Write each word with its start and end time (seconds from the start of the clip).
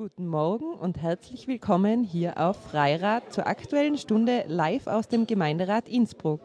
Guten 0.00 0.28
Morgen 0.28 0.72
und 0.72 1.02
herzlich 1.02 1.46
willkommen 1.46 2.04
hier 2.04 2.38
auf 2.38 2.56
Freirad 2.56 3.34
zur 3.34 3.46
aktuellen 3.46 3.98
Stunde 3.98 4.44
live 4.48 4.86
aus 4.86 5.08
dem 5.08 5.26
Gemeinderat 5.26 5.90
Innsbruck. 5.90 6.40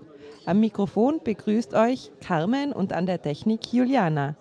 Am 0.46 0.60
Mikrofon 0.60 1.22
begrüßt 1.24 1.74
euch 1.74 2.12
Carmen 2.20 2.74
und 2.74 2.92
an 2.92 3.06
der 3.06 3.22
Technik 3.22 3.72
Juliana. 3.72 4.36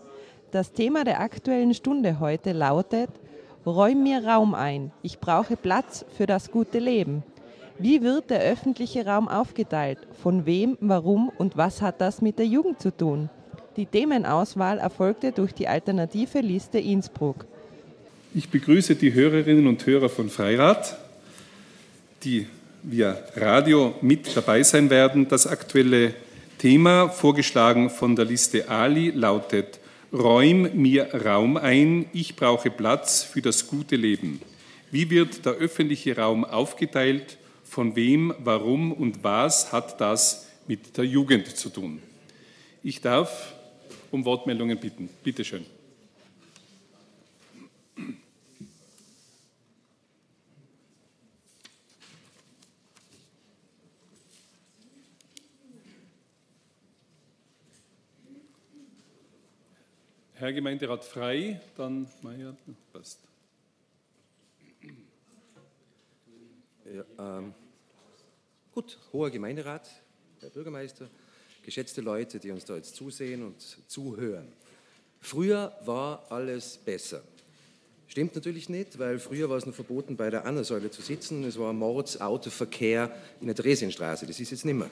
Das 0.51 0.73
Thema 0.73 1.05
der 1.05 1.21
aktuellen 1.21 1.75
Stunde 1.75 2.19
heute 2.19 2.51
lautet 2.51 3.09
Räum 3.65 4.03
mir 4.03 4.27
Raum 4.27 4.53
ein. 4.53 4.91
Ich 5.03 5.21
brauche 5.21 5.57
Platz 5.57 6.05
für 6.17 6.27
das 6.27 6.51
gute 6.51 6.81
Leben. 6.81 7.23
Wie 7.79 8.03
wird 8.03 8.31
der 8.31 8.41
öffentliche 8.41 9.07
Raum 9.07 9.29
aufgeteilt? 9.29 10.09
Von 10.11 10.45
wem, 10.45 10.77
warum 10.81 11.31
und 11.39 11.57
was 11.57 11.83
hat 11.83 12.01
das 12.01 12.21
mit 12.21 12.41
der 12.41 12.47
Jugend 12.47 12.81
zu 12.81 12.91
tun? 12.91 13.31
Die 13.77 13.87
Themenauswahl 13.87 14.79
erfolgte 14.79 15.31
durch 15.31 15.55
die 15.55 15.69
alternative 15.69 16.41
Liste 16.41 16.81
Innsbruck. 16.81 17.47
Ich 18.37 18.49
begrüße 18.49 18.97
die 18.97 19.13
Hörerinnen 19.13 19.69
und 19.69 19.87
Hörer 19.87 20.09
von 20.09 20.29
Freirad, 20.29 20.99
die 22.25 22.49
via 22.83 23.17
Radio 23.37 23.95
mit 24.01 24.37
dabei 24.37 24.65
sein 24.65 24.91
werden. 24.91 25.29
Das 25.29 25.47
aktuelle 25.47 26.15
Thema, 26.59 27.11
vorgeschlagen 27.11 27.91
von 27.91 28.17
der 28.17 28.25
Liste 28.25 28.69
Ali, 28.69 29.11
lautet 29.11 29.79
Räum 30.13 30.63
mir 30.75 31.15
Raum 31.15 31.57
ein, 31.57 32.07
ich 32.13 32.35
brauche 32.35 32.73
Platz 32.73 33.23
für 33.23 33.41
das 33.41 33.69
gute 33.69 33.95
Leben. 33.95 34.43
Wie 34.91 35.11
wird 35.11 35.47
der 35.47 35.53
öffentliche 35.53 36.17
Raum 36.17 36.45
aufgeteilt? 36.45 37.39
Von 37.63 37.95
wem, 37.95 38.35
warum 38.43 38.91
und 38.91 39.23
was 39.23 39.71
hat 39.71 40.01
das 40.01 40.49
mit 40.67 40.97
der 40.97 41.05
Jugend 41.05 41.57
zu 41.57 41.69
tun? 41.69 42.03
Ich 42.83 43.01
darf 43.01 43.55
um 44.11 44.25
Wortmeldungen 44.25 44.81
bitten. 44.81 45.09
Bitte 45.23 45.45
schön. 45.45 45.65
Herr 60.45 60.53
Gemeinderat 60.53 61.03
Frei, 61.03 61.59
dann 61.75 62.07
Meier, 62.21 62.55
passt. 62.93 63.19
Ja, 66.85 67.39
ähm, 67.39 67.55
gut, 68.71 68.99
hoher 69.11 69.31
Gemeinderat, 69.31 69.89
Herr 70.41 70.51
Bürgermeister, 70.51 71.09
geschätzte 71.63 72.03
Leute, 72.03 72.39
die 72.41 72.51
uns 72.51 72.67
da 72.67 72.77
jetzt 72.77 72.95
zusehen 72.95 73.43
und 73.43 73.59
zuhören. 73.89 74.53
Früher 75.19 75.75
war 75.87 76.31
alles 76.31 76.77
besser. 76.77 77.23
Stimmt 78.07 78.35
natürlich 78.35 78.69
nicht, 78.69 78.99
weil 78.99 79.19
früher 79.19 79.49
war 79.49 79.57
es 79.57 79.65
noch 79.65 79.75
verboten, 79.75 80.15
bei 80.15 80.29
der 80.29 80.45
Annersäule 80.45 80.91
zu 80.91 81.01
sitzen. 81.01 81.43
Es 81.45 81.59
war 81.59 81.73
Mordsautoverkehr 81.73 83.17
in 83.41 83.47
der 83.47 83.57
Theresienstraße. 83.57 84.27
Das 84.27 84.39
ist 84.39 84.51
jetzt 84.51 84.67
nicht 84.67 84.75
mehr. 84.75 84.91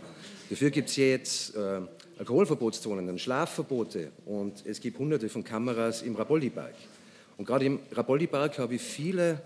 Dafür 0.49 0.71
gibt 0.71 0.89
es 0.89 0.97
jetzt 0.97 1.55
äh, 1.55 1.83
Alkoholverbotszonen, 2.19 3.07
dann 3.07 3.19
Schlafverbote 3.19 4.13
und 4.27 4.65
es 4.67 4.81
gibt 4.81 4.99
hunderte 4.99 5.29
von 5.29 5.45
Kameras 5.45 6.03
im 6.03 6.17
Rabolli-Park. 6.17 6.75
Und 7.37 7.47
gerade 7.47 7.65
im 7.65 7.81
Rabolli-Park 7.93 8.59
habe 8.59 8.75
ich 8.75 8.83
viele 8.83 9.41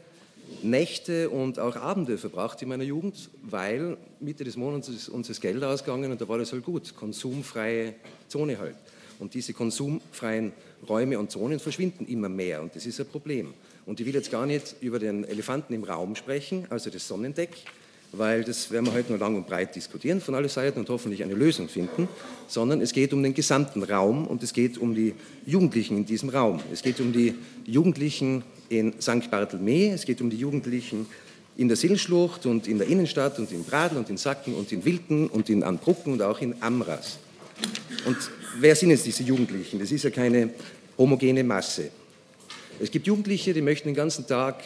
Nächte 0.62 1.30
und 1.30 1.58
auch 1.58 1.76
Abende 1.76 2.18
verbracht 2.18 2.62
in 2.62 2.68
meiner 2.68 2.84
Jugend, 2.84 3.30
weil 3.42 3.96
Mitte 4.20 4.44
des 4.44 4.56
Monats 4.56 4.88
ist 4.88 5.08
uns 5.08 5.28
das 5.28 5.40
Geld 5.40 5.62
ausgegangen 5.62 6.10
und 6.10 6.20
da 6.20 6.28
war 6.28 6.38
das 6.38 6.52
halt 6.52 6.64
gut. 6.64 6.94
Konsumfreie 6.94 7.94
Zone 8.28 8.58
halt. 8.58 8.76
Und 9.18 9.34
diese 9.34 9.54
konsumfreien 9.54 10.52
Räume 10.88 11.18
und 11.18 11.30
Zonen 11.30 11.58
verschwinden 11.58 12.06
immer 12.06 12.28
mehr 12.28 12.62
und 12.62 12.76
das 12.76 12.86
ist 12.86 13.00
ein 13.00 13.06
Problem. 13.06 13.54
Und 13.86 14.00
ich 14.00 14.06
will 14.06 14.14
jetzt 14.14 14.30
gar 14.30 14.46
nicht 14.46 14.76
über 14.80 14.98
den 14.98 15.24
Elefanten 15.24 15.72
im 15.72 15.84
Raum 15.84 16.16
sprechen, 16.16 16.66
also 16.70 16.90
das 16.90 17.06
Sonnendeck, 17.06 17.50
weil 18.18 18.44
das 18.44 18.70
werden 18.70 18.86
wir 18.86 18.94
heute 18.94 19.10
nur 19.10 19.18
lang 19.18 19.36
und 19.36 19.46
breit 19.46 19.74
diskutieren 19.74 20.20
von 20.20 20.34
allen 20.34 20.48
Seiten 20.48 20.78
und 20.78 20.88
hoffentlich 20.88 21.22
eine 21.22 21.34
Lösung 21.34 21.68
finden, 21.68 22.08
sondern 22.48 22.80
es 22.80 22.92
geht 22.92 23.12
um 23.12 23.22
den 23.22 23.34
gesamten 23.34 23.82
Raum 23.82 24.26
und 24.26 24.42
es 24.42 24.52
geht 24.52 24.78
um 24.78 24.94
die 24.94 25.14
Jugendlichen 25.44 25.98
in 25.98 26.06
diesem 26.06 26.28
Raum. 26.28 26.60
Es 26.72 26.82
geht 26.82 27.00
um 27.00 27.12
die 27.12 27.34
Jugendlichen 27.64 28.42
in 28.68 28.94
St. 29.00 29.30
Barthelme, 29.30 29.92
es 29.92 30.04
geht 30.04 30.20
um 30.20 30.30
die 30.30 30.36
Jugendlichen 30.36 31.06
in 31.56 31.68
der 31.68 31.76
Sillschlucht 31.76 32.46
und 32.46 32.68
in 32.68 32.78
der 32.78 32.86
Innenstadt 32.88 33.38
und 33.38 33.50
in 33.50 33.64
Bradl 33.64 33.96
und 33.96 34.10
in 34.10 34.16
Sacken 34.16 34.54
und 34.54 34.70
in 34.72 34.84
Wilten 34.84 35.28
und 35.28 35.48
in 35.48 35.62
Anbrucken 35.62 36.12
und 36.12 36.22
auch 36.22 36.40
in 36.40 36.54
Amras. 36.62 37.18
Und 38.04 38.16
wer 38.58 38.76
sind 38.76 38.90
jetzt 38.90 39.06
diese 39.06 39.22
Jugendlichen? 39.22 39.78
Das 39.78 39.90
ist 39.90 40.04
ja 40.04 40.10
keine 40.10 40.50
homogene 40.98 41.42
Masse. 41.44 41.90
Es 42.78 42.90
gibt 42.90 43.06
Jugendliche, 43.06 43.54
die 43.54 43.62
möchten 43.62 43.88
den 43.88 43.94
ganzen 43.94 44.26
Tag 44.26 44.62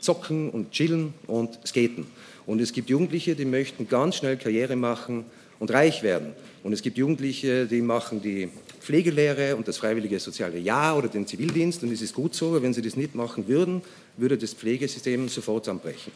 zocken 0.00 0.50
und 0.50 0.70
chillen 0.72 1.14
und 1.26 1.58
skaten. 1.66 2.06
Und 2.46 2.60
es 2.60 2.72
gibt 2.72 2.88
Jugendliche, 2.88 3.34
die 3.34 3.44
möchten 3.44 3.88
ganz 3.88 4.16
schnell 4.16 4.36
Karriere 4.36 4.74
machen 4.74 5.26
und 5.58 5.70
reich 5.70 6.02
werden. 6.02 6.32
Und 6.62 6.72
es 6.72 6.82
gibt 6.82 6.98
Jugendliche, 6.98 7.66
die 7.66 7.82
machen 7.82 8.22
die 8.22 8.48
Pflegelehre 8.80 9.56
und 9.56 9.68
das 9.68 9.76
freiwillige 9.76 10.18
soziale 10.18 10.58
Jahr 10.58 10.96
oder 10.96 11.08
den 11.08 11.26
Zivildienst. 11.26 11.82
Und 11.82 11.92
es 11.92 12.00
ist 12.00 12.14
gut 12.14 12.34
so, 12.34 12.48
aber 12.48 12.62
wenn 12.62 12.72
sie 12.72 12.82
das 12.82 12.96
nicht 12.96 13.14
machen 13.14 13.48
würden, 13.48 13.82
würde 14.16 14.38
das 14.38 14.54
Pflegesystem 14.54 15.28
sofort 15.28 15.64
zusammenbrechen. 15.64 16.12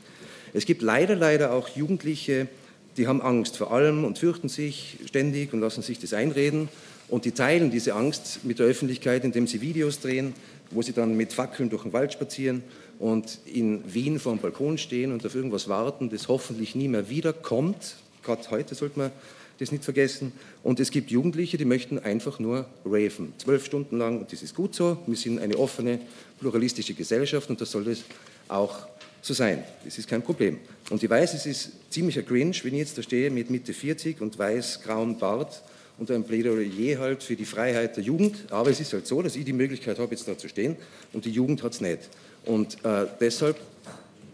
Es 0.54 0.65
gibt 0.65 0.82
leider, 0.82 1.16
leider 1.16 1.53
auch 1.53 1.69
Jugendliche, 1.69 2.48
die 2.97 3.06
haben 3.06 3.22
Angst 3.22 3.56
vor 3.56 3.72
allem 3.72 4.04
und 4.04 4.19
fürchten 4.19 4.48
sich 4.48 4.98
ständig 5.06 5.53
und 5.53 5.60
lassen 5.60 5.82
sich 5.82 5.98
das 5.98 6.12
einreden. 6.12 6.69
Und 7.09 7.25
die 7.25 7.32
teilen 7.32 7.71
diese 7.71 7.94
Angst 7.94 8.41
mit 8.44 8.59
der 8.59 8.66
Öffentlichkeit, 8.66 9.25
indem 9.25 9.47
sie 9.47 9.60
Videos 9.60 10.00
drehen, 10.00 10.34
wo 10.71 10.82
sie 10.82 10.92
dann 10.92 11.16
mit 11.16 11.32
Fackeln 11.32 11.69
durch 11.69 11.82
den 11.82 11.92
Wald 11.92 12.12
spazieren 12.12 12.62
und 13.02 13.40
in 13.46 13.82
Wien 13.92 14.20
vor 14.20 14.32
dem 14.32 14.40
Balkon 14.40 14.78
stehen 14.78 15.10
und 15.10 15.26
auf 15.26 15.34
irgendwas 15.34 15.68
warten, 15.68 16.08
das 16.08 16.28
hoffentlich 16.28 16.76
nie 16.76 16.86
mehr 16.86 17.10
wiederkommt. 17.10 17.96
Gerade 18.22 18.48
heute 18.50 18.76
sollte 18.76 18.96
man 18.96 19.10
das 19.58 19.72
nicht 19.72 19.82
vergessen. 19.82 20.30
Und 20.62 20.78
es 20.78 20.92
gibt 20.92 21.10
Jugendliche, 21.10 21.58
die 21.58 21.64
möchten 21.64 21.98
einfach 21.98 22.38
nur 22.38 22.64
raven, 22.84 23.32
zwölf 23.38 23.66
Stunden 23.66 23.98
lang. 23.98 24.20
Und 24.20 24.32
das 24.32 24.44
ist 24.44 24.54
gut 24.54 24.76
so. 24.76 24.98
Wir 25.08 25.16
sind 25.16 25.41
eine 25.41 25.58
offene, 25.58 25.98
pluralistische 26.38 26.94
Gesellschaft 26.94 27.50
und 27.50 27.60
das 27.60 27.72
soll 27.72 27.88
es 27.88 28.04
auch 28.46 28.86
so 29.20 29.34
sein. 29.34 29.64
Das 29.84 29.98
ist 29.98 30.06
kein 30.08 30.22
Problem. 30.22 30.58
Und 30.88 31.02
ich 31.02 31.10
weiß, 31.10 31.34
es 31.34 31.44
ist 31.46 31.72
ziemlicher 31.91 32.22
Cringe, 32.22 32.54
wenn 32.62 32.74
ich 32.74 32.80
jetzt 32.80 32.98
da 32.98 33.02
stehe 33.02 33.32
mit 33.32 33.50
Mitte 33.50 33.74
40 33.74 34.20
und 34.20 34.38
weiß, 34.38 34.80
grauen 34.80 35.18
Bart 35.18 35.60
und 35.98 36.08
ein 36.12 36.22
Plädoyer 36.22 37.00
halt 37.00 37.24
für 37.24 37.34
die 37.34 37.46
Freiheit 37.46 37.96
der 37.96 38.04
Jugend. 38.04 38.44
Aber 38.50 38.70
es 38.70 38.78
ist 38.78 38.92
halt 38.92 39.08
so, 39.08 39.22
dass 39.22 39.34
ich 39.34 39.44
die 39.44 39.52
Möglichkeit 39.52 39.98
habe, 39.98 40.14
jetzt 40.14 40.28
da 40.28 40.38
zu 40.38 40.48
stehen 40.48 40.76
und 41.12 41.24
die 41.24 41.32
Jugend 41.32 41.64
hat 41.64 41.72
es 41.72 41.80
nicht. 41.80 42.08
Und 42.44 42.84
äh, 42.84 43.06
deshalb 43.20 43.56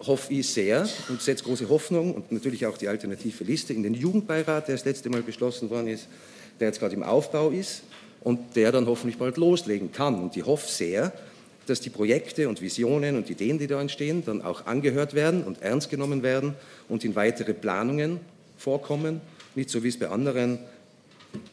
hoffe 0.07 0.33
ich 0.33 0.49
sehr 0.49 0.89
und 1.09 1.21
setze 1.21 1.45
große 1.45 1.69
Hoffnung 1.69 2.15
und 2.15 2.31
natürlich 2.33 2.67
auch 2.67 2.79
die 2.79 2.89
alternative 2.89 3.45
Liste 3.45 3.73
in 3.73 3.83
den 3.83 3.95
Jugendbeirat, 3.95 4.69
der 4.69 4.77
das 4.77 4.85
letzte 4.85 5.11
Mal 5.11 5.23
beschlossen 5.23 5.71
worden 5.71 5.89
ist, 5.89 6.07
der 6.61 6.69
jetzt 6.69 6.81
gerade 6.81 6.95
im 6.95 7.03
Aufbau 7.03 7.51
ist 7.51 7.83
und 8.23 8.57
der 8.57 8.73
dann 8.73 8.87
hoffentlich 8.87 9.19
bald 9.19 9.37
loslegen 9.37 9.93
kann. 9.93 10.23
Und 10.23 10.37
ich 10.37 10.47
hoffe 10.47 10.71
sehr, 10.71 11.13
dass 11.67 11.81
die 11.81 11.91
Projekte 11.91 12.49
und 12.49 12.63
Visionen 12.63 13.17
und 13.17 13.29
Ideen, 13.29 13.59
die 13.59 13.67
da 13.67 13.81
entstehen, 13.81 14.23
dann 14.25 14.43
auch 14.43 14.67
angehört 14.67 15.15
werden 15.15 15.45
und 15.45 15.61
ernst 15.61 15.91
genommen 15.91 16.23
werden 16.23 16.55
und 16.89 17.05
in 17.05 17.15
weitere 17.15 17.53
Planungen 17.53 18.21
vorkommen. 18.57 19.21
Nicht 19.55 19.71
so 19.71 19.83
wie 19.83 19.89
es 19.89 19.99
bei 19.99 20.09
anderen 20.09 20.61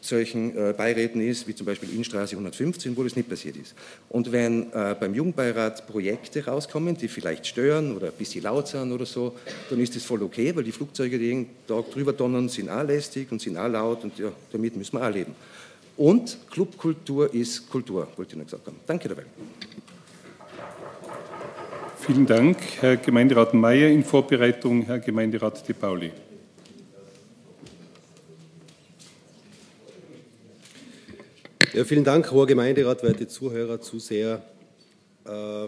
solchen 0.02 0.56
äh, 0.56 0.74
Beiräten 0.74 1.22
ist, 1.22 1.48
wie 1.48 1.56
zum 1.56 1.66
Beispiel 1.66 1.90
Innenstraße 1.90 2.36
115, 2.36 2.96
wo 2.96 3.04
das 3.04 3.16
nicht 3.16 3.28
passiert 3.28 3.58
ist. 3.58 3.76
Und 4.10 4.32
wenn 4.32 4.72
äh, 4.72 4.96
beim 5.00 5.14
Jugendbeirat 5.14 5.88
Projekte 5.88 6.46
rauskommen, 6.46 6.96
die 6.98 7.08
vielleicht 7.08 7.48
stören 7.48 7.96
oder 7.96 8.08
ein 8.08 8.14
bisschen 8.14 8.44
laut 8.44 8.68
sind 8.68 8.92
oder 8.92 9.06
so, 9.06 9.36
dann 9.70 9.80
ist 9.80 9.96
das 9.96 10.04
voll 10.04 10.24
okay, 10.24 10.56
weil 10.56 10.64
die 10.64 10.72
Flugzeuge, 10.72 11.18
die 11.18 11.26
jeden 11.26 11.50
Tag 11.68 11.92
drüber 11.92 12.14
donnern, 12.14 12.50
sind 12.50 12.70
auch 12.70 12.84
lästig 12.84 13.32
und 13.32 13.42
sind 13.42 13.58
auch 13.58 13.68
laut 13.68 14.04
und 14.04 14.18
ja, 14.18 14.32
damit 14.52 14.76
müssen 14.76 14.98
wir 14.98 15.08
auch 15.08 15.14
leben. 15.14 15.34
Und 15.98 16.38
Clubkultur 16.52 17.34
ist 17.34 17.70
Kultur, 17.70 18.08
wollte 18.18 18.34
ich 18.34 18.38
noch 18.38 18.46
gesagt 18.46 18.68
haben. 18.68 18.78
Danke 18.86 19.10
dabei. 19.10 19.24
Vielen 22.00 22.26
Dank, 22.26 22.58
Herr 22.82 22.98
Gemeinderat 22.98 23.54
Mayer. 23.54 23.90
In 23.90 24.04
Vorbereitung 24.04 24.84
Herr 24.84 25.00
Gemeinderat 25.00 25.68
De 25.68 25.74
Pauli. 25.74 26.12
Ja, 31.76 31.84
vielen 31.84 32.06
Dank, 32.06 32.32
hoher 32.32 32.48
Gemeinderat, 32.48 33.04
werte 33.04 33.28
Zuhörer, 33.28 33.82
Zuseher. 33.82 34.42
Äh, 35.26 35.68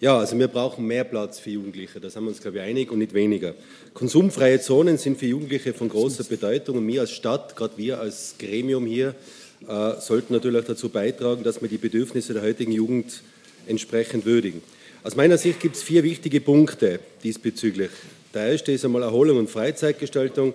ja, 0.00 0.18
also 0.18 0.38
wir 0.38 0.48
brauchen 0.48 0.86
mehr 0.86 1.04
Platz 1.04 1.38
für 1.38 1.50
Jugendliche, 1.50 2.00
da 2.00 2.08
sind 2.08 2.22
wir 2.22 2.30
uns, 2.30 2.40
glaube 2.40 2.56
ich, 2.56 2.62
einig 2.62 2.90
und 2.90 3.00
nicht 3.00 3.12
weniger. 3.12 3.54
Konsumfreie 3.92 4.58
Zonen 4.58 4.96
sind 4.96 5.18
für 5.18 5.26
Jugendliche 5.26 5.74
von 5.74 5.90
großer 5.90 6.24
Bedeutung 6.24 6.78
und 6.78 6.88
wir 6.88 7.02
als 7.02 7.10
Stadt, 7.10 7.56
gerade 7.56 7.76
wir 7.76 8.00
als 8.00 8.36
Gremium 8.38 8.86
hier, 8.86 9.14
äh, 9.68 10.00
sollten 10.00 10.32
natürlich 10.32 10.64
dazu 10.64 10.88
beitragen, 10.88 11.44
dass 11.44 11.60
wir 11.60 11.68
die 11.68 11.76
Bedürfnisse 11.76 12.32
der 12.32 12.40
heutigen 12.40 12.72
Jugend 12.72 13.20
entsprechend 13.66 14.24
würdigen. 14.24 14.62
Aus 15.04 15.14
meiner 15.14 15.36
Sicht 15.36 15.60
gibt 15.60 15.76
es 15.76 15.82
vier 15.82 16.04
wichtige 16.04 16.40
Punkte 16.40 17.00
diesbezüglich. 17.22 17.90
Der 18.32 18.46
erste 18.46 18.72
ist 18.72 18.86
einmal 18.86 19.02
Erholung 19.02 19.36
und 19.36 19.50
Freizeitgestaltung 19.50 20.54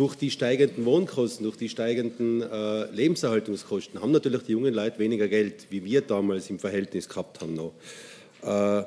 durch 0.00 0.14
die 0.14 0.30
steigenden 0.30 0.86
Wohnkosten, 0.86 1.44
durch 1.44 1.58
die 1.58 1.68
steigenden 1.68 2.40
äh, 2.40 2.90
Lebenserhaltungskosten 2.90 4.00
haben 4.00 4.12
natürlich 4.12 4.44
die 4.44 4.52
jungen 4.52 4.72
Leute 4.72 4.98
weniger 4.98 5.28
Geld, 5.28 5.66
wie 5.68 5.84
wir 5.84 6.00
damals 6.00 6.48
im 6.48 6.58
Verhältnis 6.58 7.06
gehabt 7.06 7.42
haben 7.42 7.52
noch. 7.52 7.74
Äh, 8.42 8.82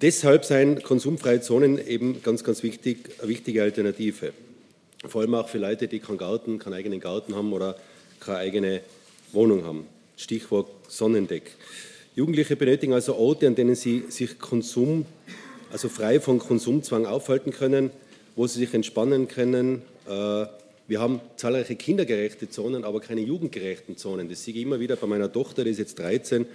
Deshalb 0.00 0.44
seien 0.44 0.82
konsumfreie 0.82 1.40
Zonen 1.40 1.78
eben 1.78 2.22
ganz, 2.24 2.42
ganz 2.42 2.64
wichtig, 2.64 3.08
eine 3.20 3.28
wichtige 3.28 3.62
Alternative. 3.62 4.32
Vor 5.06 5.20
allem 5.20 5.34
auch 5.36 5.48
für 5.48 5.58
Leute, 5.58 5.86
die 5.86 6.00
keinen 6.00 6.18
Garten, 6.18 6.58
keinen 6.58 6.74
eigenen 6.74 6.98
Garten 6.98 7.36
haben 7.36 7.52
oder 7.52 7.76
keine 8.18 8.38
eigene 8.38 8.80
Wohnung 9.30 9.64
haben. 9.64 9.86
Stichwort 10.16 10.68
Sonnendeck. 10.88 11.52
Jugendliche 12.16 12.56
benötigen 12.56 12.94
also 12.94 13.14
Orte, 13.14 13.46
an 13.46 13.54
denen 13.54 13.76
sie 13.76 14.06
sich 14.08 14.40
Konsum, 14.40 15.06
also 15.76 15.90
frei 15.90 16.20
von 16.20 16.38
Konsumzwang 16.38 17.04
aufhalten 17.04 17.52
können, 17.52 17.90
wo 18.34 18.46
sie 18.46 18.60
sich 18.60 18.72
entspannen 18.72 19.28
können. 19.28 19.82
Äh, 20.08 20.46
wir 20.88 21.00
haben 21.00 21.20
zahlreiche 21.36 21.76
kindergerechte 21.76 22.48
Zonen, 22.48 22.82
aber 22.82 23.00
keine 23.00 23.20
jugendgerechten 23.20 23.98
Zonen. 23.98 24.30
Das 24.30 24.42
sehe 24.42 24.54
ich 24.54 24.62
immer 24.62 24.80
wieder 24.80 24.96
bei 24.96 25.06
meiner 25.06 25.30
Tochter, 25.30 25.64
die 25.64 25.70
ist 25.72 25.78
jetzt 25.78 25.98
13. 25.98 26.46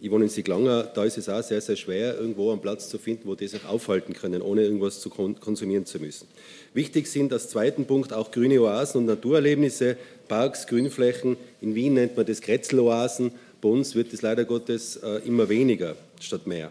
Ich 0.00 0.12
wohne 0.12 0.26
in 0.26 0.30
Siglanger, 0.30 0.84
da 0.84 1.02
ist 1.02 1.18
es 1.18 1.28
auch 1.28 1.42
sehr, 1.42 1.60
sehr 1.60 1.74
schwer, 1.74 2.16
irgendwo 2.20 2.52
einen 2.52 2.60
Platz 2.60 2.88
zu 2.88 2.98
finden, 2.98 3.26
wo 3.26 3.34
die 3.34 3.48
sich 3.48 3.64
aufhalten 3.64 4.12
können, 4.12 4.42
ohne 4.42 4.62
irgendwas 4.62 5.00
zu 5.00 5.10
konsumieren 5.10 5.84
zu 5.84 5.98
müssen. 5.98 6.28
Wichtig 6.72 7.08
sind 7.08 7.32
als 7.32 7.48
zweiten 7.48 7.84
Punkt 7.84 8.12
auch 8.12 8.30
grüne 8.30 8.62
Oasen 8.62 8.98
und 9.00 9.06
Naturerlebnisse, 9.06 9.96
Parks, 10.28 10.68
Grünflächen. 10.68 11.36
In 11.60 11.74
Wien 11.74 11.94
nennt 11.94 12.16
man 12.16 12.26
das 12.26 12.40
Kretzeloasen. 12.42 13.32
Bei 13.60 13.70
uns 13.70 13.96
wird 13.96 14.12
es 14.12 14.22
leider 14.22 14.44
Gottes 14.44 14.98
äh, 14.98 15.16
immer 15.26 15.48
weniger 15.48 15.96
statt 16.20 16.46
mehr. 16.46 16.70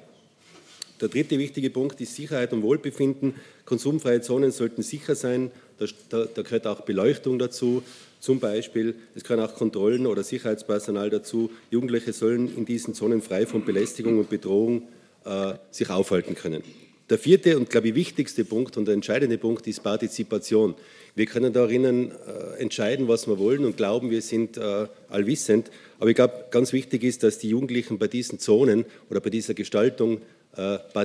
Der 1.00 1.10
dritte 1.10 1.38
wichtige 1.38 1.70
Punkt 1.70 2.02
ist 2.02 2.16
Sicherheit 2.16 2.54
und 2.54 2.64
Wohlbefinden. 2.64 3.36
Konsumfreie 3.66 4.22
Zonen 4.22 4.52
sollten 4.52 4.82
sicher 4.82 5.16
sein. 5.16 5.52
Da, 5.78 5.86
da, 6.26 6.42
gehört 6.42 6.66
auch 6.66 6.82
Beleuchtung 6.82 7.38
dazu, 7.38 7.84
zum 8.20 8.40
Beispiel. 8.40 8.96
Es 9.14 9.24
gehören 9.24 9.46
auch 9.46 9.54
Kontrollen 9.54 10.08
oder 10.08 10.24
Sicherheitspersonal 10.24 11.12
dazu. 11.12 11.52
Jugendliche 11.70 12.14
sollen 12.14 12.56
in 12.58 12.66
diesen 12.66 12.96
Zonen 12.96 13.22
frei 13.22 13.46
von 13.46 13.64
Belästigung 13.64 14.18
und 14.18 14.30
Bedrohung 14.30 14.88
äh, 15.24 15.54
sich 15.70 15.90
aufhalten 15.92 16.34
können. 16.34 16.64
Der 17.10 17.18
vierte 17.18 17.58
und, 17.58 17.70
glaube 17.70 17.90
ich, 17.90 17.96
wichtigste 17.96 18.44
Punkt 18.44 18.76
und 18.76 18.86
der 18.86 18.94
entscheidende 18.94 19.38
Punkt 19.38 19.66
ist 19.68 19.82
Partizipation. 19.82 20.76
Wir 21.16 21.26
können 21.26 21.54
darin 21.54 22.12
äh, 22.12 22.60
entscheiden, 22.60 23.08
was 23.08 23.28
wir 23.28 23.40
wollen 23.40 23.64
und 23.64 23.78
glauben, 23.78 24.10
wir 24.10 24.22
sind 24.22 24.58
äh, 24.58 24.88
allwissend. 25.10 25.72
Aber 26.00 26.10
ich 26.10 26.16
glaube, 26.16 26.46
ganz 26.52 26.74
wichtig 26.74 27.04
ist, 27.04 27.24
dass 27.24 27.38
die 27.38 27.50
Jugendlichen 27.50 27.98
bei 27.98 28.08
diesen 28.08 28.40
Zonen 28.40 28.84
oder 29.10 29.22
bei 29.22 29.30
dieser 29.30 29.54
Gestaltung 29.54 30.22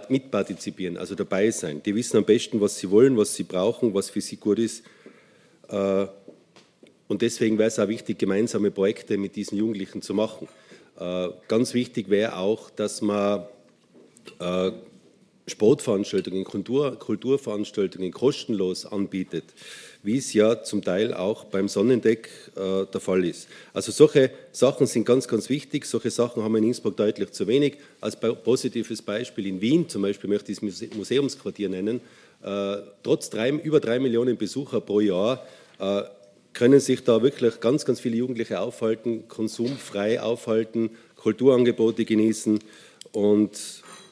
mitpartizipieren, 0.08 0.96
also 0.96 1.14
dabei 1.14 1.50
sein. 1.50 1.82
Die 1.82 1.94
wissen 1.94 2.16
am 2.16 2.24
besten, 2.24 2.60
was 2.60 2.78
sie 2.78 2.90
wollen, 2.90 3.16
was 3.16 3.34
sie 3.34 3.42
brauchen, 3.42 3.92
was 3.92 4.08
für 4.08 4.20
sie 4.20 4.36
gut 4.36 4.58
ist. 4.58 4.82
Äh, 5.68 6.06
und 7.08 7.20
deswegen 7.20 7.58
wäre 7.58 7.68
es 7.68 7.78
auch 7.78 7.88
wichtig, 7.88 8.18
gemeinsame 8.18 8.70
Projekte 8.70 9.18
mit 9.18 9.36
diesen 9.36 9.58
Jugendlichen 9.58 10.00
zu 10.00 10.14
machen. 10.14 10.48
Äh, 10.98 11.28
ganz 11.48 11.74
wichtig 11.74 12.08
wäre 12.08 12.38
auch, 12.38 12.70
dass 12.70 13.02
man 13.02 13.44
äh, 14.38 14.72
Sportveranstaltungen, 15.46 16.44
Kultur, 16.44 16.98
Kulturveranstaltungen 16.98 18.12
kostenlos 18.12 18.86
anbietet 18.86 19.44
wie 20.02 20.18
es 20.18 20.32
ja 20.32 20.62
zum 20.62 20.82
Teil 20.82 21.14
auch 21.14 21.44
beim 21.44 21.68
Sonnendeck 21.68 22.28
äh, 22.56 22.86
der 22.92 23.00
Fall 23.00 23.24
ist. 23.24 23.48
Also 23.72 23.92
solche 23.92 24.30
Sachen 24.50 24.86
sind 24.86 25.04
ganz, 25.04 25.28
ganz 25.28 25.48
wichtig. 25.48 25.86
Solche 25.86 26.10
Sachen 26.10 26.42
haben 26.42 26.52
wir 26.52 26.58
in 26.58 26.64
Innsbruck 26.64 26.96
deutlich 26.96 27.30
zu 27.32 27.46
wenig. 27.46 27.78
Als 28.00 28.16
positives 28.16 29.00
Beispiel 29.00 29.46
in 29.46 29.60
Wien 29.60 29.88
zum 29.88 30.02
Beispiel 30.02 30.28
möchte 30.28 30.50
ich 30.50 30.58
das 30.58 30.94
Museumsquartier 30.96 31.68
nennen. 31.68 32.00
Äh, 32.42 32.78
trotz 33.02 33.30
drei, 33.30 33.50
über 33.50 33.78
drei 33.78 34.00
Millionen 34.00 34.36
Besucher 34.36 34.80
pro 34.80 35.00
Jahr 35.00 35.46
äh, 35.78 36.02
können 36.52 36.80
sich 36.80 37.04
da 37.04 37.22
wirklich 37.22 37.60
ganz, 37.60 37.84
ganz 37.84 38.00
viele 38.00 38.16
Jugendliche 38.16 38.60
aufhalten, 38.60 39.28
konsumfrei 39.28 40.20
aufhalten, 40.20 40.90
Kulturangebote 41.16 42.04
genießen 42.04 42.58
und 43.12 43.58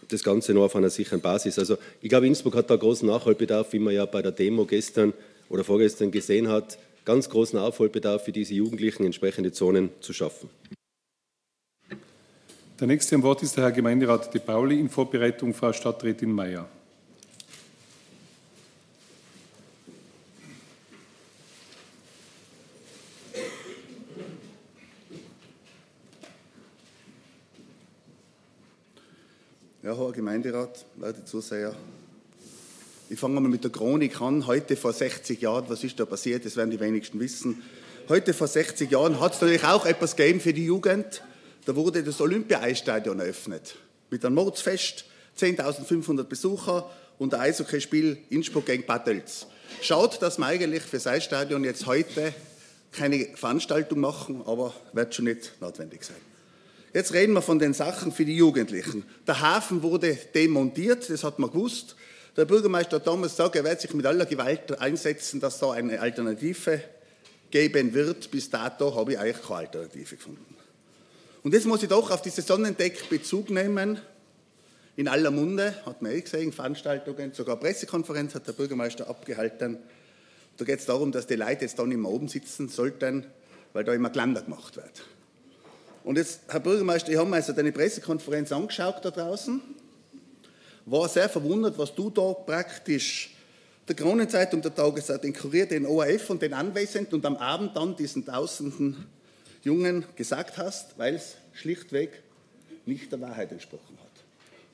das 0.09 0.23
Ganze 0.23 0.55
nur 0.55 0.65
auf 0.65 0.77
einer 0.77 0.91
sicheren 0.91 1.21
Basis. 1.21 1.59
Also 1.59 1.77
ich 2.01 2.09
glaube, 2.09 2.27
Innsbruck 2.27 2.55
hat 2.55 2.71
da 2.71 2.77
großen 2.77 3.07
Nachholbedarf, 3.09 3.73
wie 3.73 3.79
man 3.79 3.95
ja 3.95 4.07
bei 4.07 4.23
der 4.23 4.33
Demo 4.33 4.65
gestern 4.65 5.13
oder 5.51 5.65
vorgestern 5.65 6.11
gesehen 6.11 6.49
hat, 6.49 6.79
ganz 7.05 7.29
großen 7.29 7.59
Aufholbedarf 7.59 8.25
für 8.25 8.33
diese 8.33 8.55
Jugendlichen, 8.55 9.05
entsprechende 9.05 9.53
Zonen 9.53 9.91
zu 10.01 10.15
schaffen. 10.15 10.49
Der 12.79 12.87
nächste 12.87 13.17
am 13.17 13.23
Wort 13.23 13.43
ist 13.43 13.57
der 13.59 13.65
Herr 13.65 13.73
Gemeinderat 13.73 14.33
De 14.33 14.41
Pauli 14.41 14.81
in 14.81 14.89
Vorbereitung 14.89 15.53
Frau 15.53 15.71
Stadträtin 15.71 16.33
Mayer. 16.33 16.67
Ja, 29.83 29.97
Herr 29.97 30.13
Gemeinderat, 30.13 30.87
Leute 30.97 31.25
Zuseher, 31.25 31.75
ich 33.11 33.19
fange 33.19 33.41
mal 33.41 33.49
mit 33.49 33.65
der 33.65 33.73
Chronik 33.73 34.21
an. 34.21 34.47
Heute 34.47 34.77
vor 34.77 34.93
60 34.93 35.41
Jahren, 35.41 35.65
was 35.69 35.83
ist 35.83 35.99
da 35.99 36.05
passiert? 36.05 36.45
Das 36.47 36.55
werden 36.55 36.71
die 36.71 36.79
wenigsten 36.79 37.19
wissen. 37.19 37.61
Heute 38.09 38.33
vor 38.33 38.47
60 38.47 38.89
Jahren 38.89 39.19
hat 39.19 39.35
es 39.35 39.41
natürlich 39.41 39.65
auch 39.65 39.85
etwas 39.85 40.15
gegeben 40.15 40.39
für 40.41 40.53
die 40.53 40.65
Jugend. 40.65 41.23
Da 41.65 41.75
wurde 41.75 42.05
das 42.05 42.21
Olympia-Eisstadion 42.21 43.19
eröffnet. 43.19 43.75
Mit 44.11 44.25
einem 44.25 44.37
Mordsfest, 44.37 45.07
10.500 45.41 46.23
Besucher 46.23 46.89
und 47.19 47.35
ein 47.35 47.41
Eishockeyspiel 47.41 48.17
Innsbruck 48.31 48.67
gegen 48.67 48.87
Bad 48.87 49.07
Tölz. 49.07 49.49
Schaut, 49.83 50.23
dass 50.23 50.39
wir 50.39 50.47
eigentlich 50.47 50.85
für 50.85 50.97
das 50.97 51.09
Eisstadion 51.09 51.65
jetzt 51.65 51.87
heute 51.87 52.33
keine 52.93 53.27
Veranstaltung 53.35 53.99
machen, 53.99 54.43
aber 54.47 54.73
wird 54.93 55.17
schon 55.17 55.25
nicht 55.25 55.61
notwendig 55.61 56.05
sein. 56.05 56.17
Jetzt 56.95 57.13
reden 57.13 57.33
wir 57.33 57.43
von 57.43 57.59
den 57.59 57.75
Sachen 57.75 58.13
für 58.13 58.25
die 58.25 58.37
Jugendlichen. 58.37 59.05
Der 59.27 59.41
Hafen 59.41 59.83
wurde 59.83 60.17
demontiert, 60.33 61.11
das 61.11 61.25
hat 61.25 61.41
man 61.41 61.51
gewusst. 61.51 61.97
Der 62.37 62.45
Bürgermeister 62.45 62.97
hat 62.97 63.07
damals 63.07 63.33
gesagt, 63.33 63.57
er 63.57 63.65
wird 63.65 63.81
sich 63.81 63.93
mit 63.93 64.07
aller 64.07 64.25
Gewalt 64.25 64.79
einsetzen, 64.81 65.41
dass 65.41 65.59
da 65.59 65.73
eine 65.73 66.01
Alternative 66.01 66.83
geben 67.51 67.93
wird. 67.93 68.31
Bis 68.31 68.49
dato 68.49 68.95
habe 68.95 69.13
ich 69.13 69.19
eigentlich 69.19 69.43
keine 69.43 69.61
Alternative 69.61 70.17
gefunden. 70.17 70.57
Und 71.43 71.55
jetzt 71.55 71.67
muss 71.67 71.83
ich 71.83 71.89
doch 71.89 72.11
auf 72.11 72.23
dieses 72.23 72.47
Sonnendeck 72.47 73.09
Bezug 73.09 73.51
nehmen. 73.51 74.01
In 74.97 75.09
aller 75.09 75.31
Munde, 75.31 75.75
hat 75.87 76.03
man 76.03 76.13
eh 76.13 76.21
gesehen, 76.21 76.53
Veranstaltungen, 76.53 77.33
sogar 77.33 77.57
Pressekonferenz 77.57 78.35
hat 78.35 78.47
der 78.47 78.53
Bürgermeister 78.53 79.09
abgehalten. 79.09 79.79
Da 80.57 80.65
geht 80.65 80.81
es 80.81 80.87
darum, 80.87 81.11
dass 81.11 81.27
die 81.27 81.37
Leute 81.37 81.63
jetzt 81.63 81.79
da 81.79 81.87
nicht 81.87 81.97
mehr 81.97 82.11
oben 82.11 82.29
sitzen 82.29 82.69
sollten, 82.69 83.25
weil 83.73 83.85
da 83.85 83.95
immer 83.95 84.11
Glander 84.11 84.43
gemacht 84.43 84.77
wird. 84.77 85.03
Und 86.05 86.17
jetzt, 86.17 86.41
Herr 86.49 86.61
Bürgermeister, 86.61 87.11
ich 87.11 87.19
habe 87.19 87.29
mir 87.29 87.37
also 87.37 87.53
deine 87.53 87.73
Pressekonferenz 87.73 88.53
angeschaut 88.53 89.03
da 89.03 89.11
draußen 89.11 89.61
war 90.87 91.09
sehr 91.09 91.29
verwundert, 91.29 91.79
was 91.79 91.95
du 91.95 92.11
da 92.11 92.33
praktisch 92.33 93.35
der 93.89 93.97
Kronenzeitung, 93.97 94.63
der 94.63 94.75
Tageszeit, 94.75 95.25
den 95.25 95.35
Kurier, 95.35 95.67
den 95.67 95.87
ORF 95.87 96.31
und 96.31 96.43
den 96.43 96.55
Anwesenden 96.55 97.15
und 97.15 97.27
am 97.27 97.37
Abend 97.37 97.77
dann 97.77 97.97
diesen 97.97 98.25
tausenden 98.25 99.07
Jungen 99.63 100.05
gesagt 100.17 100.59
hast, 100.59 100.97
weil 100.99 101.17
es 101.17 101.37
schlichtweg 101.53 102.23
nicht 102.87 103.11
der 103.13 103.21
Wahrheit 103.21 103.53
entsprochen. 103.53 103.90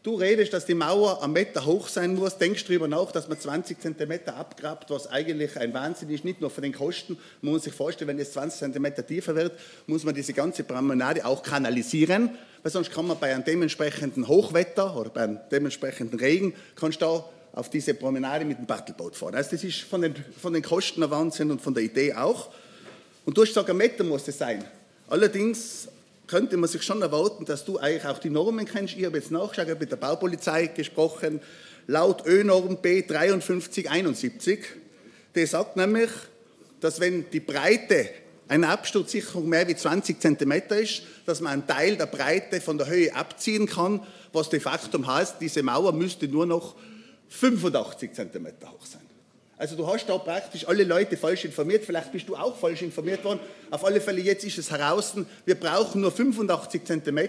Du 0.07 0.15
redest, 0.15 0.53
dass 0.53 0.65
die 0.65 0.75
Mauer 0.75 1.21
am 1.21 1.33
Meter 1.33 1.65
hoch 1.67 1.89
sein 1.89 2.15
muss, 2.15 2.39
denkst 2.39 2.65
darüber 2.67 2.87
nach, 2.87 3.11
dass 3.11 3.27
man 3.27 3.41
20 3.41 3.81
Zentimeter 3.81 4.37
abgrabt, 4.37 4.89
was 4.89 5.09
eigentlich 5.09 5.59
ein 5.59 5.75
Wahnsinn 5.75 6.11
ist, 6.11 6.25
nicht 6.25 6.41
nur 6.41 6.49
für 6.49 6.61
den 6.61 6.73
Kosten. 6.73 7.19
Man 7.43 7.55
muss 7.55 7.65
sich 7.65 7.75
vorstellen, 7.75 8.07
wenn 8.07 8.19
es 8.21 8.31
20 8.31 8.57
Zentimeter 8.57 9.05
tiefer 9.05 9.35
wird, 9.35 9.59
muss 9.89 10.05
man 10.05 10.15
diese 10.15 10.33
ganze 10.33 10.63
Promenade 10.63 11.27
auch 11.27 11.43
kanalisieren, 11.43 12.31
weil 12.63 12.71
sonst 12.71 12.93
kann 12.93 13.09
man 13.09 13.19
bei 13.19 13.35
einem 13.35 13.43
dementsprechenden 13.43 14.29
Hochwetter 14.29 14.97
oder 14.97 15.11
beim 15.11 15.41
dementsprechenden 15.51 16.21
Regen, 16.21 16.55
kannst 16.77 17.03
du 17.03 17.25
auf 17.53 17.69
diese 17.69 17.93
Promenade 17.95 18.45
mit 18.45 18.59
dem 18.59 18.67
Battleboot 18.67 19.17
fahren. 19.17 19.35
Also 19.35 19.51
das 19.51 19.65
ist 19.65 19.81
von 19.81 20.03
den, 20.03 20.15
von 20.41 20.53
den 20.53 20.63
Kosten 20.63 21.03
ein 21.03 21.11
Wahnsinn 21.11 21.51
und 21.51 21.61
von 21.61 21.75
der 21.75 21.83
Idee 21.83 22.15
auch. 22.15 22.51
Und 23.25 23.37
du 23.37 23.43
hast 23.43 23.49
gesagt, 23.49 23.71
ein 23.71 23.77
Meter 23.77 24.05
muss 24.05 24.29
es 24.29 24.39
sein. 24.39 24.65
Allerdings 25.09 25.89
könnte 26.27 26.57
man 26.57 26.69
sich 26.69 26.83
schon 26.83 27.03
erwarten, 27.03 27.45
dass 27.45 27.65
du 27.65 27.79
eigentlich 27.79 28.05
auch 28.05 28.19
die 28.19 28.31
Normen 28.31 28.67
kennst. 28.67 28.97
Ich 28.97 29.05
habe 29.05 29.19
jetzt 29.19 29.31
nachgeschaut, 29.31 29.67
ich 29.67 29.71
habe 29.71 29.81
mit 29.81 29.93
der 29.93 29.97
Baupolizei 29.97 30.67
gesprochen. 30.67 31.41
Laut 31.87 32.27
Ö-Norm 32.27 32.79
B5371, 32.83 34.59
die 35.35 35.47
sagt 35.47 35.77
nämlich, 35.77 36.11
dass 36.81 36.99
wenn 36.99 37.31
die 37.31 37.41
Breite 37.41 38.11
einer 38.49 38.71
Absturzsicherung 38.71 39.49
mehr 39.49 39.67
wie 39.69 39.77
20 39.77 40.21
cm 40.21 40.53
ist, 40.81 41.03
dass 41.27 41.41
man 41.41 41.53
einen 41.53 41.67
Teil 41.67 41.97
der 41.97 42.07
Breite 42.07 42.61
von 42.61 42.79
der 42.79 42.89
Höhe 42.89 43.15
abziehen 43.15 43.67
kann, 43.67 44.05
was 44.33 44.51
de 44.51 44.61
facto 44.61 45.05
heißt, 45.05 45.37
diese 45.41 45.63
Mauer 45.63 45.93
müsste 45.93 46.29
nur 46.29 46.47
noch 46.47 46.77
85 47.29 48.13
cm 48.13 48.47
hoch 48.65 48.87
sein. 48.87 49.06
Also 49.59 49.75
du 49.75 49.87
hast 49.87 50.07
da 50.07 50.19
praktisch 50.19 50.69
alle 50.69 50.85
Leute 50.85 51.17
falsch 51.17 51.47
informiert, 51.47 51.85
vielleicht 51.85 52.13
bist 52.13 52.29
du 52.29 52.37
auch 52.37 52.57
falsch 52.57 52.83
informiert 52.83 53.25
worden. 53.25 53.41
Auf 53.71 53.85
alle 53.85 54.03
Fälle, 54.03 54.21
jetzt 54.21 54.45
ist 54.45 54.59
es 54.59 54.71
heraus, 54.71 55.15
wir 55.47 55.55
brauchen 55.55 56.03
nur 56.03 56.13
85 56.13 56.85
cm. 56.85 57.29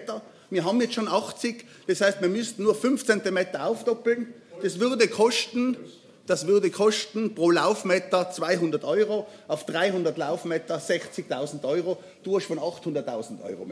Wir 0.49 0.65
haben 0.65 0.81
jetzt 0.81 0.93
schon 0.93 1.07
80, 1.07 1.65
das 1.87 2.01
heißt, 2.01 2.21
wir 2.21 2.27
müssten 2.27 2.63
nur 2.63 2.75
5 2.75 3.05
cm 3.05 3.55
aufdoppeln. 3.57 4.33
Das 4.61 4.79
würde 4.79 5.07
kosten, 5.07 5.77
das 6.25 6.47
würde 6.47 6.69
kosten 6.69 7.33
pro 7.33 7.51
Laufmeter 7.51 8.29
200 8.29 8.83
Euro, 8.83 9.27
auf 9.47 9.65
300 9.65 10.17
Laufmeter 10.17 10.79
60.000 10.79 11.63
Euro. 11.63 11.97
Du 12.23 12.35
hast 12.35 12.47
von 12.47 12.59
800.000 12.59 13.41
Euro 13.43 13.67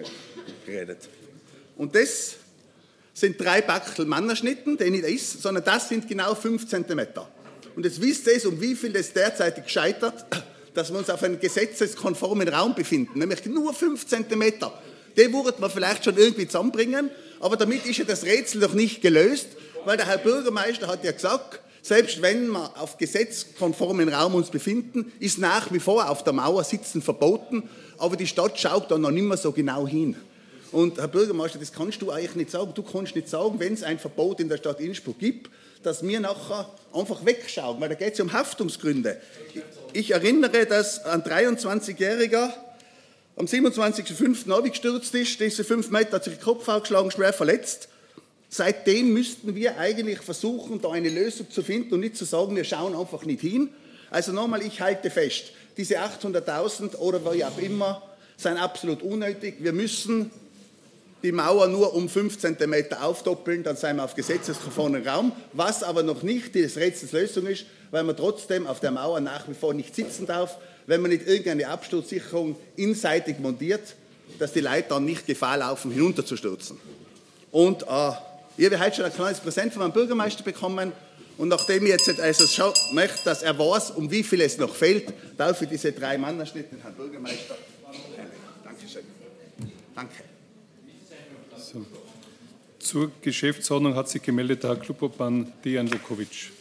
geredet. 0.65 1.09
Und 1.75 1.93
das 1.93 2.35
sind 3.13 3.39
drei 3.39 3.62
Backel 3.62 4.05
Mannerschnitten, 4.05 4.77
den 4.77 4.93
nicht 4.93 5.05
ist, 5.05 5.41
sondern 5.41 5.63
das 5.65 5.89
sind 5.89 6.07
genau 6.07 6.35
fünf 6.35 6.67
Zentimeter. 6.67 7.27
Und 7.75 7.86
jetzt 7.86 8.01
wisst 8.01 8.27
ihr, 8.27 8.48
um 8.48 8.60
wie 8.62 8.75
viel 8.75 8.94
das 8.94 9.12
derzeitig 9.12 9.65
gescheitert, 9.65 10.25
dass 10.74 10.91
wir 10.91 11.00
uns 11.00 11.10
auf 11.10 11.24
einem 11.24 11.39
gesetzeskonformen 11.39 12.48
Raum 12.48 12.75
befinden, 12.75 13.20
nämlich 13.20 13.46
nur 13.46 13.74
fünf 13.74 14.08
Zentimeter. 14.08 14.74
Den 15.17 15.34
würde 15.34 15.60
man 15.60 15.70
vielleicht 15.70 16.03
schon 16.03 16.17
irgendwie 16.17 16.48
zusammenbringen, 16.48 17.10
aber 17.39 17.55
damit 17.58 17.86
ist 17.86 17.98
ja 17.98 18.05
das 18.05 18.24
Rätsel 18.24 18.62
noch 18.62 18.74
nicht 18.74 19.01
gelöst, 19.01 19.48
weil 19.86 19.98
der 19.98 20.08
Herr 20.08 20.17
Bürgermeister 20.17 20.88
hat 20.88 21.03
ja 21.03 21.12
gesagt, 21.12 21.62
selbst 21.82 22.22
wenn 22.22 22.48
wir 22.48 22.72
auf 22.82 22.98
gesetzkonformen 22.98 24.10
Raum 24.10 24.36
uns 24.36 24.50
befinden, 24.50 25.12
ist 25.20 25.38
nach 25.38 25.72
wie 25.72 25.79
vor 25.79 26.10
auf 26.10 26.24
der 26.24 26.34
Mauer 26.34 26.63
sitzen 26.63 27.01
verboten, 27.01 27.70
aber 27.98 28.15
die 28.15 28.27
Stadt 28.27 28.60
schaut 28.60 28.89
da 28.89 28.98
noch 28.98 29.12
nicht 29.12 29.24
mehr 29.24 29.38
so 29.38 29.51
genau 29.51 29.88
hin. 29.88 30.15
Und 30.72 30.98
Herr 30.98 31.08
Bürgermeister, 31.08 31.60
das 31.60 31.72
kannst 31.72 32.01
du 32.01 32.12
eigentlich 32.12 32.36
nicht 32.36 32.51
sagen. 32.51 32.72
Du 32.74 32.84
kannst 32.84 33.15
nicht 33.15 33.29
sagen, 33.29 33.60
wenn 33.60 33.74
es 33.74 33.84
ein 33.84 34.00
Verbot 34.00 34.39
in 34.39 34.50
der 34.50 34.58
Stadt 34.58 34.82
Innsbruck 34.82 35.20
gibt, 35.20 35.50
dass 35.84 36.05
wir 36.05 36.20
nachher 36.20 36.70
einfach 36.94 37.25
wegschauen, 37.25 37.79
weil 37.79 37.89
da 37.89 37.96
geht 37.96 38.13
es 38.13 38.20
um 38.20 38.34
Haftungsgründe. 38.34 39.20
Ich 39.94 40.12
erinnere, 40.12 40.65
dass 40.65 41.03
ein 41.05 41.24
23-Jähriger 41.24 42.53
am 43.38 43.46
27.05. 43.46 44.50
abgestürzt 44.51 45.13
ist, 45.13 45.39
diese 45.39 45.63
fünf 45.63 45.89
Meter 45.91 46.13
hat 46.13 46.24
sich 46.24 46.36
den 46.36 46.44
Kopf 46.44 46.67
aufgeschlagen, 46.67 47.12
schwer 47.12 47.34
verletzt. 47.34 47.89
Seitdem 48.50 49.13
müssten 49.13 49.55
wir 49.55 49.77
eigentlich 49.77 50.20
versuchen, 50.20 50.82
da 50.82 50.91
eine 50.91 51.10
Lösung 51.10 51.51
zu 51.51 51.62
finden 51.62 51.96
und 51.96 52.00
nicht 52.00 52.15
zu 52.15 52.24
sagen, 52.24 52.55
wir 52.55 52.63
schauen 52.63 52.96
einfach 52.96 53.25
nicht 53.25 53.41
hin. 53.41 53.70
Also 54.10 54.32
nochmal, 54.32 54.62
ich 54.62 54.79
halte 54.79 55.10
fest, 55.10 55.51
diese 55.75 56.00
800.000 56.00 56.96
oder 56.96 57.34
wie 57.34 57.44
auch 57.44 57.58
immer, 57.58 58.01
sind 58.38 58.58
absolut 58.58 59.01
unnötig. 59.01 59.55
Wir 59.60 59.74
müssen 59.74 60.32
die 61.25 61.32
Mauer 61.32 61.67
nur 61.67 61.96
um 61.96 62.08
5 62.08 62.38
cm 62.38 62.94
aufdoppeln, 63.01 63.63
dann 63.63 63.75
sind 63.75 63.96
wir 63.96 64.03
auf 64.03 64.13
gesetzeskonformen 64.13 65.08
Raum, 65.08 65.32
was 65.53 65.82
aber 65.82 66.03
noch 66.03 66.22
nicht 66.22 66.53
die 66.53 66.63
Rätselslösung 66.63 67.48
ist, 67.48 67.65
weil 67.89 68.03
man 68.03 68.15
trotzdem 68.15 68.67
auf 68.67 68.79
der 68.79 68.91
Mauer 68.91 69.20
nach 69.22 69.48
wie 69.48 69.55
vor 69.55 69.74
nicht 69.74 69.96
sitzen 69.96 70.27
darf, 70.27 70.58
wenn 70.86 71.01
man 71.01 71.10
nicht 71.10 71.27
irgendeine 71.27 71.67
Absturzsicherung 71.70 72.55
inseitig 72.75 73.39
montiert, 73.39 73.96
dass 74.38 74.53
die 74.53 74.60
Leute 74.60 74.86
dann 74.89 75.05
nicht 75.05 75.25
Gefahr 75.25 75.58
laufen, 75.58 75.91
hinunterzustürzen. 75.91 76.77
Und 77.51 77.82
äh, 77.84 78.12
ich 78.58 78.65
habe 78.65 78.79
heute 78.79 78.96
schon 78.98 79.05
ein 79.05 79.13
kleines 79.13 79.39
Präsent 79.39 79.74
von 79.74 79.82
meinem 79.82 79.94
Bürgermeister 79.94 80.44
bekommen. 80.44 80.91
Und 81.38 81.48
nachdem 81.48 81.86
ich 81.86 81.91
jetzt 81.91 82.20
also 82.20 82.46
schon 82.46 82.72
möchte, 82.94 83.24
dass 83.25 83.41
er 83.41 83.58
weiß, 83.58 83.91
um 83.91 84.12
wie 84.12 84.22
viel 84.22 84.41
es 84.41 84.60
noch 84.60 84.74
fehlt, 84.75 85.12
darf 85.38 85.60
ich 85.62 85.70
diese 85.70 85.91
drei 85.91 86.20
Mannerschnitte, 86.20 86.75
Herrn 86.84 86.94
Bürgermeister. 86.94 87.58
Dankeschön. 88.63 89.03
Danke. 89.96 90.35
So. 91.75 91.86
Zur 92.79 93.12
Geschäftsordnung 93.22 93.96
hat 93.96 94.08
sich 94.08 94.22
gemeldet 94.22 94.63
der 94.63 94.70
Herr 94.70 94.79
Kluboban 94.79 95.51
Dejan 95.65 95.88
Lukovic. 95.88 96.51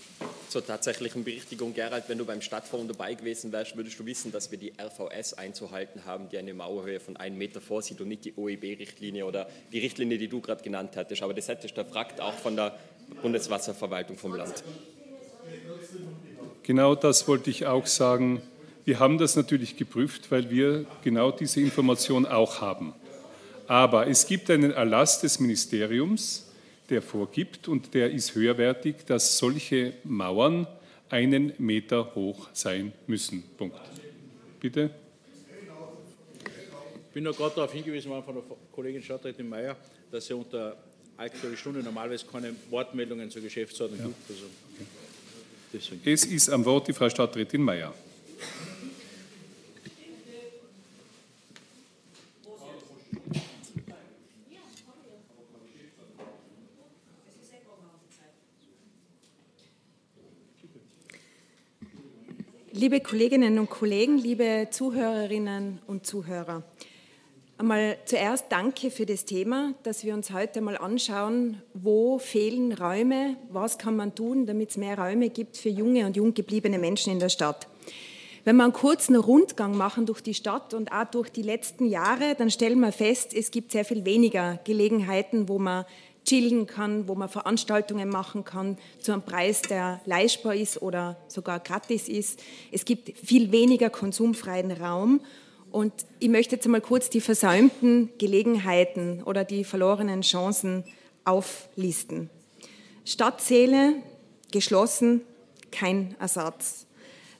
Zur 0.49 0.66
tatsächlichen 0.66 1.23
Berichtigung, 1.23 1.73
Gerald, 1.73 2.04
wenn 2.09 2.18
du 2.18 2.25
beim 2.25 2.40
Stadtforum 2.40 2.88
dabei 2.88 3.14
gewesen 3.14 3.52
wärst, 3.52 3.76
würdest 3.76 3.97
du 4.00 4.06
wissen, 4.06 4.33
dass 4.33 4.50
wir 4.50 4.59
die 4.59 4.73
RVS 4.76 5.35
einzuhalten 5.35 6.04
haben, 6.04 6.28
die 6.30 6.38
eine 6.38 6.52
Mauerhöhe 6.52 6.99
von 6.99 7.16
einem 7.16 7.38
Meter 7.38 7.61
vorsieht 7.61 8.00
und 8.00 8.09
nicht 8.09 8.25
die 8.25 8.35
OEB-Richtlinie 8.37 9.25
oder 9.25 9.49
die 9.73 9.78
Richtlinie, 9.78 10.18
die 10.18 10.26
du 10.26 10.40
gerade 10.40 10.64
genannt 10.64 10.97
hattest. 10.97 11.23
Aber 11.23 11.33
das 11.33 11.47
hättest 11.47 11.76
du 11.76 11.83
erfragt, 11.83 12.21
auch 12.21 12.35
von 12.35 12.56
der 12.56 12.76
Bundeswasserverwaltung 13.23 14.18
vom 14.18 14.35
Land. 14.35 14.64
Genau 16.64 16.97
das 16.97 17.28
wollte 17.28 17.50
ich 17.50 17.66
auch 17.66 17.87
sagen. 17.87 18.42
Wir 18.85 18.99
haben 18.99 19.18
das 19.18 19.37
natürlich 19.37 19.76
geprüft, 19.76 20.33
weil 20.33 20.50
wir 20.50 20.87
genau 21.04 21.30
diese 21.30 21.61
Information 21.61 22.26
auch 22.26 22.61
haben. 22.61 22.94
Aber 23.66 24.06
es 24.06 24.26
gibt 24.26 24.50
einen 24.50 24.73
Erlass 24.73 25.21
des 25.21 25.40
Ministeriums, 25.40 26.50
der 26.90 27.02
vorgibt 27.02 27.68
und 27.68 27.94
der 27.94 28.11
ist 28.11 28.35
höherwertig, 28.35 29.06
dass 29.06 29.38
solche 29.38 29.94
Mauern 30.04 30.66
einen 31.09 31.52
Meter 31.59 32.14
hoch 32.14 32.49
sein 32.52 32.92
müssen. 33.06 33.42
Punkt. 33.56 33.78
Bitte. 34.61 34.90
Ich 37.09 37.14
bin 37.14 37.25
noch 37.25 37.37
gerade 37.37 37.54
darauf 37.54 37.73
hingewiesen 37.73 38.11
worden 38.11 38.25
von 38.25 38.35
der 38.35 38.44
Kollegin 38.73 39.02
Stadträtin 39.02 39.49
Mayer, 39.49 39.76
dass 40.11 40.28
ja 40.28 40.35
unter 40.35 40.76
Aktuelle 41.16 41.56
Stunde 41.56 41.80
normalerweise 41.80 42.26
keine 42.26 42.54
Wortmeldungen 42.71 43.30
zur 43.30 43.40
Geschäftsordnung 43.42 44.00
ja. 44.00 44.06
gibt. 44.06 44.30
Also, 44.30 45.94
es 46.04 46.25
ist 46.25 46.50
am 46.50 46.64
Wort 46.64 46.88
die 46.88 46.92
Frau 46.92 47.09
Stadträtin 47.09 47.62
Mayer. 47.62 47.94
Liebe 62.85 63.00
Kolleginnen 63.00 63.59
und 63.59 63.71
Kollegen, 63.71 64.19
liebe 64.19 64.69
Zuhörerinnen 64.71 65.79
und 65.87 66.05
Zuhörer, 66.05 66.62
einmal 67.57 67.97
zuerst 68.05 68.45
danke 68.50 68.91
für 68.91 69.07
das 69.07 69.25
Thema, 69.25 69.73
dass 69.85 70.05
wir 70.05 70.12
uns 70.12 70.35
heute 70.35 70.61
mal 70.61 70.76
anschauen, 70.76 71.62
wo 71.73 72.19
fehlen 72.19 72.75
Räume, 72.75 73.38
was 73.49 73.79
kann 73.79 73.97
man 73.97 74.14
tun, 74.14 74.45
damit 74.45 74.69
es 74.69 74.76
mehr 74.76 74.99
Räume 74.99 75.31
gibt 75.31 75.57
für 75.57 75.71
junge 75.71 76.05
und 76.05 76.17
jung 76.17 76.35
gebliebene 76.35 76.79
Menschen 76.79 77.11
in 77.11 77.21
der 77.21 77.31
Stadt. 77.31 77.69
Wenn 78.45 78.57
wir 78.57 78.64
einen 78.64 78.75
kurzen 78.75 79.17
Rundgang 79.17 79.79
machen 79.79 80.05
durch 80.05 80.21
die 80.21 80.35
Stadt 80.35 80.75
und 80.75 80.93
auch 80.93 81.07
durch 81.07 81.31
die 81.31 81.41
letzten 81.41 81.87
Jahre, 81.87 82.35
dann 82.35 82.50
stellen 82.50 82.81
wir 82.81 82.93
fest, 82.93 83.33
es 83.33 83.50
gibt 83.50 83.73
sehr 83.73 83.87
viel 83.87 84.05
weniger 84.05 84.61
Gelegenheiten, 84.64 85.49
wo 85.49 85.59
man 85.59 85.87
chillen 86.25 86.66
kann, 86.66 87.09
wo 87.09 87.14
man 87.14 87.28
Veranstaltungen 87.28 88.09
machen 88.09 88.45
kann 88.45 88.78
zu 88.99 89.12
einem 89.12 89.23
Preis, 89.23 89.62
der 89.62 90.00
leistbar 90.07 90.54
ist 90.54 90.81
oder 90.83 91.16
sogar 91.28 91.61
gratis 91.61 92.09
ist. 92.09 92.40
Es 92.73 92.85
gibt 92.85 93.19
viel 93.19 93.52
weniger 93.52 93.90
konsumfreien 93.90 94.73
Raum. 94.73 95.21
Und 95.71 95.93
ich 96.21 96.28
möchte 96.28 96.54
jetzt 96.54 96.66
einmal 96.66 96.81
kurz 96.81 97.11
die 97.11 97.21
versäumten 97.21 98.11
Gelegenheiten 98.19 99.23
oder 99.25 99.45
die 99.45 99.64
verlorenen 99.64 100.23
Chancen 100.23 100.85
auflisten. 101.25 102.31
Stadtsäle 103.04 103.95
geschlossen, 104.52 105.23
kein 105.73 106.14
Ersatz. 106.21 106.87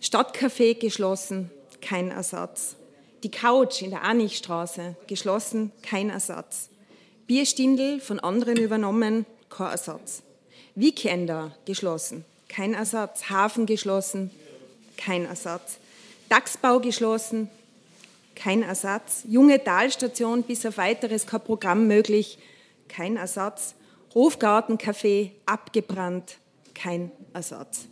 Stadtcafé 0.03 0.75
geschlossen, 0.75 1.51
kein 1.81 2.11
Ersatz. 2.11 2.77
Die 3.23 3.31
Couch 3.31 3.83
in 3.83 3.91
der 3.91 4.03
Anichstraße 4.03 4.97
geschlossen, 5.07 5.71
kein 5.83 6.11
Ersatz. 6.11 6.71
Bierstindel 7.27 8.01
von 8.01 8.21
anderen 8.21 8.57
übernommen, 8.59 9.25
kein 9.49 9.71
Ersatz. 9.71 10.23
Weekender 10.75 11.57
geschlossen, 11.65 12.25
kein 12.49 12.75
Ersatz. 12.75 13.31
Hafen 13.31 13.67
geschlossen, 13.67 14.31
kein 14.97 15.25
Ersatz. 15.25 15.79
Dachsbau 16.29 16.81
geschlossen, 16.81 17.49
kein 18.35 18.63
Ersatz. 18.63 19.23
Junge 19.29 19.63
Talstation 19.63 20.43
bis 20.43 20.67
auf 20.67 20.77
weiteres 20.77 21.27
kein 21.27 21.41
Programm 21.41 21.87
möglich, 21.87 22.39
kein 22.89 23.17
Ersatz. 23.17 23.75
Hofgartencafé 24.15 25.31
abgebrannt, 25.47 26.39
kein 26.75 27.11
Ersatz. 27.33 27.87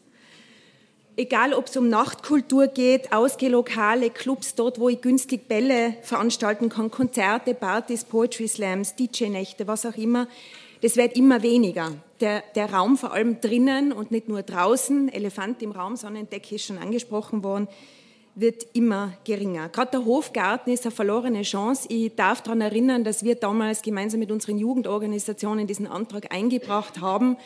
Egal, 1.15 1.53
ob 1.53 1.67
es 1.67 1.77
um 1.77 1.91
Nachtkultur 1.91 2.69
geht, 2.69 3.13
Ausgehlokale, 3.13 4.09
Clubs, 4.09 4.55
dort, 4.55 4.81
wo 4.81 4.89
ich 4.89 5.03
günstig 5.03 5.47
Bälle 5.47 5.95
veranstalten 6.01 6.71
kann, 6.71 6.91
Konzerte, 6.91 7.53
Partys, 7.53 8.05
Poetry 8.05 8.49
Slams, 8.49 8.95
DJ-Nächte, 8.97 9.67
was 9.67 9.85
auch 9.85 9.97
immer, 9.97 10.27
das 10.81 10.97
wird 10.97 11.15
immer 11.15 11.43
weniger. 11.43 11.93
Der, 12.21 12.43
der 12.55 12.73
Raum 12.73 12.97
vor 12.97 13.13
allem 13.13 13.43
drinnen 13.43 13.93
und 13.93 14.11
nicht 14.11 14.29
nur 14.29 14.43
draußen, 14.43 15.13
Elefant 15.13 15.63
im 15.63 15.73
Raum, 15.73 15.97
Sonnendecke 15.97 16.55
ist 16.55 16.65
schon 16.65 16.79
angesprochen 16.79 17.45
worden, 17.45 17.69
wird 18.35 18.67
immer 18.73 19.13
geringer. 19.25 19.69
Gerade 19.69 19.91
der 19.91 20.07
Hofgarten 20.07 20.73
ist 20.73 20.87
eine 20.87 20.93
verlorene 20.93 21.43
Chance. 21.43 21.89
Ich 21.91 22.15
darf 22.15 22.41
daran 22.41 22.63
erinnern, 22.63 23.05
dass 23.05 23.23
wir 23.23 23.35
damals 23.35 23.83
gemeinsam 23.83 24.19
mit 24.19 24.33
unseren 24.33 24.57
Jugendorganisationen 24.57 25.67
diesen 25.67 25.87
Antrag 25.87 26.33
eingebracht 26.33 27.03
haben 27.03 27.37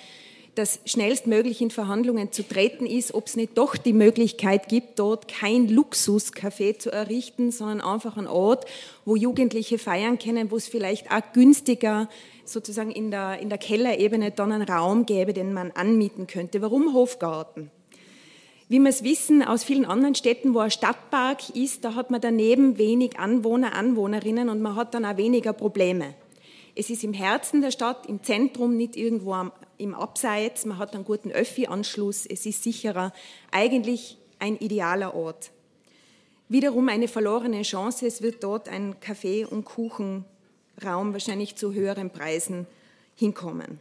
dass 0.56 0.80
schnellstmöglich 0.86 1.60
in 1.60 1.70
Verhandlungen 1.70 2.32
zu 2.32 2.42
treten 2.42 2.86
ist, 2.86 3.12
ob 3.12 3.26
es 3.26 3.36
nicht 3.36 3.58
doch 3.58 3.76
die 3.76 3.92
Möglichkeit 3.92 4.68
gibt, 4.68 4.98
dort 4.98 5.28
kein 5.28 5.68
Luxuscafé 5.68 6.78
zu 6.78 6.90
errichten, 6.90 7.52
sondern 7.52 7.82
einfach 7.82 8.16
ein 8.16 8.26
Ort, 8.26 8.64
wo 9.04 9.16
Jugendliche 9.16 9.78
feiern 9.78 10.18
können, 10.18 10.50
wo 10.50 10.56
es 10.56 10.66
vielleicht 10.66 11.12
auch 11.12 11.20
günstiger 11.34 12.08
sozusagen 12.46 12.90
in 12.90 13.10
der, 13.10 13.38
in 13.38 13.50
der 13.50 13.58
Kellerebene 13.58 14.30
dann 14.30 14.50
einen 14.50 14.66
Raum 14.66 15.04
gäbe, 15.04 15.34
den 15.34 15.52
man 15.52 15.72
anmieten 15.72 16.26
könnte. 16.26 16.62
Warum 16.62 16.94
Hofgarten? 16.94 17.70
Wie 18.68 18.80
wir 18.80 18.88
es 18.88 19.04
wissen 19.04 19.42
aus 19.42 19.62
vielen 19.62 19.84
anderen 19.84 20.14
Städten, 20.14 20.54
wo 20.54 20.60
ein 20.60 20.70
Stadtpark 20.70 21.54
ist, 21.54 21.84
da 21.84 21.94
hat 21.94 22.10
man 22.10 22.22
daneben 22.22 22.78
wenig 22.78 23.18
Anwohner, 23.18 23.74
Anwohnerinnen 23.74 24.48
und 24.48 24.62
man 24.62 24.74
hat 24.74 24.94
dann 24.94 25.04
auch 25.04 25.18
weniger 25.18 25.52
Probleme. 25.52 26.14
Es 26.74 26.90
ist 26.90 27.04
im 27.04 27.12
Herzen 27.12 27.60
der 27.60 27.70
Stadt, 27.70 28.06
im 28.06 28.22
Zentrum, 28.22 28.76
nicht 28.76 28.96
irgendwo 28.96 29.34
am, 29.34 29.52
im 29.78 29.94
Abseits. 29.94 30.64
Man 30.64 30.78
hat 30.78 30.94
einen 30.94 31.04
guten 31.04 31.30
Öffi-Anschluss. 31.30 32.26
Es 32.26 32.46
ist 32.46 32.62
sicherer. 32.62 33.12
Eigentlich 33.50 34.18
ein 34.38 34.56
idealer 34.56 35.14
Ort. 35.14 35.50
Wiederum 36.48 36.88
eine 36.88 37.08
verlorene 37.08 37.62
Chance. 37.62 38.06
Es 38.06 38.22
wird 38.22 38.42
dort 38.44 38.68
ein 38.68 39.00
Kaffee- 39.00 39.44
und 39.44 39.64
Kuchenraum 39.64 40.24
wahrscheinlich 41.12 41.56
zu 41.56 41.72
höheren 41.72 42.10
Preisen 42.10 42.66
hinkommen. 43.16 43.80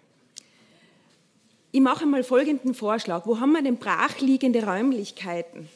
Ich 1.71 1.81
mache 1.81 2.05
mal 2.05 2.23
folgenden 2.23 2.73
Vorschlag. 2.73 3.25
Wo 3.27 3.39
haben 3.39 3.51
wir 3.51 3.61
denn 3.61 3.77
brachliegende 3.77 4.65
Räumlichkeiten? 4.65 5.67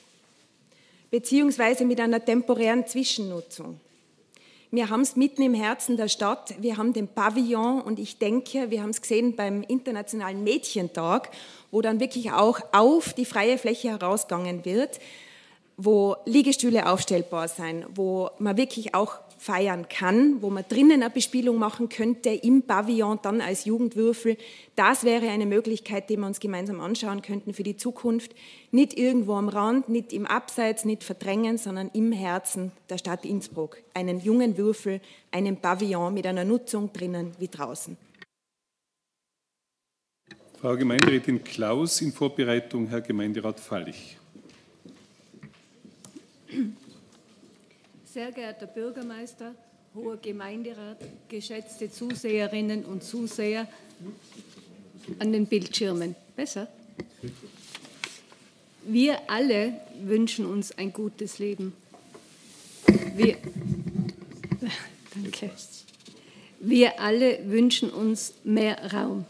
Beziehungsweise 1.12 1.86
mit 1.86 2.00
einer 2.00 2.24
temporären 2.24 2.88
Zwischennutzung. 2.88 3.80
Wir 4.72 4.92
haben 4.92 5.02
es 5.02 5.16
mitten 5.16 5.42
im 5.42 5.56
Herzen 5.56 5.98
der 5.98 6.10
Stadt. 6.10 6.54
Wir 6.60 6.78
haben 6.78 6.94
den 6.94 7.08
Pavillon 7.08 7.82
und 7.82 7.98
ich 7.98 8.20
denke, 8.20 8.70
wir 8.70 8.84
haben 8.84 8.92
es 8.92 9.02
gesehen 9.02 9.36
beim 9.36 9.64
Internationalen 9.64 10.44
Mädchentag, 10.44 11.32
wo 11.72 11.82
dann 11.82 12.00
wirklich 12.00 12.32
auch 12.32 12.60
auf 12.72 13.14
die 13.14 13.26
freie 13.26 13.58
Fläche 13.58 13.90
herausgegangen 13.90 14.66
wird, 14.66 15.00
wo 15.76 16.18
Liegestühle 16.26 16.88
aufstellbar 16.88 17.48
sein, 17.48 17.84
wo 17.96 18.30
man 18.38 18.58
wirklich 18.58 18.94
auch 18.94 19.16
feiern 19.40 19.88
kann, 19.88 20.42
wo 20.42 20.50
man 20.50 20.66
drinnen 20.68 21.02
eine 21.02 21.10
Bespielung 21.10 21.58
machen 21.58 21.88
könnte, 21.90 22.30
im 22.30 22.64
Pavillon 22.64 23.20
dann 23.22 23.40
als 23.42 23.66
Jugendwürfel. 23.66 24.38
Das 24.76 25.06
wäre 25.06 25.30
eine 25.30 25.46
Möglichkeit, 25.46 26.10
die 26.10 26.18
wir 26.18 26.26
uns 26.26 26.40
gemeinsam 26.40 26.82
anschauen 26.82 27.22
könnten 27.22 27.54
für 27.54 27.64
die 27.64 27.78
Zukunft. 27.78 28.36
Nicht 28.72 28.98
irgendwo 28.98 29.34
am 29.36 29.48
Rand, 29.48 29.88
nicht 29.88 30.12
im 30.12 30.26
Abseits, 30.26 30.84
nicht 30.84 31.04
verdrängen, 31.04 31.58
sondern 31.58 31.90
im 31.94 32.12
Herzen 32.12 32.74
der 32.90 32.98
Stadt 32.98 33.26
Innsbruck. 33.26 33.78
Einen 33.94 34.20
jungen 34.20 34.58
Würfel, 34.58 35.00
einen 35.32 35.58
Pavillon 35.58 36.14
mit 36.14 36.28
einer 36.28 36.44
Nutzung 36.44 36.92
drinnen 36.92 37.32
wie 37.40 37.48
draußen. 37.48 37.98
Frau 40.60 40.76
Gemeinderätin 40.76 41.42
Klaus 41.42 42.02
in 42.02 42.12
Vorbereitung, 42.12 42.88
Herr 42.88 43.00
Gemeinderat 43.00 43.62
Fallich. 43.62 44.18
Sehr 48.20 48.34
geehrter 48.34 48.68
Bürgermeister, 48.68 49.56
hoher 49.96 50.18
Gemeinderat, 50.18 50.98
geschätzte 51.30 51.90
Zuseherinnen 51.90 52.84
und 52.84 53.02
Zuseher 53.02 53.66
an 55.20 55.32
den 55.32 55.46
Bildschirmen. 55.46 56.18
Besser? 56.36 56.68
Wir 58.84 59.18
alle 59.30 59.80
wünschen 60.04 60.46
uns 60.46 60.78
ein 60.78 60.92
gutes 60.92 61.40
Leben. 61.40 61.72
Wir, 63.16 63.38
danke. 65.16 65.52
Wir 66.60 67.00
alle 67.00 67.50
wünschen 67.50 67.90
uns 67.90 68.34
mehr 68.44 68.92
Raum. 68.92 69.24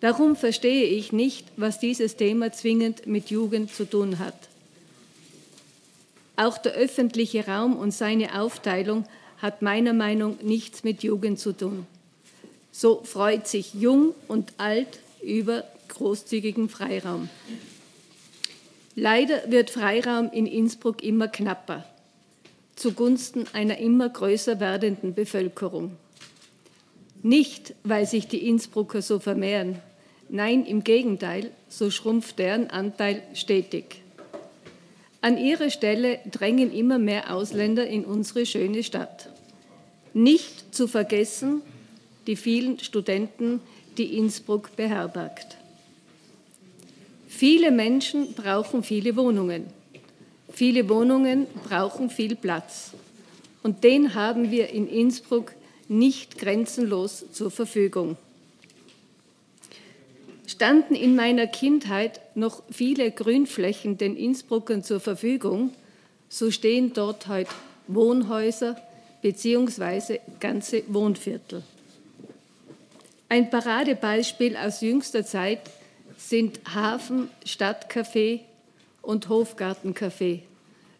Darum 0.00 0.34
verstehe 0.34 0.86
ich 0.86 1.12
nicht, 1.12 1.46
was 1.56 1.78
dieses 1.78 2.16
Thema 2.16 2.50
zwingend 2.52 3.06
mit 3.06 3.30
Jugend 3.30 3.72
zu 3.72 3.88
tun 3.88 4.18
hat. 4.18 4.47
Auch 6.38 6.56
der 6.56 6.74
öffentliche 6.74 7.48
Raum 7.48 7.76
und 7.76 7.90
seine 7.90 8.40
Aufteilung 8.40 9.04
hat 9.38 9.60
meiner 9.60 9.92
Meinung 9.92 10.36
nach 10.36 10.42
nichts 10.44 10.84
mit 10.84 11.02
Jugend 11.02 11.40
zu 11.40 11.50
tun. 11.50 11.84
So 12.70 13.02
freut 13.02 13.48
sich 13.48 13.74
jung 13.74 14.14
und 14.28 14.52
alt 14.56 15.00
über 15.20 15.64
großzügigen 15.88 16.68
Freiraum. 16.68 17.28
Leider 18.94 19.50
wird 19.50 19.70
Freiraum 19.70 20.30
in 20.30 20.46
Innsbruck 20.46 21.02
immer 21.02 21.26
knapper, 21.26 21.84
zugunsten 22.76 23.46
einer 23.52 23.78
immer 23.78 24.08
größer 24.08 24.60
werdenden 24.60 25.14
Bevölkerung. 25.14 25.96
Nicht, 27.20 27.74
weil 27.82 28.06
sich 28.06 28.28
die 28.28 28.46
Innsbrucker 28.46 29.02
so 29.02 29.18
vermehren, 29.18 29.80
nein, 30.28 30.64
im 30.66 30.84
Gegenteil, 30.84 31.50
so 31.68 31.90
schrumpft 31.90 32.38
deren 32.38 32.70
Anteil 32.70 33.24
stetig. 33.34 34.02
An 35.20 35.36
ihre 35.36 35.70
Stelle 35.70 36.20
drängen 36.30 36.72
immer 36.72 36.98
mehr 36.98 37.34
Ausländer 37.34 37.86
in 37.86 38.04
unsere 38.04 38.46
schöne 38.46 38.82
Stadt. 38.84 39.30
Nicht 40.14 40.74
zu 40.74 40.86
vergessen 40.86 41.62
die 42.28 42.36
vielen 42.36 42.78
Studenten, 42.78 43.60
die 43.96 44.18
Innsbruck 44.18 44.76
beherbergt. 44.76 45.56
Viele 47.26 47.70
Menschen 47.70 48.34
brauchen 48.34 48.82
viele 48.82 49.16
Wohnungen. 49.16 49.64
Viele 50.52 50.88
Wohnungen 50.90 51.46
brauchen 51.66 52.10
viel 52.10 52.36
Platz. 52.36 52.92
Und 53.62 53.82
den 53.82 54.14
haben 54.14 54.50
wir 54.50 54.68
in 54.68 54.86
Innsbruck 54.86 55.52
nicht 55.88 56.36
grenzenlos 56.36 57.24
zur 57.32 57.50
Verfügung 57.50 58.18
standen 60.48 60.94
in 60.94 61.14
meiner 61.14 61.46
Kindheit 61.46 62.20
noch 62.34 62.62
viele 62.70 63.10
Grünflächen 63.10 63.98
den 63.98 64.16
Innsbruckern 64.16 64.82
zur 64.82 64.98
Verfügung, 64.98 65.74
so 66.30 66.50
stehen 66.50 66.94
dort 66.94 67.28
heute 67.28 67.50
Wohnhäuser 67.86 68.76
bzw. 69.22 70.20
ganze 70.40 70.82
Wohnviertel. 70.88 71.62
Ein 73.28 73.50
Paradebeispiel 73.50 74.56
aus 74.56 74.80
jüngster 74.80 75.24
Zeit 75.24 75.60
sind 76.16 76.60
Hafen, 76.74 77.28
Stadtcafé 77.44 78.40
und 79.02 79.28
Hofgartencafé. 79.28 80.40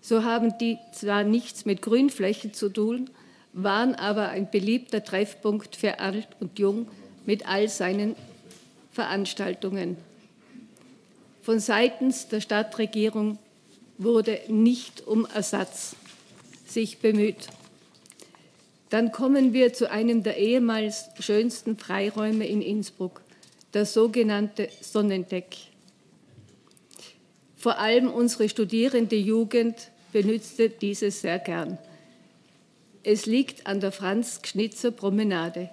So 0.02 0.24
haben 0.24 0.56
die 0.58 0.76
zwar 0.92 1.24
nichts 1.24 1.64
mit 1.64 1.80
Grünflächen 1.80 2.52
zu 2.52 2.68
tun, 2.68 3.08
waren 3.54 3.94
aber 3.94 4.28
ein 4.28 4.50
beliebter 4.50 5.02
Treffpunkt 5.02 5.74
für 5.74 6.00
alt 6.00 6.28
und 6.38 6.58
jung 6.58 6.86
mit 7.24 7.48
all 7.48 7.68
seinen 7.68 8.14
Veranstaltungen. 8.98 9.96
Von 11.42 11.60
seitens 11.60 12.26
der 12.26 12.40
Stadtregierung 12.40 13.38
wurde 13.96 14.40
nicht 14.48 15.06
um 15.06 15.24
Ersatz 15.24 15.94
sich 16.66 16.98
bemüht. 16.98 17.46
Dann 18.90 19.12
kommen 19.12 19.52
wir 19.52 19.72
zu 19.72 19.88
einem 19.88 20.24
der 20.24 20.36
ehemals 20.38 21.10
schönsten 21.20 21.78
Freiräume 21.78 22.44
in 22.48 22.60
Innsbruck, 22.60 23.20
der 23.72 23.86
sogenannte 23.86 24.68
Sonnendeck. 24.80 25.56
Vor 27.56 27.78
allem 27.78 28.10
unsere 28.10 28.48
studierende 28.48 29.14
Jugend 29.14 29.76
benutzte 30.10 30.70
dieses 30.70 31.20
sehr 31.20 31.38
gern. 31.38 31.78
Es 33.04 33.26
liegt 33.26 33.64
an 33.68 33.78
der 33.78 33.92
Franz-Schnitzer 33.92 34.90
Promenade 34.90 35.70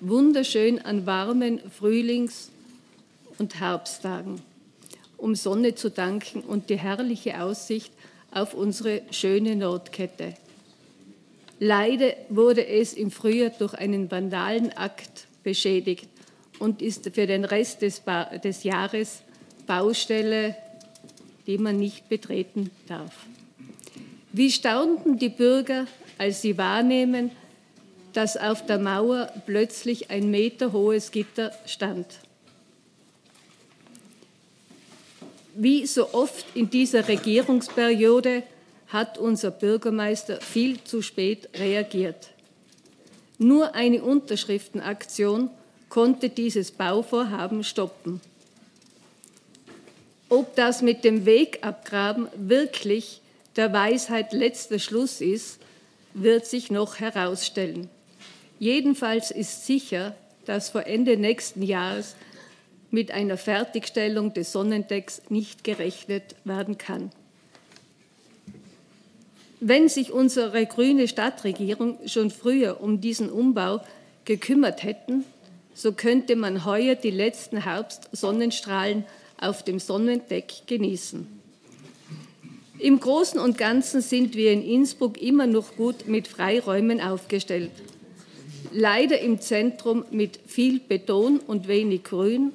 wunderschön 0.00 0.78
an 0.78 1.06
warmen 1.06 1.60
Frühlings- 1.70 2.50
und 3.38 3.60
Herbsttagen, 3.60 4.40
um 5.16 5.34
Sonne 5.34 5.74
zu 5.74 5.90
danken 5.90 6.40
und 6.40 6.70
die 6.70 6.78
herrliche 6.78 7.42
Aussicht 7.42 7.92
auf 8.30 8.54
unsere 8.54 9.02
schöne 9.10 9.56
Nordkette. 9.56 10.34
Leider 11.58 12.14
wurde 12.30 12.66
es 12.66 12.94
im 12.94 13.10
Frühjahr 13.10 13.50
durch 13.50 13.74
einen 13.74 14.10
Vandalenakt 14.10 15.26
beschädigt 15.42 16.08
und 16.58 16.80
ist 16.80 17.10
für 17.14 17.26
den 17.26 17.44
Rest 17.44 17.82
des, 17.82 18.00
ba 18.00 18.24
des 18.38 18.64
Jahres 18.64 19.22
Baustelle, 19.66 20.56
die 21.46 21.58
man 21.58 21.76
nicht 21.76 22.08
betreten 22.08 22.70
darf. 22.88 23.14
Wie 24.32 24.50
staunten 24.50 25.18
die 25.18 25.28
Bürger, 25.28 25.86
als 26.16 26.40
sie 26.40 26.56
wahrnehmen, 26.56 27.30
dass 28.12 28.36
auf 28.36 28.66
der 28.66 28.78
Mauer 28.78 29.32
plötzlich 29.46 30.10
ein 30.10 30.30
Meter 30.30 30.72
hohes 30.72 31.10
Gitter 31.10 31.52
stand. 31.66 32.06
Wie 35.54 35.86
so 35.86 36.14
oft 36.14 36.44
in 36.54 36.70
dieser 36.70 37.08
Regierungsperiode 37.08 38.42
hat 38.88 39.18
unser 39.18 39.50
Bürgermeister 39.50 40.40
viel 40.40 40.82
zu 40.82 41.02
spät 41.02 41.48
reagiert. 41.54 42.30
Nur 43.38 43.74
eine 43.74 44.02
Unterschriftenaktion 44.02 45.50
konnte 45.88 46.28
dieses 46.28 46.70
Bauvorhaben 46.70 47.64
stoppen. 47.64 48.20
Ob 50.28 50.54
das 50.56 50.82
mit 50.82 51.04
dem 51.04 51.26
Wegabgraben 51.26 52.28
wirklich 52.36 53.20
der 53.56 53.72
Weisheit 53.72 54.32
letzter 54.32 54.78
Schluss 54.78 55.20
ist, 55.20 55.58
wird 56.14 56.46
sich 56.46 56.70
noch 56.70 57.00
herausstellen. 57.00 57.88
Jedenfalls 58.60 59.30
ist 59.30 59.64
sicher, 59.66 60.14
dass 60.44 60.68
vor 60.68 60.86
Ende 60.86 61.16
nächsten 61.16 61.62
Jahres 61.62 62.14
mit 62.90 63.10
einer 63.10 63.38
Fertigstellung 63.38 64.34
des 64.34 64.52
Sonnendecks 64.52 65.22
nicht 65.30 65.64
gerechnet 65.64 66.36
werden 66.44 66.76
kann. 66.76 67.10
Wenn 69.60 69.88
sich 69.88 70.12
unsere 70.12 70.66
grüne 70.66 71.08
Stadtregierung 71.08 71.98
schon 72.06 72.30
früher 72.30 72.82
um 72.82 73.00
diesen 73.00 73.30
Umbau 73.30 73.80
gekümmert 74.26 74.82
hätten, 74.82 75.24
so 75.72 75.92
könnte 75.92 76.36
man 76.36 76.66
heuer 76.66 76.96
die 76.96 77.10
letzten 77.10 77.64
Herbstsonnenstrahlen 77.64 79.06
auf 79.40 79.62
dem 79.62 79.78
Sonnendeck 79.78 80.66
genießen. 80.66 81.26
Im 82.78 83.00
Großen 83.00 83.40
und 83.40 83.56
Ganzen 83.56 84.02
sind 84.02 84.34
wir 84.34 84.52
in 84.52 84.62
Innsbruck 84.62 85.20
immer 85.20 85.46
noch 85.46 85.76
gut 85.76 86.06
mit 86.08 86.28
Freiräumen 86.28 87.00
aufgestellt 87.00 87.70
leider 88.72 89.20
im 89.20 89.40
Zentrum 89.40 90.04
mit 90.10 90.38
viel 90.46 90.80
Beton 90.80 91.40
und 91.40 91.68
wenig 91.68 92.04
Grün. 92.04 92.52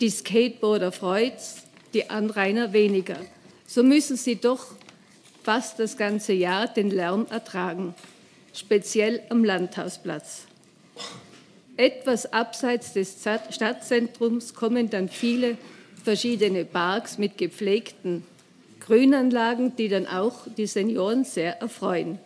Die 0.00 0.10
Skateboarder 0.10 0.92
freut's, 0.92 1.64
die 1.94 2.10
Anrainer 2.10 2.72
weniger. 2.72 3.16
So 3.66 3.82
müssen 3.82 4.16
sie 4.16 4.36
doch 4.36 4.66
fast 5.42 5.78
das 5.78 5.96
ganze 5.96 6.32
Jahr 6.32 6.66
den 6.66 6.90
Lärm 6.90 7.26
ertragen, 7.30 7.94
speziell 8.52 9.22
am 9.28 9.44
Landhausplatz. 9.44 10.46
Etwas 11.76 12.32
abseits 12.32 12.94
des 12.94 13.18
Stadtzentrums 13.50 14.54
kommen 14.54 14.90
dann 14.90 15.08
viele 15.08 15.58
verschiedene 16.02 16.64
Parks 16.64 17.18
mit 17.18 17.36
gepflegten 17.36 18.24
Grünanlagen, 18.80 19.76
die 19.76 19.88
dann 19.88 20.06
auch 20.06 20.46
die 20.56 20.66
Senioren 20.66 21.24
sehr 21.24 21.60
erfreuen. 21.60 22.18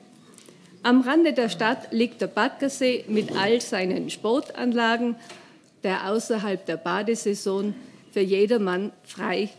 Am 0.82 1.02
Rande 1.02 1.34
der 1.34 1.50
Stadt 1.50 1.92
liegt 1.92 2.22
der 2.22 2.26
Baggersee 2.26 3.04
mit 3.06 3.36
all 3.36 3.60
seinen 3.60 4.08
Sportanlagen, 4.08 5.16
der 5.82 6.10
außerhalb 6.10 6.64
der 6.64 6.78
Badesaison 6.78 7.74
für 8.12 8.20
jedermann 8.20 8.90
frei 9.04 9.50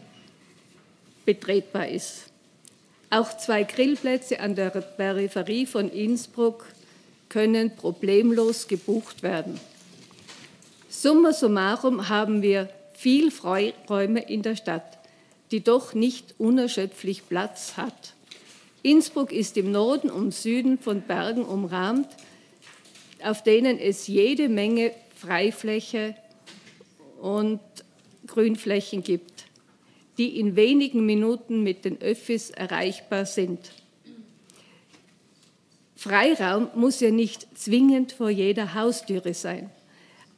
betretbar 1.26 1.88
ist. 1.88 2.26
Auch 3.12 3.38
zwei 3.38 3.64
Grillplätze 3.64 4.40
an 4.40 4.56
der 4.56 4.70
Peripherie 4.70 5.68
von 5.68 5.90
Innsbruck 5.90 6.66
können 7.30 7.76
problemlos 7.76 8.68
gebucht 8.68 9.22
werden. 9.22 9.60
Summa 10.90 11.34
summarum 11.34 12.10
haben 12.10 12.42
wir 12.42 12.68
viel 12.94 13.30
Freiräume 13.30 14.22
in 14.28 14.42
der 14.42 14.56
Stadt, 14.56 14.98
die 15.52 15.64
doch 15.64 15.94
nicht 15.94 16.36
unerschöpflich 16.40 17.28
Platz 17.30 17.74
hat. 17.78 18.14
Innsbruck 18.84 19.32
ist 19.32 19.58
im 19.58 19.72
Norden 19.72 20.10
und 20.10 20.34
Süden 20.34 20.80
von 20.80 21.02
Bergen 21.02 21.46
umrahmt, 21.46 22.08
auf 23.24 23.44
denen 23.44 23.78
es 23.78 24.08
jede 24.08 24.50
Menge 24.50 24.92
Freifläche 25.16 26.16
und 27.22 27.60
Grünflächen 28.26 29.04
gibt, 29.04 29.46
die 30.18 30.40
in 30.40 30.56
wenigen 30.56 31.06
Minuten 31.06 31.62
mit 31.62 31.86
den 31.86 32.02
Öffis 32.02 32.50
erreichbar 32.50 33.26
sind. 33.26 33.60
Freiraum 35.96 36.70
muss 36.74 37.00
ja 37.00 37.12
nicht 37.12 37.48
zwingend 37.56 38.14
vor 38.14 38.32
jeder 38.32 38.74
Haustüre 38.74 39.36
sein, 39.36 39.70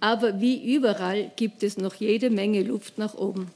aber 0.02 0.42
wie 0.42 0.76
überall 0.76 1.32
gibt 1.38 1.64
es 1.64 1.78
noch 1.78 1.96
jede 1.96 2.30
Menge 2.30 2.64
Luft 2.64 2.98
nach 2.98 3.14
oben. 3.14 3.48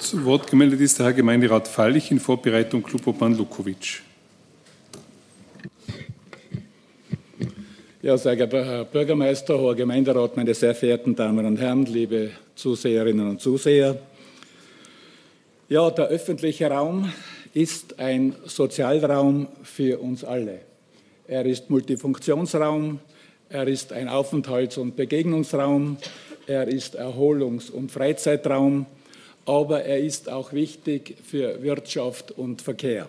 Zu 0.00 0.24
Wort 0.24 0.50
gemeldet 0.50 0.80
ist 0.80 0.98
der 0.98 1.06
Herr 1.06 1.12
Gemeinderat 1.12 1.68
Fallich 1.68 2.10
in 2.10 2.18
Vorbereitung 2.18 2.82
Klubobmann 2.82 3.36
Lukovic. 3.36 4.00
Ja, 8.00 8.16
sehr 8.16 8.34
geehrter 8.34 8.64
Herr 8.64 8.84
Bürgermeister, 8.86 9.58
hoher 9.58 9.76
Gemeinderat, 9.76 10.38
meine 10.38 10.54
sehr 10.54 10.74
verehrten 10.74 11.14
Damen 11.14 11.44
und 11.44 11.58
Herren, 11.58 11.84
liebe 11.84 12.30
Zuseherinnen 12.54 13.28
und 13.28 13.42
Zuseher. 13.42 13.98
Ja, 15.68 15.90
der 15.90 16.06
öffentliche 16.06 16.70
Raum 16.70 17.12
ist 17.52 17.98
ein 17.98 18.34
Sozialraum 18.46 19.48
für 19.62 20.00
uns 20.00 20.24
alle. 20.24 20.60
Er 21.28 21.44
ist 21.44 21.68
Multifunktionsraum, 21.68 23.00
er 23.50 23.68
ist 23.68 23.92
ein 23.92 24.08
Aufenthalts- 24.08 24.78
und 24.78 24.96
Begegnungsraum, 24.96 25.98
er 26.46 26.68
ist 26.68 26.96
Erholungs- 26.96 27.70
und 27.70 27.92
Freizeitraum, 27.92 28.86
aber 29.50 29.82
er 29.82 29.98
ist 29.98 30.28
auch 30.28 30.52
wichtig 30.52 31.16
für 31.24 31.60
Wirtschaft 31.60 32.30
und 32.30 32.62
Verkehr. 32.62 33.08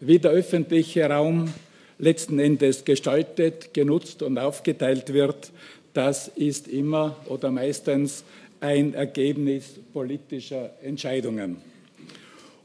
Wie 0.00 0.18
der 0.18 0.30
öffentliche 0.30 1.04
Raum 1.10 1.52
letzten 1.98 2.38
Endes 2.38 2.86
gestaltet, 2.86 3.74
genutzt 3.74 4.22
und 4.22 4.38
aufgeteilt 4.38 5.12
wird, 5.12 5.52
das 5.92 6.28
ist 6.28 6.68
immer 6.68 7.16
oder 7.26 7.50
meistens 7.50 8.24
ein 8.60 8.94
Ergebnis 8.94 9.74
politischer 9.92 10.70
Entscheidungen. 10.82 11.58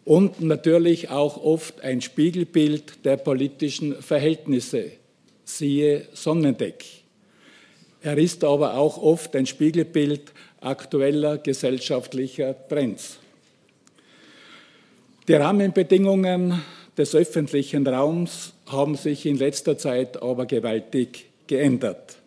Und 0.06 0.40
natürlich 0.40 1.10
auch 1.10 1.44
oft 1.44 1.82
ein 1.82 2.00
Spiegelbild 2.00 3.04
der 3.04 3.18
politischen 3.18 4.02
Verhältnisse, 4.02 4.92
siehe 5.44 6.08
Sonnendeck. 6.14 6.86
Er 8.02 8.18
ist 8.18 8.46
aber 8.46 8.78
auch 8.78 8.98
oft 8.98 9.36
ein 9.36 9.46
Spiegelbild 9.46 10.32
aktueller 10.66 11.38
gesellschaftlicher 11.38 12.56
Trends. 12.68 13.20
Die 15.28 15.34
Rahmenbedingungen 15.34 16.62
des 16.98 17.14
öffentlichen 17.16 17.86
Raums 17.86 18.54
haben 18.68 18.96
sich 18.96 19.26
in 19.26 19.38
letzter 19.38 19.78
Zeit 19.78 20.22
aber 20.22 20.46
gewaltig 20.46 21.26
geändert. 21.48 22.18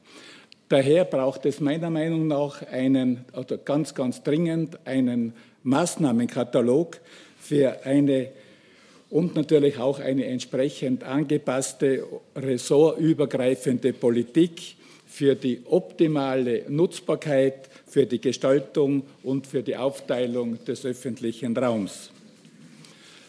Daher 0.68 1.04
braucht 1.04 1.46
es 1.46 1.60
meiner 1.60 1.90
Meinung 1.90 2.26
nach 2.26 2.62
einen, 2.62 3.24
oder 3.34 3.56
ganz, 3.56 3.94
ganz 3.94 4.22
dringend 4.22 4.78
einen 4.84 5.32
Maßnahmenkatalog 5.62 7.00
für 7.40 7.84
eine 7.84 8.28
und 9.10 9.34
natürlich 9.34 9.78
auch 9.78 10.00
eine 10.00 10.26
entsprechend 10.26 11.02
angepasste 11.02 12.04
ressortübergreifende 12.36 13.94
Politik 13.94 14.76
für 15.06 15.34
die 15.34 15.62
optimale 15.64 16.64
Nutzbarkeit, 16.68 17.70
für 17.88 18.06
die 18.06 18.20
Gestaltung 18.20 19.02
und 19.22 19.46
für 19.46 19.62
die 19.62 19.76
Aufteilung 19.76 20.64
des 20.64 20.84
öffentlichen 20.84 21.56
Raums. 21.56 22.10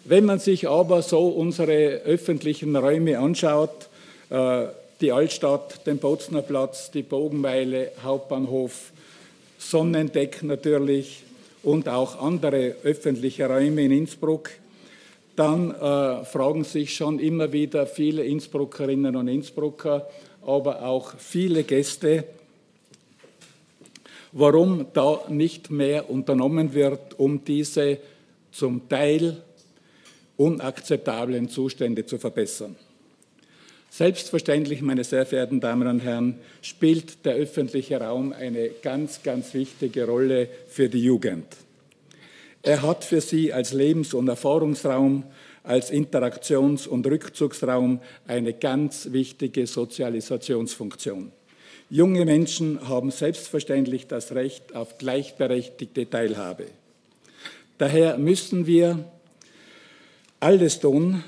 Wenn 0.06 0.26
man 0.26 0.40
sich 0.40 0.68
aber 0.68 1.02
so 1.02 1.28
unsere 1.28 2.02
öffentlichen 2.06 2.76
Räume 2.76 3.20
anschaut, 3.20 3.90
äh, 4.30 4.66
die 5.02 5.12
Altstadt, 5.12 5.86
den 5.88 5.98
Bozner 5.98 6.42
Platz, 6.42 6.92
die 6.92 7.04
Bogenmeile, 7.04 7.92
Hauptbahnhof, 8.04 8.92
Sonnendeck 9.58 10.44
natürlich 10.44 11.24
und 11.64 11.88
auch 11.88 12.22
andere 12.22 12.76
öffentliche 12.84 13.48
Räume 13.48 13.84
in 13.84 13.92
Innsbruck, 13.92 14.50
dann 15.36 15.72
äh, 15.72 16.26
fragen 16.26 16.64
sich 16.64 16.96
schon 16.96 17.20
immer 17.20 17.54
wieder 17.54 17.86
viele 17.86 18.24
Innsbruckerinnen 18.24 19.16
und 19.16 19.28
Innsbrucker, 19.28 20.10
aber 20.46 20.84
auch 20.84 21.14
viele 21.18 21.64
Gäste, 21.64 22.26
warum 24.32 24.88
da 24.94 25.24
nicht 25.30 25.70
mehr 25.70 26.10
unternommen 26.10 26.74
wird, 26.74 27.20
um 27.20 27.44
diese 27.44 27.98
zum 28.52 28.88
Teil 28.90 29.42
unakzeptablen 30.38 31.50
Zustände 31.50 32.06
zu 32.06 32.18
verbessern. 32.18 32.76
Selbstverständlich, 33.90 34.82
meine 34.82 35.04
sehr 35.04 35.26
verehrten 35.26 35.60
Damen 35.60 35.88
und 35.88 36.00
Herren, 36.00 36.36
spielt 36.62 37.26
der 37.26 37.34
öffentliche 37.34 38.00
Raum 38.00 38.34
eine 38.34 38.70
ganz, 38.70 39.24
ganz 39.24 39.54
wichtige 39.54 40.06
Rolle 40.06 40.48
für 40.68 40.90
die 40.90 41.04
Jugend. 41.04 41.46
Er 42.62 42.82
hat 42.84 43.04
für 43.04 43.22
sie 43.22 43.52
als 43.52 43.74
Lebens- 43.74 44.14
und 44.14 44.28
Erfahrungsraum, 44.28 45.24
als 45.64 45.92
Interaktions- 45.92 46.88
und 46.88 47.06
Rückzugsraum 47.08 48.00
eine 48.28 48.54
ganz 48.54 49.12
wichtige 49.12 49.66
Sozialisationsfunktion. 49.66 51.32
Junge 51.92 52.24
Menschen 52.24 52.88
haben 52.88 53.10
selbstverständlich 53.10 54.06
das 54.06 54.34
Recht 54.36 54.76
auf 54.76 55.00
gleichberechtigte 55.00 56.08
Teilhabe. 56.08 56.66
Daher 57.80 58.20
müssen 58.20 58.68
wir 58.68 59.06
alles 60.40 60.80
tun, 60.80 61.24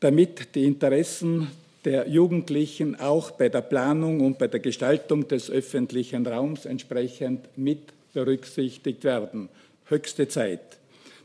damit 0.00 0.54
die 0.54 0.64
Interessen 0.64 1.48
der 1.86 2.06
Jugendlichen 2.06 3.00
auch 3.00 3.30
bei 3.30 3.48
der 3.48 3.62
Planung 3.62 4.20
und 4.20 4.38
bei 4.38 4.46
der 4.46 4.60
Gestaltung 4.60 5.26
des 5.26 5.50
öffentlichen 5.50 6.26
Raums 6.26 6.66
entsprechend 6.66 7.40
mit 7.56 7.80
berücksichtigt 8.12 9.04
werden. 9.04 9.48
Höchste 9.86 10.28
Zeit. 10.28 10.60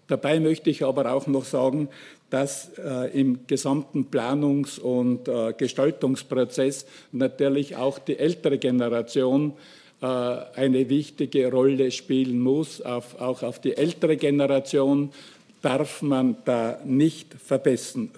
Dabei 0.07 0.39
möchte 0.39 0.69
ich 0.69 0.85
aber 0.85 1.11
auch 1.11 1.27
noch 1.27 1.45
sagen, 1.45 1.89
dass 2.35 2.69
äh, 2.77 3.17
im 3.17 3.47
gesamten 3.47 4.07
Planungs- 4.11 4.77
und 4.77 5.29
äh, 5.29 5.53
Gestaltungsprozess 5.53 6.85
natürlich 7.13 7.77
auch 7.77 7.97
die 7.97 8.19
ältere 8.19 8.57
Generation 8.57 9.53
äh, 10.01 10.05
eine 10.05 10.89
wichtige 10.89 11.49
Rolle 11.49 11.91
spielen 11.91 12.41
muss, 12.41 12.81
auf, 12.81 13.21
auch 13.21 13.41
auf 13.41 13.61
die 13.61 13.77
ältere 13.77 14.17
Generation 14.17 15.11
darf 15.61 16.01
man 16.01 16.35
da 16.43 16.77
nicht 16.83 17.33
vergessen. 17.35 18.11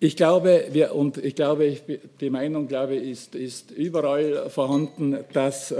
Ich 0.00 0.16
glaube, 0.16 0.64
wir, 0.72 0.96
und 0.96 1.16
ich 1.18 1.36
glaube, 1.36 1.76
die 2.20 2.30
Meinung 2.30 2.66
glaube 2.66 2.96
ist, 2.96 3.36
ist 3.36 3.70
überall 3.70 4.50
vorhanden, 4.50 5.16
dass 5.32 5.70
äh, 5.70 5.76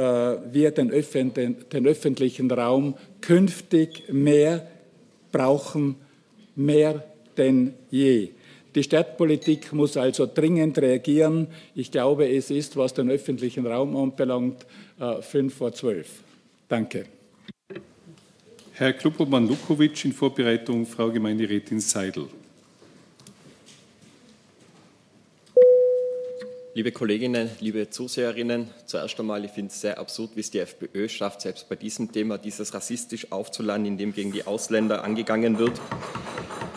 wir 0.53 0.71
den, 0.71 0.92
öffentlichen, 0.92 1.57
den 1.73 1.87
öffentlichen 1.88 2.49
Raum 2.53 2.95
künftig 3.21 4.05
mehr 4.12 4.64
brauchen, 5.33 5.97
mehr 6.55 7.05
denn 7.37 7.75
je. 7.90 8.31
Die 8.75 8.83
Stadtpolitik 8.83 9.73
muss 9.73 9.97
also 9.97 10.27
dringend 10.27 10.79
reagieren. 10.79 11.49
Ich 11.75 11.90
glaube, 11.90 12.29
es 12.29 12.51
ist, 12.51 12.77
was 12.77 12.95
den 12.95 13.11
öffentlichen 13.11 13.66
Raum 13.66 13.97
anbelangt, 13.97 14.64
äh, 14.99 15.21
fünf 15.21 15.55
vor 15.55 15.73
zwölf. 15.73 16.09
Danke. 16.68 17.05
Herr 18.75 18.95
Klubobmann 18.95 19.47
Lukovic 19.47 20.05
in 20.05 20.12
Vorbereitung 20.12 20.87
Frau 20.87 21.11
Gemeinderätin 21.11 21.81
Seidel. 21.81 22.29
Liebe 26.75 26.91
Kolleginnen, 26.91 27.51
liebe 27.61 27.91
Zuseherinnen, 27.91 28.71
zuerst 28.87 29.21
einmal, 29.21 29.45
ich 29.45 29.51
finde 29.51 29.71
es 29.71 29.83
sehr 29.83 29.99
absurd, 29.99 30.31
wie 30.37 30.41
es 30.41 30.51
die 30.51 30.59
FPÖ 30.59 31.07
schafft, 31.07 31.43
selbst 31.43 31.69
bei 31.69 31.77
diesem 31.77 32.11
Thema 32.11 32.39
dieses 32.39 32.73
rassistisch 32.73 33.31
aufzuladen, 33.31 33.85
indem 33.85 34.15
gegen 34.15 34.33
die 34.33 34.47
Ausländer 34.47 35.05
angegangen 35.05 35.59
wird. 35.59 35.79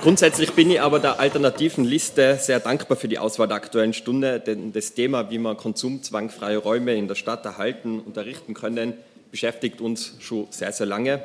Grundsätzlich 0.02 0.52
bin 0.52 0.70
ich 0.70 0.82
aber 0.82 1.00
der 1.00 1.22
alternativen 1.22 1.86
Liste 1.86 2.38
sehr 2.42 2.60
dankbar 2.60 2.98
für 2.98 3.08
die 3.08 3.20
Auswahl 3.20 3.48
der 3.48 3.56
Aktuellen 3.56 3.94
Stunde, 3.94 4.42
denn 4.42 4.74
das 4.74 4.96
Thema, 4.96 5.30
wie 5.32 5.38
man 5.38 5.56
konsumzwangfreie 5.56 6.58
Räume 6.58 6.94
in 6.96 7.08
der 7.08 7.16
Stadt 7.16 7.46
erhalten 7.46 8.02
und 8.02 8.18
errichten 8.18 8.54
können, 8.54 8.96
beschäftigt 9.32 9.80
uns 9.80 10.18
schon 10.20 10.48
sehr, 10.50 10.74
sehr 10.74 10.88
lange. 10.88 11.24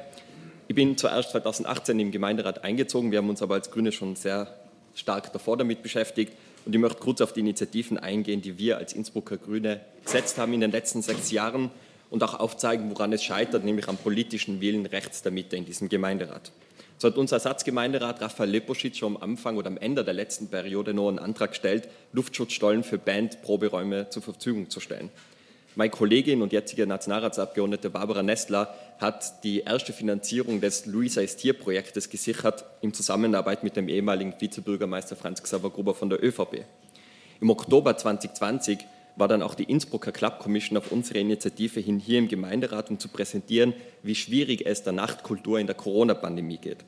Ich 0.69 0.77
bin 0.77 0.97
zuerst 0.97 1.33
2018 1.33 1.99
im 1.99 2.13
Gemeinderat 2.13 2.63
eingezogen, 2.63 3.11
wir 3.11 3.19
haben 3.19 3.31
uns 3.31 3.43
aber 3.43 3.55
als 3.55 3.73
Grüne 3.73 3.91
schon 3.91 4.15
sehr 4.15 4.47
stark 4.95 5.33
davor 5.33 5.57
damit 5.57 5.83
beschäftigt 5.83 6.35
und 6.64 6.75
ich 6.75 6.81
möchte 6.81 6.99
kurz 7.01 7.20
auf 7.20 7.33
die 7.33 7.40
Initiativen 7.40 7.99
eingehen, 7.99 8.42
die 8.42 8.59
wir 8.59 8.79
als 8.79 8.92
Innsbrucker 8.92 9.37
Grüne 9.37 9.81
gesetzt 10.05 10.38
haben 10.38 10.53
in 10.53 10.61
den 10.61 10.70
letzten 10.70 11.03
sechs 11.03 11.31
Jahren 11.31 11.70
und 12.11 12.23
auch 12.23 12.35
aufzeigen, 12.35 12.90
woran 12.90 13.12
es 13.12 13.23
scheitert, 13.23 13.64
nämlich 13.64 13.88
am 13.88 13.96
politischen 13.96 14.61
Willen 14.61 14.87
rechts 14.87 15.23
der 15.23 15.33
Mitte 15.33 15.57
in 15.57 15.64
diesem 15.64 15.88
Gemeinderat. 15.88 16.53
So 16.99 17.09
hat 17.09 17.16
unser 17.16 17.37
Ersatzgemeinderat 17.37 18.20
Raphael 18.20 18.51
Leposchitz 18.51 18.99
schon 18.99 19.16
am 19.16 19.23
Anfang 19.23 19.57
oder 19.57 19.68
am 19.68 19.79
Ende 19.79 20.05
der 20.05 20.12
letzten 20.12 20.49
Periode 20.49 20.92
noch 20.92 21.09
einen 21.09 21.18
Antrag 21.18 21.53
gestellt, 21.53 21.88
Luftschutzstollen 22.12 22.85
für 22.85 22.99
Bandproberäume 22.99 24.11
zur 24.11 24.23
Verfügung 24.23 24.68
zu 24.68 24.81
stellen. 24.81 25.09
Meine 25.77 25.91
Kollegin 25.91 26.43
und 26.43 26.53
jetzige 26.53 26.85
Nationalratsabgeordnete 26.85 27.91
Barbara 27.91 28.25
Nestler 28.25 28.75
hat 28.99 29.45
die 29.45 29.61
erste 29.61 29.93
Finanzierung 29.93 30.61
des 30.61 30.87
Luisa 30.87 31.21
Estier-Projektes 31.21 32.11
gesichert 32.11 32.65
in 32.81 32.93
Zusammenarbeit 32.93 33.63
mit 33.63 33.77
dem 33.77 33.89
ehemaligen 33.89 34.35
Vizebürgermeister 34.37 35.15
Franz 35.15 35.41
Xaver 35.45 35.71
Gruber 35.71 35.95
von 35.95 36.11
der 36.11 36.25
ÖVP. 36.25 36.65
Im 37.41 37.51
Oktober 37.51 37.97
2020 37.97 38.79
war 39.15 39.29
dann 39.29 39.43
auch 39.43 39.55
die 39.55 39.63
Innsbrucker 39.63 40.11
Club 40.11 40.41
Commission 40.41 40.77
auf 40.77 40.91
unsere 40.91 41.21
Initiative 41.21 41.79
hin 41.79 42.01
hier 42.01 42.19
im 42.19 42.27
Gemeinderat, 42.27 42.91
um 42.91 42.99
zu 42.99 43.07
präsentieren, 43.09 43.73
wie 44.03 44.17
schwierig 44.17 44.67
es 44.67 44.83
der 44.83 44.93
Nachtkultur 44.93 45.61
in 45.61 45.69
der 45.69 45.77
Corona-Pandemie 45.77 46.59
geht. 46.59 46.79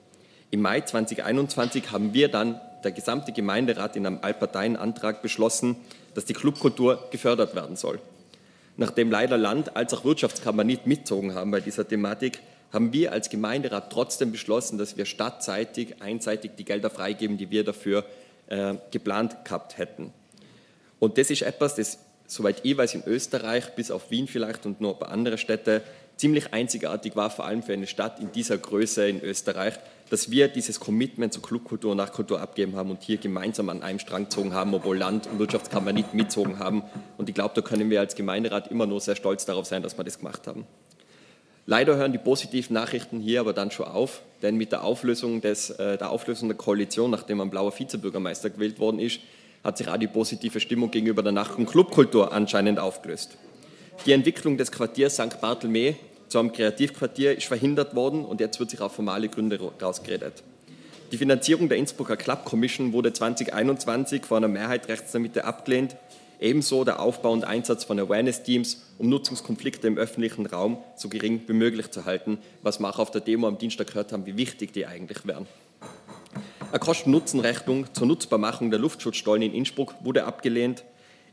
Im 0.51 0.61
Mai 0.61 0.81
2021 0.81 1.93
haben 1.93 2.15
wir 2.15 2.29
dann, 2.29 2.61
der 2.83 2.91
gesamte 2.91 3.33
Gemeinderat, 3.33 3.95
in 3.95 4.07
einem 4.07 4.19
Allparteienantrag 4.23 5.23
beschlossen, 5.23 5.77
dass 6.15 6.25
die 6.25 6.35
Clubkultur 6.35 7.09
gefördert 7.13 7.55
werden 7.55 7.77
soll. 7.77 8.01
Nachdem 8.77 9.11
leider 9.11 9.37
Land 9.37 9.77
als 9.77 9.93
auch 9.93 10.05
Wirtschaftskammer 10.05 10.65
nicht 10.65 10.87
mitzogen 10.87 11.35
haben 11.35 11.51
bei 11.51 11.61
dieser 11.61 11.87
Thematik, 11.87 12.41
haben 12.73 12.93
wir 12.93 13.13
als 13.13 13.29
Gemeinderat 13.29 13.93
trotzdem 13.93 14.33
beschlossen, 14.33 14.79
dass 14.79 14.97
wir 14.97 15.05
stadtseitig 15.05 16.01
einseitig 16.01 16.53
die 16.57 16.65
Gelder 16.65 16.89
freigeben, 16.89 17.37
die 17.37 17.51
wir 17.51 17.65
dafür 17.65 18.05
äh, 18.47 18.75
geplant 18.91 19.45
gehabt 19.45 19.77
hätten. 19.77 20.13
Und 20.99 21.19
das 21.19 21.31
ist 21.31 21.43
etwas, 21.43 21.75
das 21.75 21.99
soweit 22.27 22.61
ich 22.63 22.77
weiß, 22.77 22.95
in 22.95 23.05
Österreich, 23.05 23.75
bis 23.75 23.91
auf 23.91 24.11
Wien 24.11 24.27
vielleicht 24.27 24.65
und 24.67 24.81
noch 24.81 24.95
ein 24.95 24.99
paar 24.99 25.11
andere 25.11 25.39
Städte, 25.39 25.83
ziemlich 26.17 26.53
einzigartig 26.53 27.17
war, 27.17 27.31
vor 27.31 27.45
allem 27.45 27.63
für 27.63 27.73
eine 27.73 27.87
Stadt 27.87 28.21
in 28.21 28.33
dieser 28.33 28.59
Größe 28.59 29.09
in 29.09 29.21
Österreich, 29.23 29.75
dass 30.11 30.31
wir 30.31 30.49
dieses 30.49 30.79
Commitment 30.79 31.33
zur 31.33 31.43
Clubkultur 31.43 31.93
und 31.93 31.97
Nachkultur 31.97 32.41
abgeben 32.41 32.77
haben 32.77 32.91
und 32.91 33.03
hier 33.03 33.17
gemeinsam 33.17 33.71
an 33.71 33.83
einem 33.83 33.99
Strang 33.99 34.25
gezogen 34.25 34.53
haben, 34.53 34.75
obwohl 34.75 34.99
Land 34.99 35.27
und 35.27 35.39
Wirtschaftskammer 35.39 35.93
nicht 35.93 36.13
mitzogen 36.13 36.59
haben. 36.59 36.83
Und 37.17 37.29
ich 37.29 37.35
glaube, 37.35 37.55
da 37.55 37.63
können 37.63 37.89
wir 37.89 38.01
als 38.01 38.15
Gemeinderat 38.15 38.69
immer 38.69 38.87
nur 38.87 39.01
sehr 39.01 39.17
stolz 39.17 39.47
darauf 39.47 39.67
sein, 39.67 39.83
dass 39.83 39.97
wir 39.97 40.05
das 40.05 40.19
gemacht 40.19 40.47
haben. 40.47 40.67
Leider 41.65 41.97
hören 41.97 42.13
die 42.13 42.19
positiven 42.19 42.75
Nachrichten 42.75 43.21
hier 43.21 43.41
aber 43.41 43.53
dann 43.53 43.71
schon 43.71 43.87
auf, 43.87 44.23
denn 44.43 44.57
mit 44.57 44.73
der 44.73 44.83
Auflösung, 44.83 45.41
des, 45.41 45.71
äh, 45.71 45.97
der, 45.97 46.11
Auflösung 46.11 46.49
der 46.49 46.59
Koalition, 46.59 47.11
nachdem 47.11 47.41
ein 47.41 47.51
blauer 47.51 47.73
Vizebürgermeister 47.79 48.51
gewählt 48.51 48.81
worden 48.81 48.99
ist, 48.99 49.21
hat 49.63 49.79
sich 49.79 49.89
auch 49.89 49.97
die 49.97 50.09
positive 50.09 50.59
Stimmung 50.59 50.91
gegenüber 50.91 51.23
der 51.23 51.33
Nacht- 51.33 51.57
und 51.57 51.67
Clubkultur 51.67 52.33
anscheinend 52.33 52.81
aufgelöst. 52.81 53.39
Die 54.07 54.13
Entwicklung 54.13 54.57
des 54.57 54.73
Quartiers 54.73 55.15
St. 55.15 55.41
Barthelme 55.41 55.95
zu 56.29 56.39
einem 56.39 56.53
Kreativquartier 56.53 57.37
ist 57.37 57.47
verhindert 57.47 57.95
worden 57.95 58.25
und 58.25 58.41
jetzt 58.41 58.59
wird 58.59 58.71
sich 58.71 58.81
auf 58.81 58.93
formale 58.93 59.29
Gründe 59.29 59.61
rausgeredet. 59.81 60.43
Die 61.13 61.19
Finanzierung 61.19 61.69
der 61.69 61.79
Innsbrucker 61.79 62.17
Club 62.17 62.45
Commission 62.45 62.93
wurde 62.93 63.13
2021 63.13 64.25
von 64.25 64.39
einer 64.39 64.49
Mehrheit 64.53 64.89
rechts 64.89 65.13
der 65.13 65.21
Mitte 65.21 65.45
abgelehnt. 65.45 65.95
Ebenso 66.41 66.83
der 66.85 67.01
Aufbau 67.01 67.33
und 67.33 67.45
Einsatz 67.45 67.85
von 67.85 68.01
Awareness-Teams, 68.01 68.83
um 68.99 69.11
Nutzungskonflikte 69.11 69.87
im 69.87 69.99
öffentlichen 69.99 70.47
Raum 70.47 70.79
so 70.97 71.09
gering 71.09 71.43
wie 71.47 71.53
möglich 71.53 71.91
zu 71.91 72.05
halten, 72.05 72.39
was 72.63 72.81
wir 72.81 72.89
auch 72.89 72.99
auf 72.99 73.11
der 73.11 73.21
Demo 73.21 73.47
am 73.47 73.59
Dienstag 73.59 73.89
gehört 73.89 74.11
haben, 74.13 74.27
wie 74.27 74.37
wichtig 74.37 74.73
die 74.73 74.87
eigentlich 74.87 75.25
wären. 75.27 75.47
Eine 76.71 76.81
Kosten-Nutzen-Rechnung 76.81 77.93
zur 77.93 78.07
Nutzbarmachung 78.07 78.71
der 78.71 78.81
Luftschutzstollen 78.81 79.43
in 79.43 79.55
Innsbruck 79.55 79.95
wurde 80.01 80.25
abgelehnt. 80.25 80.83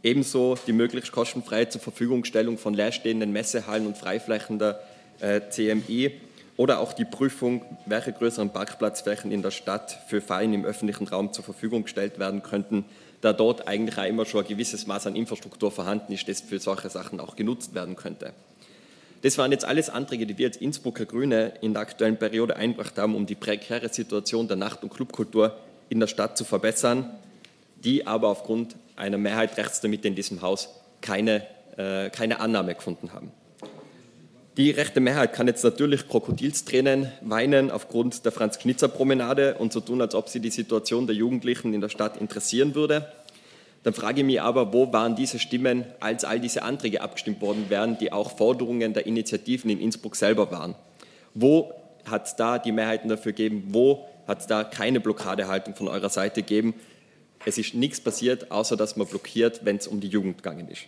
Ebenso 0.01 0.57
die 0.65 0.71
möglichst 0.71 1.11
kostenfreie 1.11 1.67
zur 1.67 1.81
Verfügungstellung 1.81 2.57
von 2.57 2.73
leerstehenden 2.73 3.31
Messehallen 3.31 3.85
und 3.85 3.97
Freiflächen 3.97 4.57
der 4.57 4.79
äh, 5.19 5.41
CMI 5.49 6.11
oder 6.55 6.79
auch 6.79 6.93
die 6.93 7.05
Prüfung, 7.05 7.65
welche 7.85 8.13
größeren 8.13 8.51
Parkplatzflächen 8.51 9.31
in 9.31 9.41
der 9.41 9.51
Stadt 9.51 9.97
für 10.07 10.21
Fallen 10.21 10.53
im 10.53 10.65
öffentlichen 10.65 11.07
Raum 11.07 11.33
zur 11.33 11.43
Verfügung 11.43 11.83
gestellt 11.83 12.19
werden 12.19 12.43
könnten, 12.43 12.85
da 13.21 13.33
dort 13.33 13.67
eigentlich 13.67 13.97
auch 13.97 14.05
immer 14.05 14.25
schon 14.25 14.43
ein 14.43 14.47
gewisses 14.47 14.87
Maß 14.87 15.07
an 15.07 15.15
Infrastruktur 15.15 15.71
vorhanden 15.71 16.13
ist, 16.13 16.27
das 16.27 16.41
für 16.41 16.59
solche 16.59 16.89
Sachen 16.89 17.19
auch 17.19 17.35
genutzt 17.35 17.75
werden 17.75 17.95
könnte. 17.95 18.33
Das 19.21 19.37
waren 19.37 19.51
jetzt 19.51 19.65
alles 19.65 19.89
Anträge, 19.89 20.25
die 20.25 20.37
wir 20.37 20.47
als 20.47 20.57
Innsbrucker 20.57 21.05
Grüne 21.05 21.53
in 21.59 21.73
der 21.73 21.81
aktuellen 21.81 22.17
Periode 22.17 22.55
eingebracht 22.55 22.97
haben, 22.97 23.15
um 23.15 23.25
die 23.25 23.35
prekäre 23.35 23.89
Situation 23.89 24.47
der 24.47 24.55
Nacht- 24.55 24.81
und 24.83 24.93
Clubkultur 24.93 25.57
in 25.89 25.99
der 25.99 26.07
Stadt 26.07 26.37
zu 26.37 26.45
verbessern, 26.45 27.09
die 27.83 28.07
aber 28.07 28.29
aufgrund 28.29 28.75
einer 28.99 29.17
Mehrheit 29.17 29.57
rechts 29.57 29.81
damit 29.81 30.05
in 30.05 30.15
diesem 30.15 30.41
Haus 30.41 30.69
keine, 31.01 31.45
äh, 31.77 32.09
keine 32.09 32.39
Annahme 32.39 32.75
gefunden 32.75 33.13
haben. 33.13 33.31
Die 34.57 34.71
rechte 34.71 34.99
Mehrheit 34.99 35.31
kann 35.31 35.47
jetzt 35.47 35.63
natürlich 35.63 36.07
Krokodilstränen 36.09 37.11
weinen 37.21 37.71
aufgrund 37.71 38.25
der 38.25 38.33
Franz-Knitzer-Promenade 38.33 39.55
und 39.55 39.71
so 39.71 39.79
tun, 39.79 40.01
als 40.01 40.15
ob 40.15 40.27
sie 40.27 40.41
die 40.41 40.49
Situation 40.49 41.07
der 41.07 41.15
Jugendlichen 41.15 41.73
in 41.73 41.79
der 41.79 41.87
Stadt 41.87 42.17
interessieren 42.17 42.75
würde. 42.75 43.09
Dann 43.83 43.93
frage 43.93 44.19
ich 44.19 44.25
mich 44.25 44.41
aber, 44.41 44.73
wo 44.73 44.91
waren 44.91 45.15
diese 45.15 45.39
Stimmen, 45.39 45.85
als 46.01 46.25
all 46.25 46.41
diese 46.41 46.63
Anträge 46.63 46.99
abgestimmt 46.99 47.39
worden 47.39 47.67
wären, 47.69 47.97
die 47.97 48.11
auch 48.11 48.35
Forderungen 48.35 48.93
der 48.93 49.05
Initiativen 49.05 49.69
in 49.69 49.79
Innsbruck 49.79 50.17
selber 50.17 50.51
waren? 50.51 50.75
Wo 51.33 51.71
hat 52.09 52.27
es 52.27 52.35
da 52.35 52.59
die 52.59 52.73
Mehrheiten 52.73 53.07
dafür 53.07 53.31
gegeben? 53.31 53.67
Wo 53.69 54.07
hat 54.27 54.41
es 54.41 54.47
da 54.47 54.65
keine 54.65 54.99
Blockadehaltung 54.99 55.75
von 55.75 55.87
eurer 55.87 56.09
Seite 56.09 56.41
gegeben? 56.41 56.73
Es 57.45 57.57
ist 57.57 57.73
nichts 57.73 58.01
passiert, 58.01 58.51
außer 58.51 58.75
dass 58.75 58.97
man 58.97 59.07
blockiert, 59.07 59.61
wenn 59.63 59.77
es 59.77 59.87
um 59.87 59.99
die 59.99 60.07
Jugend 60.07 60.37
gegangen 60.37 60.67
ist. 60.69 60.83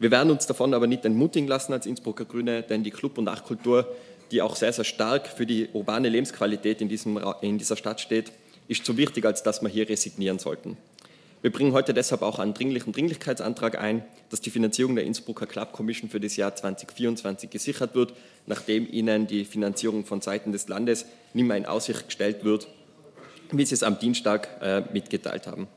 Wir 0.00 0.10
werden 0.10 0.30
uns 0.30 0.46
davon 0.46 0.74
aber 0.74 0.86
nicht 0.86 1.04
entmutigen 1.04 1.48
lassen 1.48 1.72
als 1.72 1.86
Innsbrucker 1.86 2.24
Grüne, 2.24 2.62
denn 2.62 2.84
die 2.84 2.90
Club- 2.90 3.18
und 3.18 3.24
Nachtkultur, 3.24 3.92
die 4.30 4.42
auch 4.42 4.56
sehr, 4.56 4.72
sehr 4.72 4.84
stark 4.84 5.28
für 5.28 5.46
die 5.46 5.68
urbane 5.72 6.08
Lebensqualität 6.08 6.80
in, 6.80 6.88
diesem, 6.88 7.18
in 7.40 7.58
dieser 7.58 7.76
Stadt 7.76 8.00
steht, 8.00 8.32
ist 8.68 8.84
zu 8.84 8.96
wichtig, 8.96 9.24
als 9.24 9.42
dass 9.42 9.62
wir 9.62 9.68
hier 9.68 9.88
resignieren 9.88 10.38
sollten. 10.38 10.76
Wir 11.40 11.52
bringen 11.52 11.72
heute 11.72 11.94
deshalb 11.94 12.22
auch 12.22 12.40
einen 12.40 12.52
dringlichen 12.52 12.92
Dringlichkeitsantrag 12.92 13.78
ein, 13.78 14.04
dass 14.28 14.40
die 14.40 14.50
Finanzierung 14.50 14.96
der 14.96 15.04
Innsbrucker 15.04 15.46
Club 15.46 15.72
Commission 15.72 16.10
für 16.10 16.18
das 16.18 16.36
Jahr 16.36 16.54
2024 16.54 17.48
gesichert 17.48 17.94
wird, 17.94 18.12
nachdem 18.46 18.92
ihnen 18.92 19.28
die 19.28 19.44
Finanzierung 19.44 20.04
von 20.04 20.20
Seiten 20.20 20.50
des 20.50 20.66
Landes 20.66 21.06
nicht 21.34 21.46
mehr 21.46 21.56
in 21.56 21.66
Aussicht 21.66 22.06
gestellt 22.06 22.44
wird, 22.44 22.66
wie 23.52 23.64
sie 23.64 23.74
es 23.74 23.82
am 23.82 23.98
Dienstag 23.98 24.48
äh, 24.60 24.82
mitgeteilt 24.92 25.46
haben. 25.46 25.68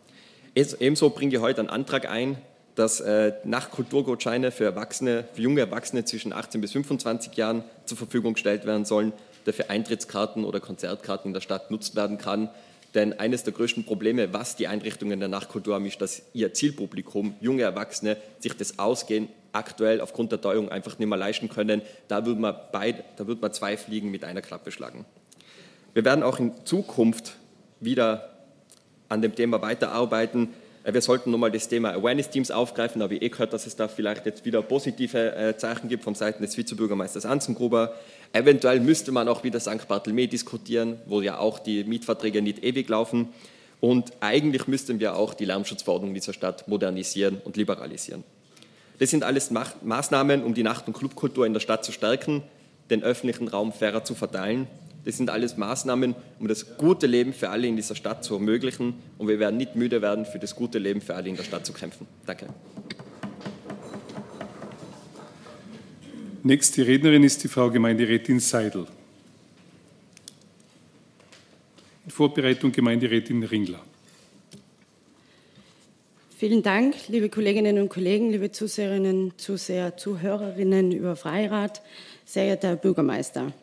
Ebenso 0.56 1.10
bringe 1.10 1.36
ich 1.36 1.42
heute 1.42 1.62
einen 1.62 1.70
Antrag 1.70 2.10
ein, 2.10 2.38
dass 2.76 3.00
äh, 3.00 3.34
Nachtkulturgutscheine 3.44 4.52
für 4.52 4.66
Erwachsene, 4.66 5.26
für 5.34 5.42
junge 5.42 5.62
Erwachsene 5.62 6.06
zwischen 6.06 6.34
18 6.34 6.62
bis 6.62 6.72
25 6.72 7.36
Jahren 7.36 7.64
zur 7.86 7.98
Verfügung 7.98 8.34
gestellt 8.34 8.66
werden 8.66 8.86
sollen, 8.86 9.14
dafür 9.46 9.70
Eintrittskarten 9.70 10.46
oder 10.46 10.60
Konzertkarten 10.60 11.30
in 11.30 11.34
der 11.34 11.42
Stadt 11.42 11.68
genutzt 11.68 11.96
werden 11.96 12.18
kann 12.18 12.50
denn 12.94 13.18
eines 13.20 13.44
der 13.44 13.54
größten 13.54 13.86
Probleme, 13.86 14.34
was 14.34 14.56
die 14.56 14.68
Einrichtungen 14.68 15.20
der 15.20 15.30
Nachtkultur 15.30 15.76
haben, 15.76 15.86
ist, 15.86 16.02
dass 16.02 16.24
ihr 16.34 16.54
Zielpublikum, 16.54 17.36
junge 17.40 17.64
Erwachsene, 17.64 18.18
sich 18.40 18.56
das 18.56 18.80
Ausgehen 18.80 19.30
aktuell 19.54 20.02
aufgrund 20.02 20.32
der 20.32 20.42
Teuerung 20.42 20.70
einfach 20.70 20.98
nicht 21.00 21.08
mehr 21.08 21.18
leisten 21.18 21.50
können. 21.50 21.82
Da 22.08 22.26
würde 22.26 22.40
man, 22.40 22.56
beid, 22.72 23.04
da 23.18 23.28
würde 23.28 23.42
man 23.42 23.54
zwei 23.54 23.78
Fliegen 23.78 24.12
mit 24.12 24.24
einer 24.24 24.42
Klappe 24.42 24.72
schlagen. 24.72 25.06
Wir 25.94 26.06
werden 26.06 26.24
auch 26.24 26.40
in 26.40 26.54
Zukunft 26.66 27.38
wieder 27.82 28.30
an 29.10 29.22
dem 29.22 29.36
Thema 29.36 29.62
weiterarbeiten. 29.62 30.54
Äh, 30.84 30.94
wir 30.94 31.02
sollten 31.02 31.32
nochmal 31.32 31.52
das 31.52 31.68
Thema 31.68 31.94
Awareness-Teams 31.94 32.52
aufgreifen, 32.52 33.02
aber 33.02 33.14
ich 33.14 33.22
eh 33.22 33.30
gehört, 33.30 33.54
dass 33.54 33.68
es 33.68 33.76
da 33.76 33.88
vielleicht 33.88 34.26
jetzt 34.26 34.46
wieder 34.46 34.62
positive 34.62 35.36
äh, 35.36 35.58
Zeichen 35.58 35.90
gibt 35.90 36.04
vom 36.04 36.16
Seiten 36.16 36.42
des 36.42 36.58
Vizebürgermeisters 36.58 37.26
Anzengruber. 37.26 37.94
Eventuell 38.34 38.80
müsste 38.80 39.12
man 39.12 39.28
auch 39.28 39.44
wieder 39.44 39.60
St. 39.60 39.88
Barthelme 39.88 40.28
diskutieren, 40.28 41.00
wo 41.06 41.22
ja 41.22 41.38
auch 41.38 41.60
die 41.60 41.84
Mietverträge 41.84 42.42
nicht 42.42 42.64
ewig 42.64 42.88
laufen. 42.88 43.30
Und 43.80 44.12
eigentlich 44.20 44.68
müssten 44.68 45.00
wir 45.00 45.16
auch 45.16 45.34
die 45.34 45.46
Lärmschutzverordnung 45.46 46.14
dieser 46.14 46.34
Stadt 46.34 46.68
modernisieren 46.68 47.42
und 47.44 47.58
liberalisieren. 47.58 48.24
Das 49.00 49.10
sind 49.10 49.24
alles 49.24 49.50
Maßnahmen, 49.50 50.44
um 50.44 50.54
die 50.54 50.62
Nacht- 50.62 50.86
und 50.86 50.94
Clubkultur 50.94 51.48
in 51.48 51.54
der 51.54 51.60
Stadt 51.60 51.84
zu 51.84 51.92
stärken, 51.92 52.44
den 52.92 53.02
öffentlichen 53.02 53.48
Raum 53.48 53.74
fairer 53.74 54.04
zu 54.04 54.14
verteilen. 54.14 54.68
Das 55.04 55.18
sind 55.18 55.30
alles 55.30 55.58
Maßnahmen, 55.58 56.16
um 56.40 56.48
das 56.48 56.78
gute 56.78 57.08
Leben 57.08 57.34
für 57.34 57.50
alle 57.50 57.68
in 57.68 57.76
dieser 57.76 57.96
Stadt 57.96 58.24
zu 58.24 58.36
ermöglichen. 58.36 58.94
Und 59.18 59.28
wir 59.28 59.40
werden 59.40 59.58
nicht 59.58 59.76
müde 59.76 60.02
werden, 60.02 60.26
für 60.26 60.38
das 60.38 60.56
gute 60.56 60.78
Leben 60.78 61.02
für 61.02 61.16
alle 61.16 61.30
in 61.30 61.36
der 61.36 61.44
Stadt 61.44 61.66
zu 61.66 61.74
kämpfen. 61.74 62.06
Danke. 62.26 62.48
Nächste 66.44 66.86
Rednerin 66.86 67.24
ist 67.24 67.44
die 67.44 67.48
Frau 67.48 67.70
Gemeinderätin 67.70 68.40
Seidel. 68.40 68.88
In 72.06 72.12
Vorbereitung 72.12 72.72
Gemeinderätin 72.72 73.44
Ringler. 73.44 73.80
Vielen 76.42 76.64
Dank, 76.64 76.96
liebe 77.08 77.30
Kolleginnen 77.30 77.80
und 77.80 77.90
Kollegen, 77.90 78.32
liebe 78.32 78.52
Zuseherinnen, 78.52 79.34
Zuseher, 79.38 79.96
Zuhörerinnen 79.98 80.92
über 80.92 81.16
Freirat, 81.16 81.84
sehr 82.26 82.46
geehrter 82.46 82.70
Herr 82.70 82.76
Bürgermeister. 82.78 83.54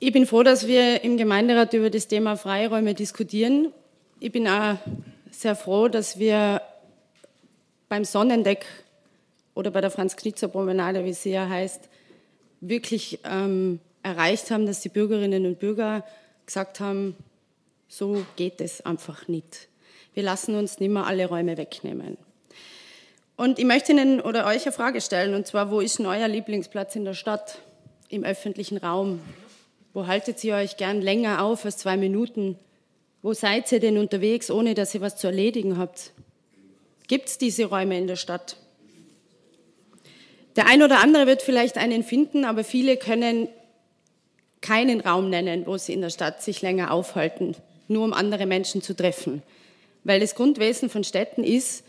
Ich 0.00 0.12
bin 0.12 0.26
froh, 0.26 0.42
dass 0.42 0.66
wir 0.66 1.04
im 1.04 1.16
Gemeinderat 1.16 1.72
über 1.72 1.88
das 1.88 2.08
Thema 2.08 2.36
Freiräume 2.36 2.94
diskutieren. 2.94 3.72
Ich 4.18 4.32
bin 4.32 4.48
auch 4.48 4.76
sehr 5.30 5.54
froh, 5.54 5.88
dass 5.88 6.18
wir 6.18 6.62
beim 7.88 8.04
Sonnendeck 8.04 8.66
oder 9.54 9.70
bei 9.70 9.80
der 9.80 9.90
Franz-Knitzer-Promenade, 9.90 11.04
wie 11.04 11.12
sie 11.12 11.30
ja 11.30 11.48
heißt, 11.48 11.88
wirklich 12.60 13.20
ähm, 13.24 13.78
erreicht 14.02 14.50
haben, 14.50 14.66
dass 14.66 14.80
die 14.80 14.88
Bürgerinnen 14.88 15.46
und 15.46 15.60
Bürger 15.60 16.04
gesagt 16.44 16.80
haben, 16.80 17.16
so 17.86 18.26
geht 18.34 18.60
es 18.60 18.84
einfach 18.84 19.28
nicht. 19.28 19.68
Wir 20.12 20.24
lassen 20.24 20.56
uns 20.56 20.80
nicht 20.80 20.90
mehr 20.90 21.06
alle 21.06 21.26
Räume 21.26 21.56
wegnehmen. 21.56 22.16
Und 23.36 23.58
ich 23.60 23.64
möchte 23.64 23.92
Ihnen 23.92 24.20
oder 24.20 24.46
euch 24.46 24.64
eine 24.64 24.72
Frage 24.72 25.00
stellen, 25.00 25.34
und 25.34 25.46
zwar, 25.46 25.70
wo 25.70 25.80
ist 25.80 25.98
denn 25.98 26.06
euer 26.06 26.28
Lieblingsplatz 26.28 26.96
in 26.96 27.04
der 27.04 27.14
Stadt, 27.14 27.58
im 28.08 28.24
öffentlichen 28.24 28.78
Raum? 28.78 29.20
Wo 29.94 30.08
haltet 30.08 30.42
ihr 30.42 30.56
euch 30.56 30.76
gern 30.76 31.00
länger 31.00 31.42
auf 31.42 31.64
als 31.64 31.78
zwei 31.78 31.96
Minuten? 31.96 32.58
Wo 33.22 33.32
seid 33.32 33.70
ihr 33.70 33.78
denn 33.78 33.96
unterwegs, 33.96 34.50
ohne 34.50 34.74
dass 34.74 34.92
ihr 34.92 35.00
was 35.00 35.16
zu 35.16 35.28
erledigen 35.28 35.78
habt? 35.78 36.10
Gibt 37.06 37.28
es 37.28 37.38
diese 37.38 37.66
Räume 37.66 37.96
in 37.96 38.08
der 38.08 38.16
Stadt? 38.16 38.56
Der 40.56 40.66
ein 40.66 40.82
oder 40.82 41.00
andere 41.00 41.28
wird 41.28 41.42
vielleicht 41.42 41.78
einen 41.78 42.02
finden, 42.02 42.44
aber 42.44 42.64
viele 42.64 42.96
können 42.96 43.48
keinen 44.60 45.00
Raum 45.00 45.30
nennen, 45.30 45.64
wo 45.66 45.76
sie 45.76 45.92
in 45.92 46.00
der 46.00 46.10
Stadt 46.10 46.42
sich 46.42 46.60
länger 46.60 46.90
aufhalten, 46.90 47.54
nur 47.86 48.02
um 48.02 48.12
andere 48.12 48.46
Menschen 48.46 48.82
zu 48.82 48.96
treffen. 48.96 49.42
Weil 50.02 50.18
das 50.18 50.34
Grundwesen 50.34 50.90
von 50.90 51.04
Städten 51.04 51.44
ist, 51.44 51.84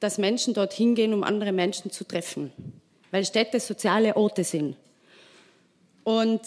dass 0.00 0.16
Menschen 0.16 0.54
dorthin 0.54 0.94
gehen, 0.94 1.12
um 1.12 1.24
andere 1.24 1.52
Menschen 1.52 1.90
zu 1.90 2.04
treffen. 2.04 2.52
Weil 3.10 3.24
Städte 3.26 3.60
soziale 3.60 4.16
Orte 4.16 4.44
sind. 4.44 4.76
Und 6.04 6.40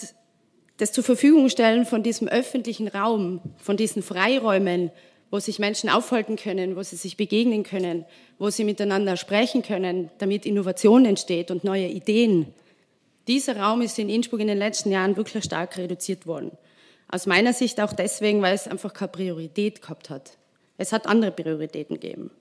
das 0.77 0.91
zur 0.91 1.03
Verfügung 1.03 1.49
stellen 1.49 1.85
von 1.85 2.03
diesem 2.03 2.27
öffentlichen 2.27 2.87
Raum, 2.87 3.41
von 3.57 3.77
diesen 3.77 4.03
Freiräumen, 4.03 4.91
wo 5.31 5.39
sich 5.39 5.59
Menschen 5.59 5.89
aufhalten 5.89 6.35
können, 6.35 6.75
wo 6.75 6.83
sie 6.83 6.95
sich 6.95 7.17
begegnen 7.17 7.63
können, 7.63 8.05
wo 8.37 8.49
sie 8.49 8.63
miteinander 8.63 9.17
sprechen 9.17 9.63
können, 9.63 10.09
damit 10.17 10.45
Innovation 10.45 11.05
entsteht 11.05 11.51
und 11.51 11.63
neue 11.63 11.87
Ideen. 11.87 12.53
Dieser 13.27 13.57
Raum 13.57 13.81
ist 13.81 13.97
in 13.97 14.09
Innsbruck 14.09 14.39
in 14.39 14.47
den 14.47 14.57
letzten 14.57 14.91
Jahren 14.91 15.17
wirklich 15.17 15.43
stark 15.43 15.77
reduziert 15.77 16.27
worden. 16.27 16.51
Aus 17.07 17.25
meiner 17.25 17.53
Sicht 17.53 17.79
auch 17.81 17.93
deswegen, 17.93 18.41
weil 18.41 18.55
es 18.55 18.67
einfach 18.67 18.93
keine 18.93 19.11
Priorität 19.11 19.81
gehabt 19.81 20.09
hat. 20.09 20.37
Es 20.77 20.91
hat 20.91 21.07
andere 21.07 21.31
Prioritäten 21.31 21.99
gegeben. 21.99 22.31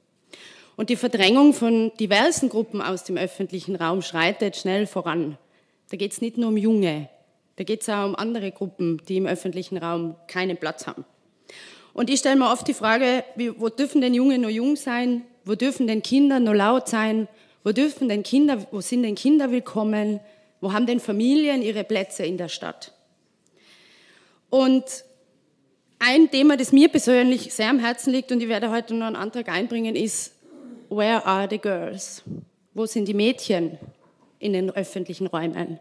Und 0.77 0.91
die 0.91 0.97
Verdrängung 0.97 1.55
von 1.55 1.93
diversen 2.01 2.49
Gruppen 2.49 2.83
aus 2.83 3.05
dem 3.05 3.17
öffentlichen 3.17 3.77
Raum 3.77 4.03
schreitet 4.03 4.57
schnell 4.57 4.87
voran. 4.87 5.39
Da 5.91 5.97
geht 5.97 6.13
es 6.13 6.21
nicht 6.21 6.37
nur 6.37 6.49
um 6.49 6.57
Junge, 6.57 7.09
da 7.57 7.65
geht 7.65 7.83
es 7.83 7.89
auch 7.89 8.07
um 8.07 8.17
andere 8.17 8.51
Gruppen, 8.51 9.01
die 9.09 9.17
im 9.17 9.27
öffentlichen 9.27 9.77
Raum 9.77 10.17
keinen 10.27 10.57
Platz 10.57 10.87
haben. 10.87 11.05
Und 11.93 12.11
ich 12.11 12.19
stelle 12.19 12.37
mir 12.37 12.51
oft 12.51 12.67
die 12.67 12.75
Frage, 12.75 13.25
wie, 13.37 13.59
wo 13.61 13.69
dürfen 13.69 14.01
denn 14.01 14.15
Junge 14.15 14.39
nur 14.39 14.51
jung 14.51 14.75
sein? 14.75 15.23
Wo 15.45 15.55
dürfen 15.55 15.87
denn 15.87 16.03
Kinder 16.03 16.41
nur 16.41 16.57
laut 16.57 16.89
sein? 16.89 17.29
Wo 17.63 17.71
dürfen 17.71 18.09
denn 18.09 18.25
Kinder, 18.25 18.67
wo 18.73 18.81
sind 18.81 19.05
denn 19.05 19.15
Kinder 19.15 19.51
willkommen? 19.53 20.21
Wo 20.61 20.73
haben 20.73 20.87
denn 20.87 20.99
Familien 20.99 21.63
ihre 21.63 21.85
Plätze 21.85 22.25
in 22.25 22.37
der 22.37 22.49
Stadt? 22.49 22.93
Und 24.51 24.85
ein 25.99 26.31
Thema, 26.31 26.57
das 26.57 26.73
mir 26.73 26.89
persönlich 26.89 27.55
sehr 27.55 27.71
am 27.71 27.79
Herzen 27.79 28.13
liegt 28.13 28.33
und 28.33 28.43
ich 28.43 28.49
werde 28.49 28.71
heute 28.71 28.95
noch 28.95 29.07
einen 29.07 29.17
Antrag 29.17 29.49
einbringen, 29.49 29.95
ist, 29.95 30.35
where 30.91 31.25
are 31.25 31.49
the 31.49 31.59
girls? 31.59 32.23
Wo 32.73 32.87
sind 32.87 33.07
die 33.07 33.15
Mädchen 33.15 33.79
in 34.39 34.53
den 34.53 34.71
öffentlichen 34.71 35.29
Räumen? 35.29 35.79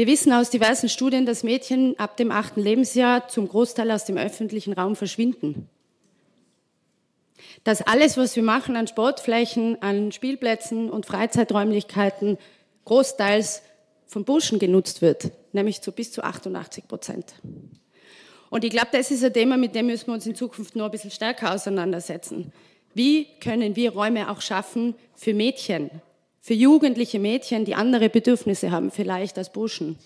Wir 0.00 0.06
wissen 0.06 0.32
aus 0.32 0.48
diversen 0.48 0.88
Studien, 0.88 1.26
dass 1.26 1.42
Mädchen 1.42 1.94
ab 1.98 2.16
dem 2.16 2.30
achten 2.30 2.62
Lebensjahr 2.62 3.28
zum 3.28 3.46
Großteil 3.46 3.90
aus 3.90 4.06
dem 4.06 4.16
öffentlichen 4.16 4.72
Raum 4.72 4.96
verschwinden. 4.96 5.68
Dass 7.64 7.82
alles, 7.82 8.16
was 8.16 8.34
wir 8.34 8.42
machen 8.42 8.76
an 8.76 8.86
Sportflächen, 8.86 9.76
an 9.82 10.10
Spielplätzen 10.10 10.88
und 10.88 11.04
Freizeiträumlichkeiten, 11.04 12.38
großteils 12.86 13.60
von 14.06 14.24
Burschen 14.24 14.58
genutzt 14.58 15.02
wird, 15.02 15.32
nämlich 15.52 15.82
zu 15.82 15.92
bis 15.92 16.12
zu 16.12 16.24
88 16.24 16.88
Prozent. 16.88 17.34
Und 18.48 18.64
ich 18.64 18.70
glaube, 18.70 18.88
das 18.92 19.10
ist 19.10 19.22
ein 19.22 19.34
Thema, 19.34 19.58
mit 19.58 19.74
dem 19.74 19.84
müssen 19.84 20.06
wir 20.06 20.14
uns 20.14 20.24
in 20.24 20.34
Zukunft 20.34 20.76
noch 20.76 20.86
ein 20.86 20.92
bisschen 20.92 21.10
stärker 21.10 21.54
auseinandersetzen. 21.54 22.54
Wie 22.94 23.26
können 23.38 23.76
wir 23.76 23.92
Räume 23.92 24.30
auch 24.30 24.40
schaffen 24.40 24.94
für 25.14 25.34
Mädchen, 25.34 25.90
für 26.40 26.54
jugendliche 26.54 27.18
Mädchen, 27.18 27.64
die 27.64 27.74
andere 27.74 28.08
Bedürfnisse 28.08 28.70
haben, 28.70 28.90
vielleicht 28.90 29.38
als 29.38 29.52
Burschen? 29.52 29.98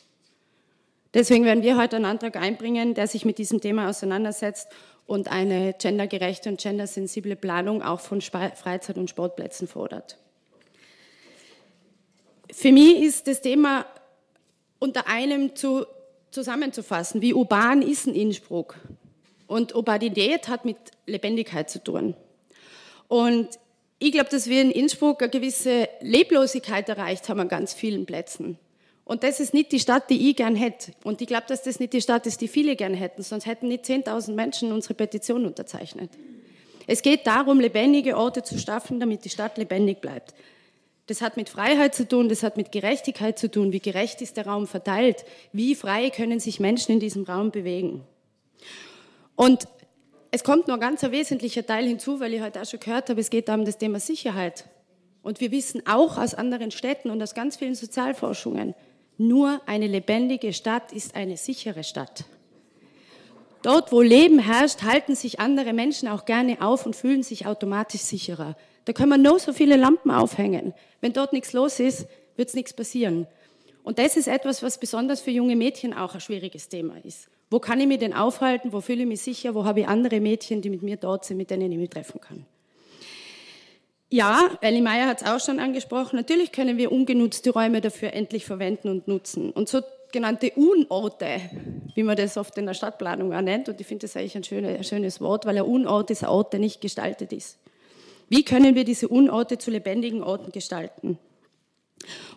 Deswegen 1.14 1.44
werden 1.44 1.62
wir 1.62 1.76
heute 1.76 1.96
einen 1.96 2.06
Antrag 2.06 2.36
einbringen, 2.36 2.94
der 2.94 3.06
sich 3.06 3.24
mit 3.24 3.38
diesem 3.38 3.60
Thema 3.60 3.88
auseinandersetzt 3.88 4.68
und 5.06 5.30
eine 5.30 5.74
gendergerechte 5.74 6.48
und 6.48 6.60
gendersensible 6.60 7.36
Planung 7.36 7.82
auch 7.82 8.00
von 8.00 8.20
Freizeit- 8.20 8.98
und 8.98 9.10
Sportplätzen 9.10 9.68
fordert. 9.68 10.18
Für 12.50 12.72
mich 12.72 13.02
ist 13.02 13.28
das 13.28 13.40
Thema 13.40 13.86
unter 14.78 15.06
einem 15.06 15.54
zu 15.54 15.86
zusammenzufassen, 16.34 17.22
wie 17.22 17.32
urban 17.32 17.80
ist 17.80 18.06
ein 18.06 18.14
Innsbruck? 18.14 18.76
Und 19.46 19.74
Urbanität 19.74 20.48
hat 20.48 20.64
mit 20.64 20.76
Lebendigkeit 21.06 21.70
zu 21.70 21.82
tun. 21.82 22.14
Und 23.08 23.48
ich 24.04 24.12
glaube, 24.12 24.30
dass 24.30 24.48
wir 24.48 24.60
in 24.60 24.70
Innsbruck 24.70 25.22
eine 25.22 25.30
gewisse 25.30 25.88
Leblosigkeit 26.00 26.88
erreicht 26.88 27.28
haben 27.28 27.40
an 27.40 27.48
ganz 27.48 27.72
vielen 27.72 28.06
Plätzen. 28.06 28.58
Und 29.04 29.22
das 29.22 29.38
ist 29.40 29.52
nicht 29.52 29.72
die 29.72 29.80
Stadt, 29.80 30.08
die 30.08 30.30
ich 30.30 30.36
gern 30.36 30.56
hätte. 30.56 30.92
Und 31.04 31.20
ich 31.20 31.26
glaube, 31.26 31.44
dass 31.46 31.62
das 31.62 31.78
nicht 31.78 31.92
die 31.92 32.00
Stadt 32.00 32.26
ist, 32.26 32.40
die 32.40 32.48
viele 32.48 32.74
gern 32.74 32.94
hätten, 32.94 33.22
sonst 33.22 33.46
hätten 33.46 33.68
nicht 33.68 33.84
10.000 33.84 34.32
Menschen 34.32 34.72
unsere 34.72 34.94
Petition 34.94 35.44
unterzeichnet. 35.44 36.10
Es 36.86 37.02
geht 37.02 37.26
darum, 37.26 37.60
lebendige 37.60 38.16
Orte 38.16 38.42
zu 38.42 38.58
schaffen, 38.58 39.00
damit 39.00 39.24
die 39.24 39.30
Stadt 39.30 39.58
lebendig 39.58 40.00
bleibt. 40.00 40.34
Das 41.06 41.20
hat 41.20 41.36
mit 41.36 41.50
Freiheit 41.50 41.94
zu 41.94 42.08
tun, 42.08 42.30
das 42.30 42.42
hat 42.42 42.56
mit 42.56 42.72
Gerechtigkeit 42.72 43.38
zu 43.38 43.50
tun. 43.50 43.72
Wie 43.72 43.80
gerecht 43.80 44.22
ist 44.22 44.38
der 44.38 44.46
Raum 44.46 44.66
verteilt? 44.66 45.24
Wie 45.52 45.74
frei 45.74 46.08
können 46.08 46.40
sich 46.40 46.60
Menschen 46.60 46.92
in 46.92 47.00
diesem 47.00 47.24
Raum 47.24 47.50
bewegen? 47.50 48.02
Und 49.36 49.66
es 50.34 50.42
kommt 50.42 50.66
noch 50.66 50.74
ein 50.74 50.80
ganz 50.80 51.00
wesentlicher 51.00 51.64
Teil 51.64 51.86
hinzu, 51.86 52.18
weil 52.18 52.34
ich 52.34 52.40
heute 52.40 52.60
auch 52.60 52.66
schon 52.66 52.80
gehört 52.80 53.08
habe, 53.08 53.20
es 53.20 53.30
geht 53.30 53.48
um 53.48 53.64
das 53.64 53.78
Thema 53.78 54.00
Sicherheit. 54.00 54.64
Und 55.22 55.40
wir 55.40 55.52
wissen 55.52 55.86
auch 55.86 56.18
aus 56.18 56.34
anderen 56.34 56.72
Städten 56.72 57.10
und 57.10 57.22
aus 57.22 57.34
ganz 57.34 57.56
vielen 57.56 57.76
Sozialforschungen, 57.76 58.74
nur 59.16 59.60
eine 59.66 59.86
lebendige 59.86 60.52
Stadt 60.52 60.90
ist 60.90 61.14
eine 61.14 61.36
sichere 61.36 61.84
Stadt. 61.84 62.24
Dort, 63.62 63.92
wo 63.92 64.02
Leben 64.02 64.40
herrscht, 64.40 64.82
halten 64.82 65.14
sich 65.14 65.38
andere 65.38 65.72
Menschen 65.72 66.08
auch 66.08 66.24
gerne 66.24 66.60
auf 66.60 66.84
und 66.84 66.96
fühlen 66.96 67.22
sich 67.22 67.46
automatisch 67.46 68.00
sicherer. 68.00 68.56
Da 68.86 68.92
können 68.92 69.10
wir 69.10 69.18
noch 69.18 69.38
so 69.38 69.52
viele 69.52 69.76
Lampen 69.76 70.10
aufhängen. 70.10 70.74
Wenn 71.00 71.12
dort 71.12 71.32
nichts 71.32 71.52
los 71.52 71.78
ist, 71.78 72.08
wird 72.34 72.48
es 72.48 72.54
nichts 72.56 72.72
passieren. 72.72 73.28
Und 73.84 74.00
das 74.00 74.16
ist 74.16 74.26
etwas, 74.26 74.64
was 74.64 74.78
besonders 74.78 75.20
für 75.20 75.30
junge 75.30 75.54
Mädchen 75.54 75.94
auch 75.94 76.14
ein 76.14 76.20
schwieriges 76.20 76.68
Thema 76.68 76.96
ist. 77.04 77.28
Wo 77.50 77.58
kann 77.58 77.80
ich 77.80 77.86
mich 77.86 77.98
denn 77.98 78.12
aufhalten? 78.12 78.72
Wo 78.72 78.80
fühle 78.80 79.02
ich 79.02 79.08
mich 79.08 79.22
sicher? 79.22 79.54
Wo 79.54 79.64
habe 79.64 79.80
ich 79.80 79.88
andere 79.88 80.20
Mädchen, 80.20 80.62
die 80.62 80.70
mit 80.70 80.82
mir 80.82 80.96
dort 80.96 81.24
sind, 81.24 81.36
mit 81.36 81.50
denen 81.50 81.70
ich 81.70 81.78
mich 81.78 81.90
treffen 81.90 82.20
kann? 82.20 82.46
Ja, 84.10 84.50
Ellie 84.60 84.82
Meyer 84.82 85.06
hat 85.06 85.22
es 85.22 85.26
auch 85.26 85.40
schon 85.40 85.58
angesprochen. 85.58 86.16
Natürlich 86.16 86.52
können 86.52 86.76
wir 86.76 86.92
ungenutzte 86.92 87.50
Räume 87.50 87.80
dafür 87.80 88.12
endlich 88.12 88.44
verwenden 88.44 88.88
und 88.88 89.08
nutzen. 89.08 89.50
Und 89.50 89.68
sogenannte 89.68 90.52
Unorte, 90.54 91.40
wie 91.94 92.02
man 92.04 92.16
das 92.16 92.36
oft 92.36 92.56
in 92.56 92.66
der 92.66 92.74
Stadtplanung 92.74 93.34
auch 93.34 93.40
nennt, 93.40 93.68
und 93.68 93.80
ich 93.80 93.86
finde 93.86 94.06
das 94.06 94.16
eigentlich 94.16 94.36
ein, 94.36 94.44
schönes, 94.44 94.78
ein 94.78 94.84
schönes 94.84 95.20
Wort, 95.20 95.46
weil 95.46 95.58
ein 95.58 95.64
Unort 95.64 96.10
ist 96.12 96.22
ein 96.22 96.28
Ort, 96.28 96.52
der 96.52 96.60
nicht 96.60 96.80
gestaltet 96.80 97.32
ist. 97.32 97.58
Wie 98.28 98.44
können 98.44 98.76
wir 98.76 98.84
diese 98.84 99.08
Unorte 99.08 99.58
zu 99.58 99.70
lebendigen 99.70 100.22
Orten 100.22 100.52
gestalten? 100.52 101.18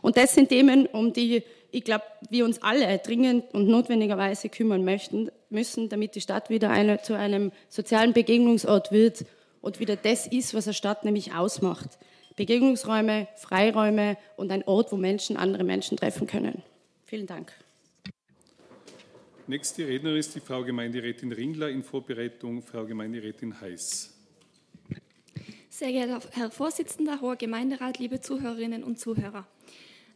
Und 0.02 0.18
das 0.18 0.34
sind 0.34 0.50
Themen, 0.50 0.88
um 0.88 1.14
die 1.14 1.44
ich 1.72 1.84
glaube, 1.84 2.04
wir 2.30 2.46
uns 2.46 2.62
alle 2.62 2.98
dringend 3.00 3.54
und 3.54 3.68
notwendigerweise 3.68 4.50
kümmern 4.50 4.84
möchten, 4.86 5.30
müssen, 5.50 5.90
damit 5.90 6.16
die 6.16 6.22
Stadt 6.22 6.50
wieder 6.50 6.70
eine, 6.70 7.02
zu 7.02 7.14
einem 7.14 7.52
sozialen 7.70 8.14
Begegnungsort 8.14 8.92
wird 8.92 9.26
und 9.62 9.80
wieder 9.80 9.96
das 9.96 10.28
ist, 10.28 10.54
was 10.54 10.68
eine 10.68 10.74
Stadt 10.74 11.04
nämlich 11.06 11.34
ausmacht. 11.34 11.98
Begegnungsräume, 12.36 13.28
Freiräume 13.36 14.18
und 14.36 14.52
ein 14.52 14.64
Ort, 14.68 14.92
wo 14.92 14.96
Menschen 14.96 15.38
andere 15.38 15.64
Menschen 15.64 15.98
treffen 15.98 16.28
können. 16.28 16.62
Vielen 17.06 17.26
Dank. 17.26 17.52
Nächste 19.48 19.88
Rednerin 19.88 20.18
ist 20.18 20.36
die 20.36 20.40
Frau 20.40 20.64
Gemeinderätin 20.64 21.32
Ringler 21.32 21.70
in 21.70 21.82
Vorbereitung 21.82 22.62
Frau 22.62 22.86
Gemeinderätin 22.86 23.60
Heiß. 23.60 24.14
Sehr 25.70 25.92
geehrter 25.92 26.20
Herr 26.32 26.52
Vorsitzender, 26.52 27.22
hoher 27.22 27.38
Gemeinderat, 27.38 27.98
liebe 28.00 28.20
Zuhörerinnen 28.20 28.84
und 28.84 29.00
Zuhörer. 29.00 29.48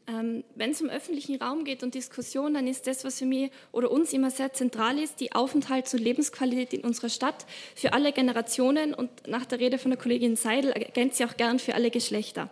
Ähm, 0.08 0.44
Wenn 0.56 0.72
es 0.72 0.82
um 0.82 0.90
öffentlichen 0.90 1.36
Raum 1.42 1.64
geht 1.64 1.84
und 1.84 1.94
Diskussion, 1.94 2.54
dann 2.56 2.68
ist 2.68 2.88
das, 2.88 3.06
was 3.06 3.20
für 3.20 3.26
mich 3.26 3.52
oder 3.72 3.92
uns 3.92 4.14
immer 4.14 4.32
sehr 4.32 4.52
zentral 4.54 4.98
ist, 4.98 5.20
die 5.20 5.32
Aufenthalts- 5.34 5.94
und 5.94 6.02
Lebensqualität 6.02 6.74
in 6.74 6.82
unserer 6.82 7.10
Stadt 7.10 7.46
für 7.76 7.94
alle 7.94 8.12
Generationen 8.12 8.94
und 8.94 9.10
nach 9.28 9.46
der 9.46 9.60
Rede 9.60 9.78
von 9.78 9.92
der 9.92 10.00
Kollegin 10.00 10.36
Seidel 10.36 10.72
ergänzt 10.72 11.18
sie 11.18 11.26
auch 11.26 11.38
gern 11.38 11.60
für 11.60 11.76
alle 11.76 11.92
Geschlechter. 11.92 12.50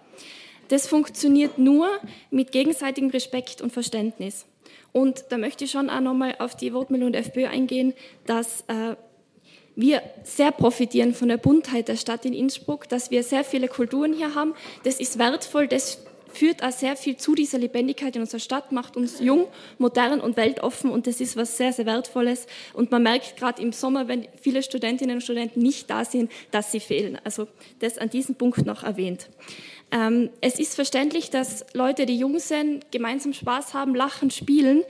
Das 0.68 0.88
funktioniert 0.88 1.58
nur 1.58 1.90
mit 2.30 2.52
gegenseitigem 2.52 3.10
Respekt 3.10 3.62
und 3.62 3.74
Verständnis. 3.74 4.46
Und 4.92 5.26
da 5.30 5.38
möchte 5.38 5.66
ich 5.66 5.72
schon 5.72 5.90
auch 5.90 6.00
nochmal 6.00 6.36
auf 6.40 6.56
die 6.56 6.74
Wortmeldung 6.74 7.12
der 7.12 7.22
FPÖ 7.22 7.48
eingehen, 7.48 7.94
dass 8.26 8.62
äh, 8.68 8.96
wir 9.76 10.02
sehr 10.24 10.52
profitieren 10.52 11.14
von 11.14 11.30
der 11.30 11.38
Buntheit 11.38 11.88
der 11.88 11.96
Stadt 11.96 12.26
in 12.26 12.34
Innsbruck, 12.34 12.90
dass 12.90 13.12
wir 13.12 13.24
sehr 13.24 13.44
viele 13.44 13.68
Kulturen 13.68 14.14
hier 14.14 14.36
haben. 14.36 14.54
Das 14.84 15.00
ist 15.00 15.18
wertvoll, 15.18 15.68
das 15.68 16.04
führt 16.32 16.64
auch 16.64 16.72
sehr 16.72 16.96
viel 16.96 17.18
zu 17.18 17.36
dieser 17.36 17.58
Lebendigkeit 17.58 18.16
in 18.16 18.22
unserer 18.22 18.40
Stadt, 18.40 18.72
macht 18.72 18.98
uns 18.98 19.20
jung, 19.20 19.48
modern 19.78 20.22
und 20.22 20.38
weltoffen 20.38 20.92
und 20.92 21.08
das 21.08 21.22
ist 21.22 21.38
was 21.38 21.58
sehr, 21.58 21.74
sehr 21.74 21.86
Wertvolles. 21.86 22.48
Und 22.74 22.92
man 22.92 23.04
merkt 23.04 23.38
gerade 23.38 23.62
im 23.62 23.72
Sommer, 23.72 24.08
wenn 24.08 24.28
viele 24.42 24.64
Studentinnen 24.64 25.18
und 25.18 25.22
Studenten 25.22 25.62
nicht 25.62 25.90
da 25.90 26.06
sind, 26.06 26.32
dass 26.52 26.72
sie 26.72 26.80
fehlen. 26.80 27.18
Also 27.24 27.48
das 27.80 27.98
an 27.98 28.10
diesem 28.10 28.36
Punkt 28.36 28.66
noch 28.66 28.84
erwähnt. 28.84 29.30
Ähm, 29.92 30.30
es 30.42 30.60
ist 30.60 30.76
verständlich, 30.76 31.30
dass 31.30 31.66
Leute, 31.74 32.06
die 32.06 32.18
jung 32.18 32.40
sind, 32.40 32.92
gemeinsam 32.92 33.34
Spaß 33.34 33.74
haben, 33.74 33.96
lachen, 33.96 34.30
spielen, 34.30 34.84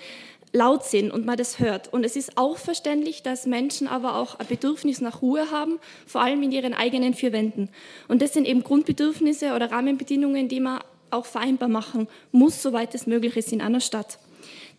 laut 0.51 0.83
sind 0.83 1.11
und 1.11 1.25
man 1.25 1.37
das 1.37 1.59
hört. 1.59 1.93
Und 1.93 2.03
es 2.03 2.15
ist 2.15 2.37
auch 2.37 2.57
verständlich, 2.57 3.21
dass 3.21 3.45
Menschen 3.45 3.87
aber 3.87 4.15
auch 4.15 4.39
ein 4.39 4.47
Bedürfnis 4.47 4.99
nach 5.01 5.21
Ruhe 5.21 5.51
haben, 5.51 5.79
vor 6.05 6.21
allem 6.21 6.41
in 6.43 6.51
ihren 6.51 6.73
eigenen 6.73 7.13
vier 7.13 7.31
Wänden. 7.31 7.69
Und 8.07 8.21
das 8.21 8.33
sind 8.33 8.47
eben 8.47 8.63
Grundbedürfnisse 8.63 9.53
oder 9.53 9.71
Rahmenbedingungen, 9.71 10.47
die 10.47 10.59
man 10.59 10.79
auch 11.11 11.25
vereinbar 11.25 11.69
machen 11.69 12.07
muss, 12.31 12.61
soweit 12.61 12.95
es 12.95 13.07
möglich 13.07 13.35
ist 13.37 13.51
in 13.51 13.61
einer 13.61 13.81
Stadt. 13.81 14.19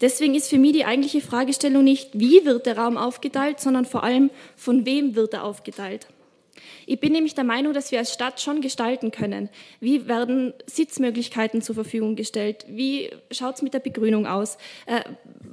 Deswegen 0.00 0.34
ist 0.34 0.48
für 0.48 0.58
mich 0.58 0.72
die 0.72 0.84
eigentliche 0.84 1.20
Fragestellung 1.20 1.84
nicht, 1.84 2.10
wie 2.14 2.44
wird 2.44 2.66
der 2.66 2.78
Raum 2.78 2.96
aufgeteilt, 2.96 3.60
sondern 3.60 3.84
vor 3.84 4.02
allem, 4.02 4.30
von 4.56 4.86
wem 4.86 5.14
wird 5.14 5.34
er 5.34 5.44
aufgeteilt. 5.44 6.06
Ich 6.86 6.98
bin 6.98 7.12
nämlich 7.12 7.34
der 7.34 7.44
Meinung, 7.44 7.72
dass 7.72 7.92
wir 7.92 7.98
als 7.98 8.12
Stadt 8.12 8.40
schon 8.40 8.60
gestalten 8.60 9.10
können. 9.10 9.48
Wie 9.80 10.08
werden 10.08 10.54
Sitzmöglichkeiten 10.66 11.62
zur 11.62 11.74
Verfügung 11.74 12.16
gestellt? 12.16 12.64
Wie 12.68 13.10
schaut 13.30 13.56
es 13.56 13.62
mit 13.62 13.74
der 13.74 13.80
Begrünung 13.80 14.26
aus? 14.26 14.56
Äh, 14.86 15.02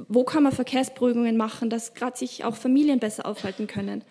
wo 0.07 0.23
kann 0.23 0.43
man 0.43 0.51
Verkehrsberuhigungen 0.51 1.37
machen, 1.37 1.69
dass 1.69 1.93
gerade 1.93 2.17
sich 2.17 2.43
auch 2.43 2.55
Familien 2.55 2.99
besser 2.99 3.25
aufhalten 3.25 3.67
können? 3.67 4.03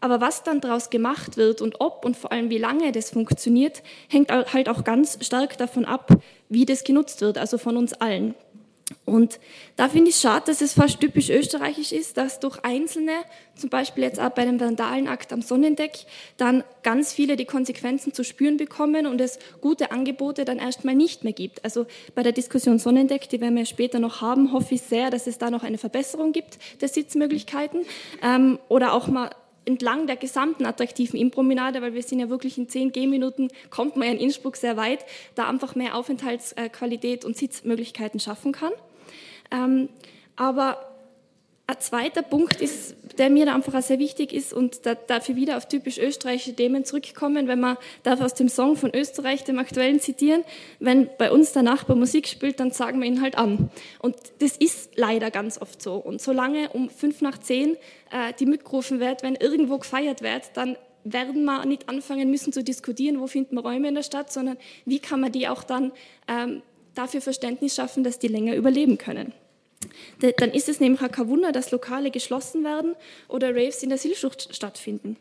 Aber 0.00 0.20
was 0.20 0.42
dann 0.42 0.60
daraus 0.60 0.90
gemacht 0.90 1.36
wird 1.36 1.60
und 1.60 1.80
ob 1.80 2.04
und 2.04 2.16
vor 2.16 2.32
allem 2.32 2.50
wie 2.50 2.58
lange 2.58 2.92
das 2.92 3.10
funktioniert, 3.10 3.82
hängt 4.08 4.30
halt 4.30 4.68
auch 4.68 4.84
ganz 4.84 5.18
stark 5.24 5.58
davon 5.58 5.84
ab, 5.84 6.10
wie 6.48 6.64
das 6.64 6.84
genutzt 6.84 7.20
wird, 7.20 7.38
also 7.38 7.58
von 7.58 7.76
uns 7.76 7.92
allen. 7.92 8.34
Und 9.04 9.38
da 9.76 9.88
finde 9.88 10.10
ich 10.10 10.16
schade, 10.16 10.46
dass 10.46 10.60
es 10.60 10.72
fast 10.72 11.00
typisch 11.00 11.30
österreichisch 11.30 11.92
ist, 11.92 12.16
dass 12.16 12.40
durch 12.40 12.58
Einzelne, 12.64 13.12
zum 13.54 13.70
Beispiel 13.70 14.02
jetzt 14.02 14.18
auch 14.18 14.30
bei 14.30 14.44
dem 14.44 14.58
Vandalenakt 14.58 15.32
am 15.32 15.42
Sonnendeck, 15.42 16.06
dann 16.36 16.64
ganz 16.82 17.12
viele 17.12 17.36
die 17.36 17.44
Konsequenzen 17.44 18.12
zu 18.12 18.24
spüren 18.24 18.56
bekommen 18.56 19.06
und 19.06 19.20
es 19.20 19.38
gute 19.60 19.92
Angebote 19.92 20.44
dann 20.44 20.58
erstmal 20.58 20.96
nicht 20.96 21.22
mehr 21.22 21.32
gibt. 21.32 21.64
Also 21.64 21.86
bei 22.14 22.22
der 22.22 22.32
Diskussion 22.32 22.78
Sonnendeck, 22.78 23.28
die 23.28 23.40
werden 23.40 23.56
wir 23.56 23.66
später 23.66 24.00
noch 24.00 24.20
haben, 24.20 24.52
hoffe 24.52 24.74
ich 24.74 24.82
sehr, 24.82 25.10
dass 25.10 25.26
es 25.26 25.38
da 25.38 25.50
noch 25.50 25.62
eine 25.62 25.78
Verbesserung 25.78 26.32
gibt 26.32 26.58
der 26.80 26.88
Sitzmöglichkeiten 26.88 27.82
ähm, 28.22 28.58
oder 28.68 28.92
auch 28.92 29.06
mal 29.06 29.30
entlang 29.64 30.06
der 30.06 30.16
gesamten 30.16 30.66
attraktiven 30.66 31.18
Impromenade, 31.18 31.82
weil 31.82 31.94
wir 31.94 32.02
sind 32.02 32.20
ja 32.20 32.28
wirklich 32.28 32.58
in 32.58 32.68
10 32.68 32.92
Gehminuten, 32.92 33.48
kommt 33.70 33.96
man 33.96 34.08
ja 34.08 34.14
in 34.14 34.20
Innsbruck 34.20 34.56
sehr 34.56 34.76
weit, 34.76 35.04
da 35.34 35.48
einfach 35.48 35.74
mehr 35.74 35.96
Aufenthaltsqualität 35.96 37.24
und 37.24 37.36
Sitzmöglichkeiten 37.36 38.20
schaffen 38.20 38.52
kann. 38.52 38.72
Ähm, 39.50 39.88
aber 40.36 40.89
ein 41.70 41.80
zweiter 41.80 42.22
Punkt 42.22 42.60
ist, 42.60 42.96
der 43.18 43.30
mir 43.30 43.46
da 43.46 43.54
einfach 43.54 43.74
auch 43.74 43.82
sehr 43.82 43.98
wichtig 43.98 44.32
ist 44.32 44.52
und 44.52 44.86
da, 44.86 44.94
dafür 44.94 45.36
wieder 45.36 45.56
auf 45.56 45.68
typisch 45.68 45.98
österreichische 45.98 46.54
Themen 46.54 46.84
zurückkommen, 46.84 47.48
wenn 47.48 47.60
man 47.60 47.76
darf 48.02 48.20
aus 48.20 48.34
dem 48.34 48.48
Song 48.48 48.76
von 48.76 48.94
Österreich, 48.94 49.44
dem 49.44 49.58
aktuellen 49.58 50.00
zitieren, 50.00 50.44
wenn 50.78 51.08
bei 51.18 51.30
uns 51.30 51.52
der 51.52 51.62
Nachbar 51.62 51.96
Musik 51.96 52.28
spielt, 52.28 52.60
dann 52.60 52.70
sagen 52.70 53.00
wir 53.00 53.06
ihn 53.06 53.20
halt 53.20 53.36
an. 53.36 53.70
Und 53.98 54.16
das 54.38 54.56
ist 54.56 54.92
leider 54.96 55.30
ganz 55.30 55.60
oft 55.60 55.82
so. 55.82 55.94
Und 55.94 56.20
solange 56.20 56.70
um 56.70 56.90
fünf 56.90 57.20
nach 57.20 57.38
zehn 57.38 57.76
äh, 58.10 58.32
die 58.38 58.46
mitgerufen 58.46 59.00
wird, 59.00 59.22
wenn 59.22 59.34
irgendwo 59.34 59.78
gefeiert 59.78 60.22
wird, 60.22 60.50
dann 60.54 60.76
werden 61.04 61.44
wir 61.44 61.64
nicht 61.64 61.88
anfangen 61.88 62.30
müssen 62.30 62.52
zu 62.52 62.62
diskutieren, 62.62 63.20
wo 63.20 63.26
finden 63.26 63.54
wir 63.54 63.62
Räume 63.62 63.88
in 63.88 63.94
der 63.94 64.02
Stadt, 64.02 64.32
sondern 64.32 64.56
wie 64.84 64.98
kann 64.98 65.20
man 65.20 65.32
die 65.32 65.48
auch 65.48 65.62
dann 65.62 65.92
ähm, 66.28 66.62
dafür 66.94 67.20
Verständnis 67.20 67.74
schaffen, 67.74 68.04
dass 68.04 68.18
die 68.18 68.28
länger 68.28 68.54
überleben 68.54 68.98
können. 68.98 69.32
Dann 70.20 70.50
ist 70.50 70.68
es 70.68 70.80
nämlich 70.80 71.00
auch 71.00 71.10
kein 71.10 71.28
Wunder, 71.28 71.52
dass 71.52 71.70
Lokale 71.70 72.10
geschlossen 72.10 72.64
werden 72.64 72.94
oder 73.28 73.54
Raves 73.54 73.82
in 73.82 73.88
der 73.88 73.98
Seelsucht 73.98 74.54
stattfinden. 74.54 75.16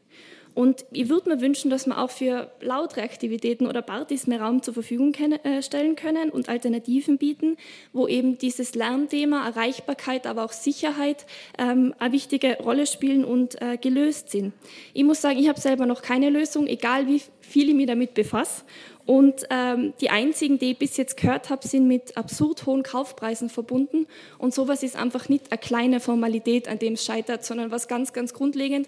Und 0.56 0.84
ich 0.92 1.08
würde 1.10 1.30
mir 1.30 1.42
wünschen, 1.42 1.70
dass 1.70 1.86
wir 1.86 1.98
auch 1.98 2.10
für 2.10 2.52
lautere 2.60 3.04
Aktivitäten 3.04 3.68
oder 3.68 3.82
Partys 3.82 4.28
mehr 4.28 4.42
Raum 4.42 4.62
zur 4.62 4.74
Verfügung 4.74 5.14
äh, 5.14 5.62
stellen 5.62 5.96
können 5.96 6.30
und 6.30 6.50
Alternativen 6.50 7.18
bieten, 7.18 7.56
wo 7.94 8.08
eben 8.08 8.38
dieses 8.38 8.76
Lernthema, 8.76 9.48
Erreichbarkeit, 9.48 10.28
aber 10.28 10.44
auch 10.44 10.52
Sicherheit 10.52 11.26
ähm, 11.58 11.94
eine 12.00 12.12
wichtige 12.12 12.58
Rolle 12.58 12.88
spielen 12.88 13.24
und 13.24 13.62
äh, 13.62 13.78
gelöst 13.78 14.32
sind. 14.32 14.54
Ich 14.94 15.04
muss 15.04 15.22
sagen, 15.22 15.40
ich 15.40 15.48
habe 15.48 15.62
selber 15.62 15.86
noch 15.86 16.02
keine 16.02 16.30
Lösung, 16.30 16.68
egal 16.68 17.08
wie 17.08 17.22
viel 17.50 17.70
ich 17.70 17.76
mich 17.76 17.88
damit 17.88 18.14
befasse. 18.14 18.64
Und 19.06 19.46
ähm, 19.50 19.94
die 20.02 20.12
einzigen, 20.12 20.60
die 20.60 20.72
ich 20.72 20.78
bis 20.78 20.96
jetzt 20.96 21.18
gehört 21.18 21.50
habe, 21.50 21.68
sind 21.68 21.88
mit 21.88 22.16
absurd 22.16 22.68
hohen 22.68 22.84
Kaufpreisen 22.84 23.50
verbunden. 23.50 24.06
Und 24.38 24.54
sowas 24.54 24.84
ist 24.84 24.96
einfach 24.96 25.30
nicht 25.30 25.52
eine 25.52 25.58
kleine 25.58 26.00
Formalität, 26.00 26.68
an 26.68 26.78
dem 26.78 26.94
es 26.94 27.04
scheitert, 27.04 27.44
sondern 27.44 27.72
was 27.72 27.88
ganz, 27.88 28.14
ganz 28.14 28.36
Grundlegendes, 28.36 28.88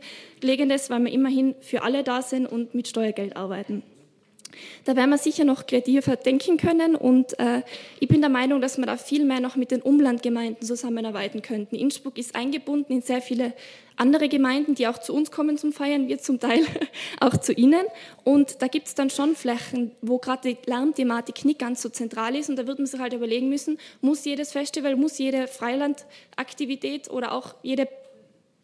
weil 0.90 1.00
wir 1.00 1.12
immerhin 1.12 1.56
für 1.60 1.82
alle 1.82 2.04
da 2.04 2.22
sind 2.22 2.46
und 2.46 2.76
mit 2.76 2.88
Steuergeld 2.88 3.36
arbeiten. 3.36 3.82
Da 4.86 4.96
werden 4.96 5.10
wir 5.10 5.18
sicher 5.18 5.44
noch 5.44 5.66
kreativer 5.66 6.16
denken 6.16 6.58
können 6.58 6.96
und 6.96 7.38
äh, 7.40 7.62
ich 8.00 8.08
bin 8.08 8.22
der 8.22 8.30
Meinung, 8.30 8.62
dass 8.62 8.78
wir 8.78 8.86
da 8.86 8.98
viel 8.98 9.26
mehr 9.26 9.40
noch 9.40 9.56
mit 9.56 9.72
den 9.72 9.82
Umlandgemeinden 9.82 10.66
zusammenarbeiten 10.66 11.42
könnten. 11.42 11.76
Innsbruck 11.76 12.18
ist 12.18 12.36
eingebunden 12.36 12.94
in 12.94 13.02
sehr 13.02 13.22
viele 13.22 13.54
andere 13.98 14.30
Gemeinden, 14.30 14.76
die 14.76 14.88
auch 14.88 14.98
zu 14.98 15.14
uns 15.14 15.32
kommen 15.32 15.58
zum 15.58 15.74
Feiern, 15.74 16.08
wir 16.08 16.18
zum 16.20 16.40
Teil 16.40 16.66
auch 17.20 17.38
zu 17.38 17.54
ihnen. 17.54 17.86
Und 18.24 18.62
da 18.62 18.68
gibt 18.68 18.88
es 18.88 18.96
dann 18.96 19.10
schon 19.10 19.36
Flächen, 19.36 19.92
wo 20.02 20.18
gerade 20.18 20.56
die 20.56 20.58
Lärmthematik 20.70 21.46
nicht 21.46 21.60
ganz 21.60 21.82
so 21.82 21.90
zentral 21.90 22.36
ist 22.36 22.50
und 22.50 22.56
da 22.58 22.68
wird 22.68 22.80
man 22.80 22.88
sich 22.88 23.00
halt 23.00 23.14
überlegen 23.14 23.50
müssen, 23.50 23.78
muss 24.02 24.26
jedes 24.26 24.52
Festival, 24.52 24.96
muss 24.96 25.18
jede 25.18 25.48
Freilandaktivität 25.48 27.10
oder 27.10 27.34
auch 27.34 27.56
jede 27.62 27.88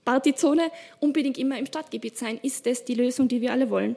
Partyzone 0.06 0.72
unbedingt 1.02 1.38
immer 1.38 1.60
im 1.60 1.66
Stadtgebiet 1.66 2.18
sein? 2.18 2.40
Ist 2.42 2.66
das 2.66 2.86
die 2.86 2.96
Lösung, 2.96 3.28
die 3.28 3.42
wir 3.42 3.52
alle 3.52 3.70
wollen? 3.70 3.96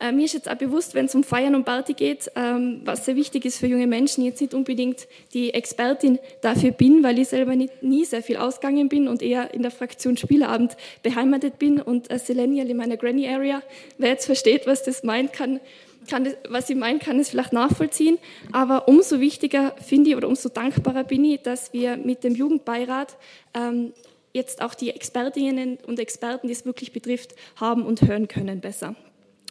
Äh, 0.00 0.12
mir 0.12 0.24
ist 0.24 0.32
jetzt 0.32 0.50
auch 0.50 0.56
bewusst, 0.56 0.94
wenn 0.94 1.04
es 1.04 1.14
um 1.14 1.22
Feiern 1.22 1.54
und 1.54 1.64
Party 1.64 1.92
geht, 1.92 2.32
ähm, 2.34 2.80
was 2.84 3.04
sehr 3.04 3.16
wichtig 3.16 3.44
ist 3.44 3.58
für 3.58 3.66
junge 3.66 3.86
Menschen, 3.86 4.24
jetzt 4.24 4.40
nicht 4.40 4.54
unbedingt 4.54 5.06
die 5.34 5.52
Expertin 5.52 6.18
dafür 6.40 6.70
bin, 6.70 7.02
weil 7.02 7.18
ich 7.18 7.28
selber 7.28 7.54
nicht, 7.54 7.82
nie 7.82 8.06
sehr 8.06 8.22
viel 8.22 8.38
ausgegangen 8.38 8.88
bin 8.88 9.08
und 9.08 9.20
eher 9.20 9.52
in 9.52 9.60
der 9.60 9.70
Fraktion 9.70 10.16
Spieleabend 10.16 10.76
beheimatet 11.02 11.58
bin 11.58 11.82
und 11.82 12.10
als 12.10 12.26
Selenial 12.26 12.70
in 12.70 12.78
meiner 12.78 12.96
Granny 12.96 13.28
Area. 13.28 13.62
Wer 13.98 14.10
jetzt 14.10 14.24
versteht, 14.24 14.66
was 14.66 14.82
das 14.82 15.02
meint, 15.02 15.34
kann, 15.34 15.60
kann 16.08 16.24
das, 16.24 16.34
was 16.48 16.70
ich 16.70 16.76
meine, 16.76 16.98
kann 16.98 17.18
es 17.18 17.28
vielleicht 17.28 17.52
nachvollziehen. 17.52 18.16
Aber 18.52 18.88
umso 18.88 19.20
wichtiger 19.20 19.74
finde 19.86 20.10
ich 20.10 20.16
oder 20.16 20.28
umso 20.28 20.48
dankbarer 20.48 21.04
bin 21.04 21.26
ich, 21.26 21.42
dass 21.42 21.74
wir 21.74 21.98
mit 21.98 22.24
dem 22.24 22.34
Jugendbeirat 22.34 23.18
ähm, 23.52 23.92
jetzt 24.32 24.62
auch 24.62 24.74
die 24.74 24.90
Expertinnen 24.90 25.76
und 25.86 25.98
Experten, 25.98 26.46
die 26.46 26.54
es 26.54 26.64
wirklich 26.64 26.92
betrifft, 26.92 27.34
haben 27.56 27.84
und 27.84 28.00
hören 28.00 28.28
können 28.28 28.60
besser. 28.60 28.96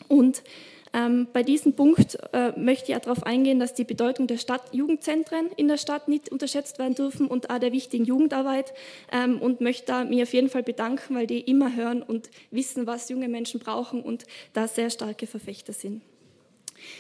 Und 0.09 0.43
ähm, 0.91 1.27
bei 1.31 1.43
diesem 1.43 1.73
Punkt 1.73 2.17
äh, 2.33 2.51
möchte 2.59 2.91
ich 2.91 2.97
auch 2.97 3.01
darauf 3.01 3.23
eingehen, 3.23 3.59
dass 3.59 3.73
die 3.73 3.83
Bedeutung 3.83 4.27
der 4.27 4.37
Stadtjugendzentren 4.37 5.51
in 5.55 5.67
der 5.67 5.77
Stadt 5.77 6.07
nicht 6.07 6.29
unterschätzt 6.29 6.79
werden 6.79 6.95
dürfen 6.95 7.27
und 7.27 7.49
auch 7.49 7.59
der 7.59 7.71
wichtigen 7.71 8.05
Jugendarbeit 8.05 8.73
ähm, 9.11 9.39
und 9.39 9.61
möchte 9.61 9.85
da 9.85 10.03
mir 10.03 10.23
auf 10.23 10.33
jeden 10.33 10.49
Fall 10.49 10.63
bedanken, 10.63 11.15
weil 11.15 11.27
die 11.27 11.41
immer 11.41 11.75
hören 11.75 12.01
und 12.01 12.29
wissen, 12.51 12.87
was 12.87 13.09
junge 13.09 13.29
Menschen 13.29 13.59
brauchen 13.59 14.01
und 14.01 14.25
da 14.53 14.67
sehr 14.67 14.89
starke 14.89 15.27
Verfechter 15.27 15.73
sind. 15.73 16.01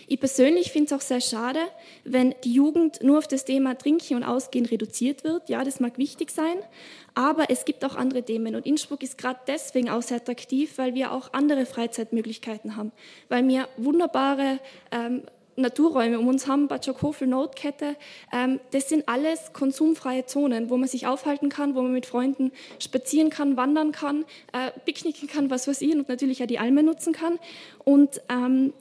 Ich 0.07 0.19
persönlich 0.19 0.71
finde 0.71 0.87
es 0.87 0.93
auch 0.93 1.05
sehr 1.05 1.21
schade, 1.21 1.59
wenn 2.03 2.35
die 2.43 2.53
Jugend 2.53 3.01
nur 3.03 3.17
auf 3.17 3.27
das 3.27 3.45
Thema 3.45 3.77
Trinken 3.77 4.15
und 4.15 4.23
Ausgehen 4.23 4.65
reduziert 4.65 5.23
wird. 5.23 5.49
Ja, 5.49 5.63
das 5.63 5.79
mag 5.79 5.97
wichtig 5.97 6.31
sein, 6.31 6.57
aber 7.13 7.49
es 7.49 7.65
gibt 7.65 7.83
auch 7.85 7.95
andere 7.95 8.23
Themen. 8.23 8.55
Und 8.55 8.65
Innsbruck 8.65 9.03
ist 9.03 9.17
gerade 9.17 9.39
deswegen 9.47 9.89
auch 9.89 10.01
sehr 10.01 10.17
attraktiv, 10.17 10.77
weil 10.77 10.95
wir 10.95 11.11
auch 11.11 11.33
andere 11.33 11.65
Freizeitmöglichkeiten 11.65 12.75
haben, 12.75 12.91
weil 13.27 13.47
wir 13.47 13.67
wunderbare 13.77 14.59
ähm, 14.91 15.23
Naturräume 15.59 16.19
um 16.19 16.27
uns 16.27 16.47
haben, 16.47 16.67
Bad 16.67 16.85
Schokofel, 16.85 17.27
Notkette, 17.27 17.95
ähm, 18.31 18.59
das 18.71 18.89
sind 18.89 19.07
alles 19.07 19.53
konsumfreie 19.53 20.25
Zonen, 20.25 20.69
wo 20.69 20.77
man 20.77 20.87
sich 20.87 21.05
aufhalten 21.05 21.49
kann, 21.49 21.75
wo 21.75 21.81
man 21.81 21.91
mit 21.91 22.05
Freunden 22.05 22.51
spazieren 22.79 23.29
kann, 23.29 23.57
wandern 23.57 23.91
kann, 23.91 24.25
äh, 24.53 24.71
picknicken 24.85 25.27
kann, 25.27 25.49
was 25.49 25.67
weiß 25.67 25.81
ich, 25.81 25.93
und 25.93 26.09
natürlich 26.09 26.41
auch 26.41 26.47
die 26.47 26.59
Alme 26.59 26.83
nutzen 26.83 27.13
kann. 27.13 27.39
Und 27.83 28.21
ähm, 28.29 28.73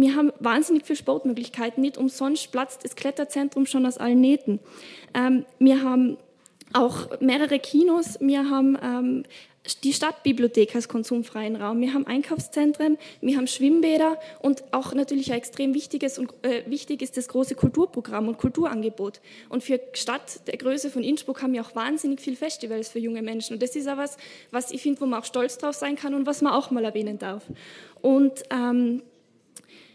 wir 0.00 0.14
haben 0.14 0.32
wahnsinnig 0.40 0.86
viele 0.86 0.96
Sportmöglichkeiten. 0.96 1.80
Nicht 1.80 1.98
umsonst 1.98 2.52
platzt 2.52 2.84
das 2.84 2.96
Kletterzentrum 2.96 3.66
schon 3.66 3.86
aus 3.86 3.98
allen 3.98 4.20
Nähten. 4.20 4.60
Ähm, 5.14 5.44
wir 5.58 5.82
haben 5.82 6.16
auch 6.72 7.20
mehrere 7.20 7.58
Kinos. 7.58 8.18
Wir 8.20 8.50
haben 8.50 8.76
ähm, 8.82 9.24
die 9.84 9.92
Stadtbibliothek 9.92 10.74
als 10.74 10.88
konsumfreien 10.88 11.56
Raum. 11.56 11.80
Wir 11.80 11.92
haben 11.92 12.06
Einkaufszentren, 12.06 12.96
wir 13.20 13.36
haben 13.36 13.46
Schwimmbäder 13.46 14.18
und 14.40 14.64
auch 14.72 14.94
natürlich 14.94 15.30
ein 15.32 15.38
extrem 15.38 15.74
wichtiges 15.74 16.18
und 16.18 16.32
äh, 16.42 16.62
wichtig 16.66 17.02
ist 17.02 17.16
das 17.16 17.28
große 17.28 17.54
Kulturprogramm 17.54 18.28
und 18.28 18.38
Kulturangebot. 18.38 19.20
Und 19.48 19.62
für 19.62 19.80
Stadt 19.92 20.46
der 20.46 20.56
Größe 20.56 20.90
von 20.90 21.02
Innsbruck 21.02 21.42
haben 21.42 21.52
wir 21.52 21.62
auch 21.62 21.74
wahnsinnig 21.74 22.20
viele 22.20 22.36
Festivals 22.36 22.88
für 22.88 22.98
junge 22.98 23.22
Menschen. 23.22 23.54
Und 23.54 23.62
das 23.62 23.76
ist 23.76 23.88
auch 23.88 23.98
was, 23.98 24.16
was 24.50 24.70
ich 24.70 24.82
finde, 24.82 25.00
wo 25.00 25.06
man 25.06 25.20
auch 25.20 25.26
stolz 25.26 25.58
drauf 25.58 25.74
sein 25.74 25.96
kann 25.96 26.14
und 26.14 26.26
was 26.26 26.40
man 26.40 26.52
auch 26.52 26.70
mal 26.70 26.84
erwähnen 26.84 27.18
darf. 27.18 27.44
Und 28.00 28.42
ähm, 28.50 29.02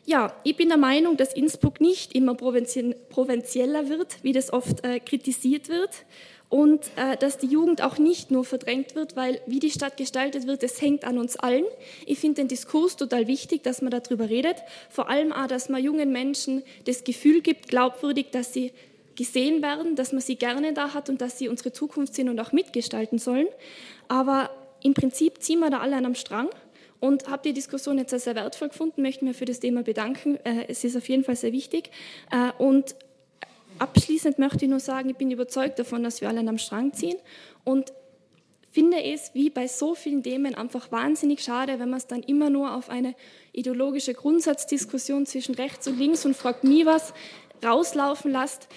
ja, 0.05 0.33
ich 0.43 0.57
bin 0.57 0.69
der 0.69 0.77
Meinung, 0.77 1.17
dass 1.17 1.33
Innsbruck 1.33 1.79
nicht 1.79 2.13
immer 2.13 2.35
provinzieller 2.35 3.89
wird, 3.89 4.23
wie 4.23 4.33
das 4.33 4.51
oft 4.51 4.83
äh, 4.83 4.99
kritisiert 4.99 5.69
wird 5.69 6.05
und 6.49 6.81
äh, 6.97 7.17
dass 7.17 7.37
die 7.37 7.47
Jugend 7.47 7.81
auch 7.81 7.97
nicht 7.97 8.29
nur 8.29 8.43
verdrängt 8.43 8.95
wird, 8.95 9.15
weil 9.15 9.41
wie 9.47 9.59
die 9.59 9.71
Stadt 9.71 9.97
gestaltet 9.97 10.45
wird, 10.45 10.61
das 10.61 10.81
hängt 10.81 11.05
an 11.05 11.17
uns 11.17 11.35
allen. 11.37 11.65
Ich 12.05 12.19
finde 12.19 12.41
den 12.41 12.47
Diskurs 12.47 12.95
total 12.97 13.27
wichtig, 13.27 13.63
dass 13.63 13.81
man 13.81 13.91
darüber 13.91 14.29
redet, 14.29 14.57
vor 14.89 15.09
allem 15.09 15.31
auch, 15.31 15.47
dass 15.47 15.69
man 15.69 15.83
jungen 15.83 16.11
Menschen 16.11 16.63
das 16.85 17.03
Gefühl 17.03 17.41
gibt, 17.41 17.69
glaubwürdig, 17.69 18.27
dass 18.31 18.53
sie 18.53 18.71
gesehen 19.15 19.61
werden, 19.61 19.95
dass 19.95 20.11
man 20.11 20.21
sie 20.21 20.35
gerne 20.35 20.73
da 20.73 20.93
hat 20.93 21.09
und 21.09 21.21
dass 21.21 21.39
sie 21.39 21.47
unsere 21.47 21.71
Zukunft 21.71 22.13
sind 22.13 22.29
und 22.29 22.39
auch 22.39 22.51
mitgestalten 22.51 23.19
sollen. 23.19 23.47
Aber 24.07 24.49
im 24.83 24.93
Prinzip 24.93 25.41
ziehen 25.41 25.59
wir 25.59 25.69
da 25.69 25.79
alle 25.79 25.95
an 25.95 26.05
einem 26.05 26.15
Strang 26.15 26.49
und 27.03 27.27
habe 27.27 27.41
die 27.43 27.51
Diskussion 27.51 27.97
jetzt 27.97 28.17
sehr 28.17 28.33
wertvoll 28.33 28.69
gefunden, 28.69 29.01
möchte 29.01 29.25
mir 29.25 29.33
für 29.33 29.43
das 29.43 29.59
Thema 29.59 29.83
bedanken. 29.83 30.37
Äh, 30.45 30.67
es 30.69 30.85
ist 30.85 30.95
auf 30.95 31.09
jeden 31.09 31.25
Fall 31.25 31.35
sehr 31.35 31.51
wichtig. 31.51 31.91
Äh, 32.31 32.53
und 32.63 32.95
abschließend 33.77 34.39
möchte 34.39 34.63
ich 34.63 34.71
nur 34.71 34.79
sagen, 34.79 35.09
ich 35.09 35.17
bin 35.17 35.29
überzeugt 35.29 35.79
davon, 35.79 36.01
dass 36.01 36.21
wir 36.21 36.29
alle 36.29 36.39
am 36.47 36.57
Strang 36.57 36.93
ziehen 36.93 37.17
und 37.65 37.91
finde 38.71 39.03
es 39.03 39.31
wie 39.33 39.49
bei 39.49 39.67
so 39.67 39.95
vielen 39.95 40.23
Themen 40.23 40.55
einfach 40.55 40.93
wahnsinnig 40.93 41.43
schade, 41.43 41.77
wenn 41.77 41.89
man 41.89 41.97
es 41.97 42.07
dann 42.07 42.23
immer 42.23 42.49
nur 42.49 42.73
auf 42.73 42.89
eine 42.89 43.15
ideologische 43.51 44.13
Grundsatzdiskussion 44.13 45.25
zwischen 45.25 45.55
rechts 45.55 45.85
und 45.89 45.99
links 45.99 46.25
und 46.25 46.37
fragt 46.37 46.63
nie 46.63 46.85
was 46.85 47.13
rauslaufen 47.65 48.31
lässt 48.31 48.69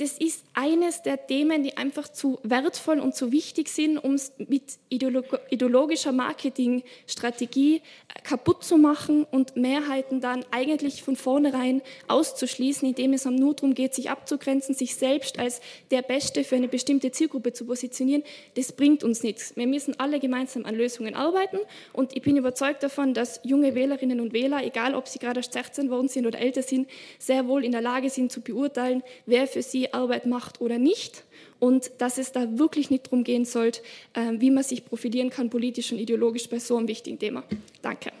das 0.00 0.16
ist 0.16 0.44
eines 0.54 1.02
der 1.02 1.26
Themen, 1.26 1.62
die 1.62 1.76
einfach 1.76 2.08
zu 2.08 2.38
wertvoll 2.42 3.00
und 3.00 3.14
zu 3.14 3.32
wichtig 3.32 3.68
sind, 3.68 3.98
um 3.98 4.14
es 4.14 4.32
mit 4.38 4.78
ideologischer 4.88 6.12
Marketingstrategie 6.12 7.76
äh, 7.76 7.80
kaputt 8.22 8.64
zu 8.64 8.78
machen 8.78 9.24
und 9.30 9.56
Mehrheiten 9.56 10.22
dann 10.22 10.42
eigentlich 10.52 11.02
von 11.02 11.16
vornherein 11.16 11.82
auszuschließen, 12.08 12.88
indem 12.88 13.12
es 13.12 13.26
nur 13.26 13.54
darum 13.54 13.74
geht, 13.74 13.94
sich 13.94 14.08
abzugrenzen, 14.08 14.74
sich 14.74 14.96
selbst 14.96 15.38
als 15.38 15.60
der 15.90 16.00
Beste 16.00 16.44
für 16.44 16.56
eine 16.56 16.68
bestimmte 16.68 17.12
Zielgruppe 17.12 17.52
zu 17.52 17.66
positionieren. 17.66 18.22
Das 18.54 18.72
bringt 18.72 19.04
uns 19.04 19.22
nichts. 19.22 19.54
Wir 19.56 19.66
müssen 19.66 20.00
alle 20.00 20.18
gemeinsam 20.18 20.64
an 20.64 20.76
Lösungen 20.76 21.14
arbeiten 21.14 21.58
und 21.92 22.16
ich 22.16 22.22
bin 22.22 22.38
überzeugt 22.38 22.82
davon, 22.82 23.12
dass 23.12 23.40
junge 23.42 23.74
Wählerinnen 23.74 24.20
und 24.20 24.32
Wähler, 24.32 24.64
egal 24.64 24.94
ob 24.94 25.08
sie 25.08 25.18
gerade 25.18 25.40
erst 25.40 25.52
16 25.52 25.88
geworden 25.88 26.08
sind 26.08 26.26
oder 26.26 26.38
älter 26.38 26.62
sind, 26.62 26.88
sehr 27.18 27.46
wohl 27.46 27.66
in 27.66 27.72
der 27.72 27.82
Lage 27.82 28.08
sind 28.08 28.32
zu 28.32 28.40
beurteilen, 28.40 29.02
wer 29.26 29.46
für 29.46 29.60
sie 29.60 29.89
Arbeit 29.94 30.26
macht 30.26 30.60
oder 30.60 30.78
nicht 30.78 31.24
und 31.58 31.90
dass 31.98 32.18
es 32.18 32.32
da 32.32 32.58
wirklich 32.58 32.90
nicht 32.90 33.06
darum 33.06 33.24
gehen 33.24 33.44
sollte, 33.44 33.82
ähm, 34.14 34.40
wie 34.40 34.50
man 34.50 34.64
sich 34.64 34.84
profilieren 34.84 35.30
kann 35.30 35.50
politisch 35.50 35.92
und 35.92 35.98
ideologisch 35.98 36.48
bei 36.48 36.58
so 36.58 36.76
einem 36.76 36.88
wichtigen 36.88 37.18
Thema. 37.18 37.44
Danke. 37.82 38.12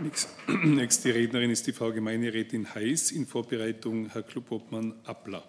Nächste 0.64 1.14
Rednerin 1.14 1.50
ist 1.50 1.66
die 1.66 1.72
Frau 1.72 1.92
Gemeinderätin 1.92 2.74
Heiß 2.74 3.12
in 3.12 3.26
Vorbereitung 3.26 4.08
Herr 4.10 4.22
Klubobmann 4.22 4.94
Appler. 5.04 5.44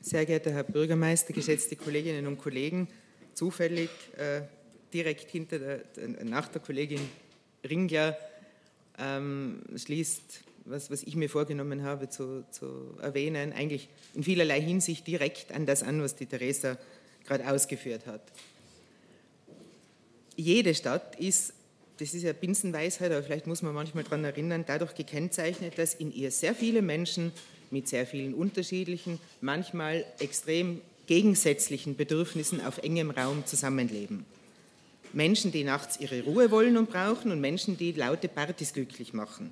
Sehr 0.00 0.24
geehrter 0.24 0.52
Herr 0.52 0.62
Bürgermeister, 0.62 1.32
geschätzte 1.32 1.74
Kolleginnen 1.74 2.28
und 2.28 2.38
Kollegen, 2.38 2.86
zufällig 3.34 3.90
äh, 4.16 4.42
direkt 4.92 5.30
hinter 5.30 5.58
der, 5.58 5.82
nach 6.24 6.48
der 6.48 6.62
Kollegin 6.62 7.00
Ringler 7.68 8.16
ähm, 8.98 9.60
schließt 9.76 10.44
was, 10.70 10.90
was 10.90 11.02
ich 11.02 11.16
mir 11.16 11.28
vorgenommen 11.28 11.82
habe 11.82 12.08
zu, 12.08 12.44
zu 12.50 12.96
erwähnen, 13.00 13.52
eigentlich 13.52 13.88
in 14.14 14.22
vielerlei 14.22 14.60
Hinsicht 14.60 15.06
direkt 15.06 15.52
an 15.52 15.66
das 15.66 15.82
an, 15.82 16.02
was 16.02 16.16
die 16.16 16.26
Theresa 16.26 16.78
gerade 17.24 17.48
ausgeführt 17.48 18.06
hat. 18.06 18.22
Jede 20.36 20.74
Stadt 20.74 21.18
ist, 21.18 21.52
das 21.98 22.14
ist 22.14 22.22
ja 22.22 22.32
Binsenweisheit, 22.32 23.10
aber 23.10 23.22
vielleicht 23.22 23.46
muss 23.46 23.62
man 23.62 23.74
manchmal 23.74 24.04
daran 24.04 24.24
erinnern, 24.24 24.64
dadurch 24.66 24.94
gekennzeichnet, 24.94 25.78
dass 25.78 25.94
in 25.94 26.12
ihr 26.12 26.30
sehr 26.30 26.54
viele 26.54 26.80
Menschen 26.80 27.32
mit 27.70 27.88
sehr 27.88 28.06
vielen 28.06 28.34
unterschiedlichen, 28.34 29.18
manchmal 29.40 30.04
extrem 30.20 30.80
gegensätzlichen 31.06 31.96
Bedürfnissen 31.96 32.64
auf 32.64 32.78
engem 32.78 33.10
Raum 33.10 33.44
zusammenleben. 33.46 34.24
Menschen, 35.12 35.52
die 35.52 35.64
nachts 35.64 35.98
ihre 35.98 36.22
Ruhe 36.22 36.50
wollen 36.50 36.76
und 36.76 36.90
brauchen 36.90 37.32
und 37.32 37.40
Menschen, 37.40 37.78
die 37.78 37.92
laute 37.92 38.28
Partys 38.28 38.74
glücklich 38.74 39.14
machen. 39.14 39.50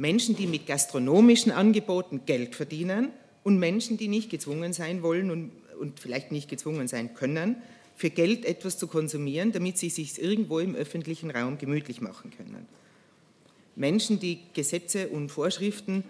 Menschen, 0.00 0.34
die 0.34 0.46
mit 0.46 0.66
gastronomischen 0.66 1.52
Angeboten 1.52 2.22
Geld 2.24 2.54
verdienen 2.54 3.10
und 3.44 3.58
Menschen, 3.58 3.98
die 3.98 4.08
nicht 4.08 4.30
gezwungen 4.30 4.72
sein 4.72 5.02
wollen 5.02 5.30
und, 5.30 5.52
und 5.78 6.00
vielleicht 6.00 6.32
nicht 6.32 6.48
gezwungen 6.48 6.88
sein 6.88 7.14
können, 7.14 7.56
für 7.96 8.08
Geld 8.08 8.46
etwas 8.46 8.78
zu 8.78 8.86
konsumieren, 8.86 9.52
damit 9.52 9.76
sie 9.76 9.90
sich 9.90 10.20
irgendwo 10.20 10.58
im 10.58 10.74
öffentlichen 10.74 11.30
Raum 11.30 11.58
gemütlich 11.58 12.00
machen 12.00 12.32
können. 12.34 12.66
Menschen, 13.76 14.18
die 14.18 14.38
Gesetze 14.54 15.08
und 15.08 15.28
Vorschriften 15.28 16.04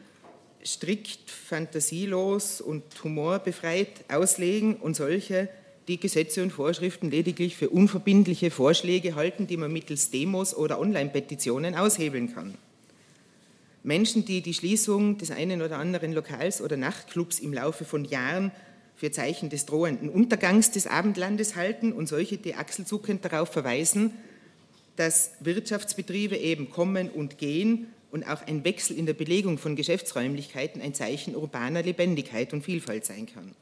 strikt, 0.64 1.28
fantasielos 1.28 2.60
und 2.60 2.84
humorbefreit 3.02 4.04
auslegen 4.08 4.76
und 4.76 4.94
solche, 4.94 5.48
die 5.88 5.98
Gesetze 5.98 6.44
und 6.44 6.52
Vorschriften 6.52 7.10
lediglich 7.10 7.56
für 7.56 7.70
unverbindliche 7.70 8.52
Vorschläge 8.52 9.16
halten, 9.16 9.48
die 9.48 9.56
man 9.56 9.72
mittels 9.72 10.12
Demos 10.12 10.54
oder 10.54 10.78
Online-Petitionen 10.78 11.74
aushebeln 11.74 12.32
kann. 12.32 12.56
Menschen, 13.82 14.24
die 14.24 14.42
die 14.42 14.54
Schließung 14.54 15.18
des 15.18 15.30
einen 15.30 15.62
oder 15.62 15.78
anderen 15.78 16.12
Lokals 16.12 16.60
oder 16.60 16.76
Nachtclubs 16.76 17.38
im 17.38 17.52
Laufe 17.52 17.84
von 17.84 18.04
Jahren 18.04 18.52
für 18.94 19.10
Zeichen 19.10 19.48
des 19.48 19.64
drohenden 19.64 20.10
Untergangs 20.10 20.70
des 20.70 20.86
Abendlandes 20.86 21.56
halten 21.56 21.92
und 21.92 22.06
solche, 22.06 22.36
die 22.36 22.54
achselzuckend 22.54 23.24
darauf 23.24 23.48
verweisen, 23.48 24.12
dass 24.96 25.32
Wirtschaftsbetriebe 25.40 26.36
eben 26.36 26.70
kommen 26.70 27.08
und 27.08 27.38
gehen 27.38 27.86
und 28.10 28.28
auch 28.28 28.46
ein 28.46 28.64
Wechsel 28.64 28.98
in 28.98 29.06
der 29.06 29.14
Belegung 29.14 29.56
von 29.56 29.76
Geschäftsräumlichkeiten 29.76 30.82
ein 30.82 30.92
Zeichen 30.92 31.34
urbaner 31.34 31.82
Lebendigkeit 31.82 32.52
und 32.52 32.62
Vielfalt 32.62 33.06
sein 33.06 33.26
kann. 33.26 33.54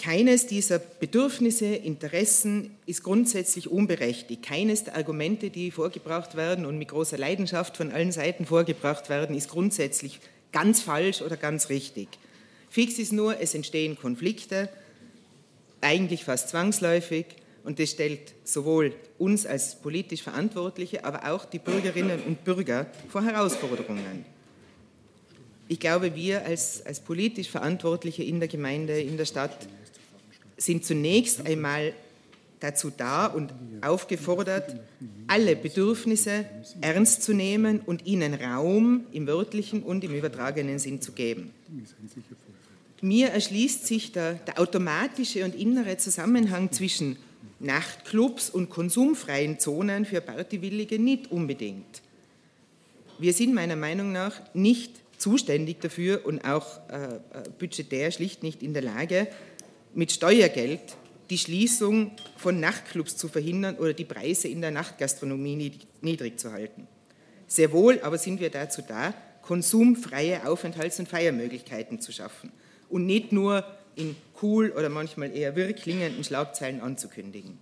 Keines 0.00 0.46
dieser 0.46 0.78
Bedürfnisse, 0.78 1.66
Interessen 1.66 2.74
ist 2.86 3.02
grundsätzlich 3.02 3.70
unberechtigt. 3.70 4.42
Keines 4.42 4.84
der 4.84 4.96
Argumente, 4.96 5.50
die 5.50 5.70
vorgebracht 5.70 6.36
werden 6.36 6.64
und 6.64 6.78
mit 6.78 6.88
großer 6.88 7.18
Leidenschaft 7.18 7.76
von 7.76 7.92
allen 7.92 8.10
Seiten 8.10 8.46
vorgebracht 8.46 9.10
werden, 9.10 9.36
ist 9.36 9.50
grundsätzlich 9.50 10.20
ganz 10.52 10.80
falsch 10.80 11.20
oder 11.20 11.36
ganz 11.36 11.68
richtig. 11.68 12.08
Fix 12.70 12.98
ist 12.98 13.12
nur, 13.12 13.42
es 13.42 13.54
entstehen 13.54 13.98
Konflikte, 13.98 14.70
eigentlich 15.82 16.24
fast 16.24 16.48
zwangsläufig, 16.48 17.26
und 17.62 17.78
das 17.78 17.90
stellt 17.90 18.32
sowohl 18.42 18.94
uns 19.18 19.44
als 19.44 19.82
politisch 19.82 20.22
Verantwortliche, 20.22 21.04
aber 21.04 21.30
auch 21.30 21.44
die 21.44 21.58
Bürgerinnen 21.58 22.22
und 22.26 22.42
Bürger 22.42 22.86
vor 23.10 23.22
Herausforderungen. 23.22 24.24
Ich 25.68 25.78
glaube, 25.78 26.14
wir 26.14 26.46
als, 26.46 26.86
als 26.86 27.00
politisch 27.00 27.50
Verantwortliche 27.50 28.22
in 28.22 28.40
der 28.40 28.48
Gemeinde, 28.48 28.98
in 28.98 29.18
der 29.18 29.26
Stadt, 29.26 29.68
sind 30.60 30.84
zunächst 30.84 31.46
einmal 31.46 31.94
dazu 32.60 32.92
da 32.94 33.26
und 33.26 33.52
aufgefordert, 33.80 34.76
alle 35.26 35.56
Bedürfnisse 35.56 36.44
ernst 36.80 37.22
zu 37.22 37.32
nehmen 37.32 37.80
und 37.80 38.06
ihnen 38.06 38.34
Raum 38.34 39.06
im 39.12 39.26
wörtlichen 39.26 39.82
und 39.82 40.04
im 40.04 40.14
übertragenen 40.14 40.78
Sinn 40.78 41.00
zu 41.00 41.12
geben. 41.12 41.50
Mir 43.00 43.28
erschließt 43.28 43.86
sich 43.86 44.12
der, 44.12 44.34
der 44.34 44.60
automatische 44.60 45.44
und 45.44 45.54
innere 45.54 45.96
Zusammenhang 45.96 46.70
zwischen 46.70 47.16
Nachtclubs 47.58 48.50
und 48.50 48.68
konsumfreien 48.68 49.58
Zonen 49.58 50.04
für 50.04 50.20
Partywillige 50.20 50.98
nicht 50.98 51.30
unbedingt. 51.30 52.02
Wir 53.18 53.32
sind 53.32 53.54
meiner 53.54 53.76
Meinung 53.76 54.12
nach 54.12 54.40
nicht 54.54 54.92
zuständig 55.18 55.80
dafür 55.80 56.24
und 56.24 56.44
auch 56.44 56.80
äh, 56.88 57.16
äh 57.16 57.18
budgetär 57.58 58.10
schlicht 58.10 58.42
nicht 58.42 58.62
in 58.62 58.72
der 58.72 58.82
Lage, 58.82 59.28
mit 59.94 60.12
Steuergeld 60.12 60.96
die 61.30 61.38
Schließung 61.38 62.12
von 62.36 62.58
Nachtclubs 62.58 63.16
zu 63.16 63.28
verhindern 63.28 63.76
oder 63.76 63.92
die 63.92 64.04
Preise 64.04 64.48
in 64.48 64.60
der 64.60 64.72
Nachtgastronomie 64.72 65.72
niedrig 66.00 66.38
zu 66.38 66.52
halten. 66.52 66.88
Sehr 67.46 67.72
wohl 67.72 68.00
aber 68.00 68.18
sind 68.18 68.40
wir 68.40 68.50
dazu 68.50 68.82
da, 68.86 69.14
konsumfreie 69.42 70.46
Aufenthalts- 70.46 70.98
und 70.98 71.08
Feiermöglichkeiten 71.08 72.00
zu 72.00 72.12
schaffen 72.12 72.52
und 72.88 73.06
nicht 73.06 73.32
nur 73.32 73.64
in 73.96 74.16
cool 74.42 74.70
oder 74.70 74.88
manchmal 74.88 75.34
eher 75.34 75.56
wirr 75.56 75.72
klingenden 75.72 76.24
Schlagzeilen 76.24 76.80
anzukündigen. 76.80 77.58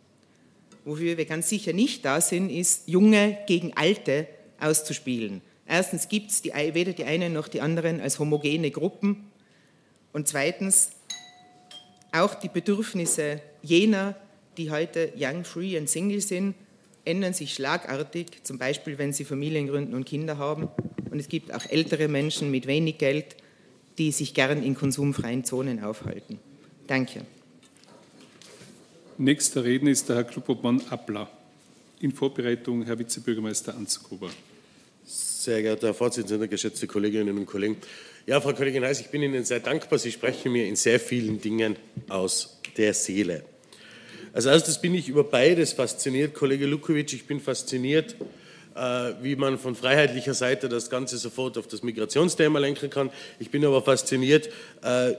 Wofür 0.84 1.16
wir 1.16 1.24
ganz 1.26 1.48
sicher 1.48 1.72
nicht 1.72 2.04
da 2.04 2.20
sind, 2.20 2.50
ist, 2.50 2.88
Junge 2.88 3.38
gegen 3.46 3.76
Alte 3.76 4.26
auszuspielen. 4.60 5.42
Erstens 5.66 6.08
gibt 6.08 6.30
es 6.30 6.44
weder 6.44 6.92
die 6.92 7.04
einen 7.04 7.34
noch 7.34 7.48
die 7.48 7.60
anderen 7.60 8.00
als 8.00 8.18
homogene 8.18 8.70
Gruppen. 8.70 9.30
Und 10.12 10.28
zweitens, 10.28 10.92
auch 12.18 12.34
die 12.34 12.48
Bedürfnisse 12.48 13.40
jener, 13.62 14.14
die 14.56 14.70
heute 14.70 15.12
young, 15.16 15.44
free 15.44 15.78
und 15.78 15.88
single 15.88 16.20
sind, 16.20 16.54
ändern 17.04 17.32
sich 17.32 17.54
schlagartig, 17.54 18.44
zum 18.44 18.58
Beispiel 18.58 18.98
wenn 18.98 19.12
sie 19.12 19.24
Familien 19.24 19.68
gründen 19.68 19.94
und 19.94 20.04
Kinder 20.04 20.38
haben. 20.38 20.68
Und 21.10 21.18
es 21.18 21.28
gibt 21.28 21.54
auch 21.54 21.64
ältere 21.66 22.08
Menschen 22.08 22.50
mit 22.50 22.66
wenig 22.66 22.98
Geld, 22.98 23.36
die 23.96 24.12
sich 24.12 24.34
gern 24.34 24.62
in 24.62 24.74
konsumfreien 24.74 25.44
Zonen 25.44 25.82
aufhalten. 25.82 26.38
Danke. 26.86 27.24
Nächster 29.16 29.64
Redner 29.64 29.90
ist 29.90 30.08
der 30.08 30.16
Herr 30.16 30.24
Klubobmann 30.24 30.80
Appler. 30.90 31.28
In 32.00 32.12
Vorbereitung 32.12 32.84
Herr 32.84 32.98
Vizebürgermeister 32.98 33.74
Anzugruber. 33.74 34.30
Sehr 35.04 35.62
geehrter 35.62 35.88
Herr 35.88 35.94
Vorsitzender, 35.94 36.46
geschätzte 36.46 36.86
Kolleginnen 36.86 37.36
und 37.36 37.46
Kollegen. 37.46 37.76
Ja, 38.28 38.42
Frau 38.42 38.52
Kollegin 38.52 38.84
Heiß, 38.84 39.00
ich 39.00 39.08
bin 39.08 39.22
Ihnen 39.22 39.42
sehr 39.46 39.60
dankbar. 39.60 39.98
Sie 39.98 40.12
sprechen 40.12 40.52
mir 40.52 40.66
in 40.66 40.76
sehr 40.76 41.00
vielen 41.00 41.40
Dingen 41.40 41.76
aus 42.10 42.60
der 42.76 42.92
Seele. 42.92 43.42
Als 44.34 44.44
erstes 44.44 44.78
bin 44.82 44.94
ich 44.94 45.08
über 45.08 45.24
beides 45.24 45.72
fasziniert, 45.72 46.34
Kollege 46.34 46.66
Lukovic. 46.66 47.14
Ich 47.14 47.26
bin 47.26 47.40
fasziniert, 47.40 48.16
äh, 48.74 49.12
wie 49.22 49.34
man 49.34 49.56
von 49.56 49.74
freiheitlicher 49.74 50.34
Seite 50.34 50.68
das 50.68 50.90
Ganze 50.90 51.16
sofort 51.16 51.56
auf 51.56 51.68
das 51.68 51.82
Migrationsthema 51.82 52.58
lenken 52.58 52.90
kann. 52.90 53.08
Ich 53.38 53.50
bin 53.50 53.64
aber 53.64 53.80
fasziniert, 53.80 54.50
äh, 54.82 55.14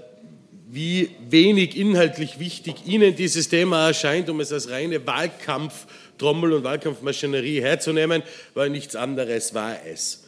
wie 0.70 1.10
wenig 1.28 1.76
inhaltlich 1.78 2.38
wichtig 2.38 2.86
Ihnen 2.86 3.16
dieses 3.16 3.50
Thema 3.50 3.88
erscheint, 3.88 4.30
um 4.30 4.40
es 4.40 4.54
als 4.54 4.70
reine 4.70 5.08
Wahlkampftrommel 5.08 6.54
und 6.54 6.64
Wahlkampfmaschinerie 6.64 7.60
herzunehmen, 7.60 8.22
weil 8.54 8.70
nichts 8.70 8.96
anderes 8.96 9.56
war 9.56 9.84
es. 9.84 10.26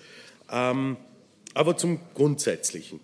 Ähm, 0.51 0.97
aber 1.53 1.77
zum 1.77 1.99
Grundsätzlichen. 2.13 2.99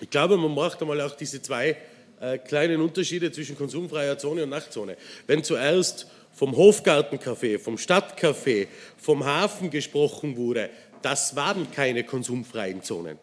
Ich 0.00 0.10
glaube, 0.10 0.36
man 0.36 0.54
macht 0.54 0.80
einmal 0.80 1.00
auch 1.00 1.16
diese 1.16 1.42
zwei 1.42 1.76
äh, 2.20 2.38
kleinen 2.38 2.80
Unterschiede 2.80 3.30
zwischen 3.32 3.56
konsumfreier 3.56 4.18
Zone 4.18 4.44
und 4.44 4.50
Nachtzone. 4.50 4.96
Wenn 5.26 5.44
zuerst 5.44 6.06
vom 6.32 6.54
Hofgartencafé, 6.56 7.58
vom 7.58 7.76
Stadtcafé, 7.76 8.68
vom 8.96 9.24
Hafen 9.24 9.70
gesprochen 9.70 10.36
wurde, 10.36 10.70
das 11.02 11.36
waren 11.36 11.70
keine 11.70 12.04
konsumfreien 12.04 12.82
Zonen. 12.82 13.18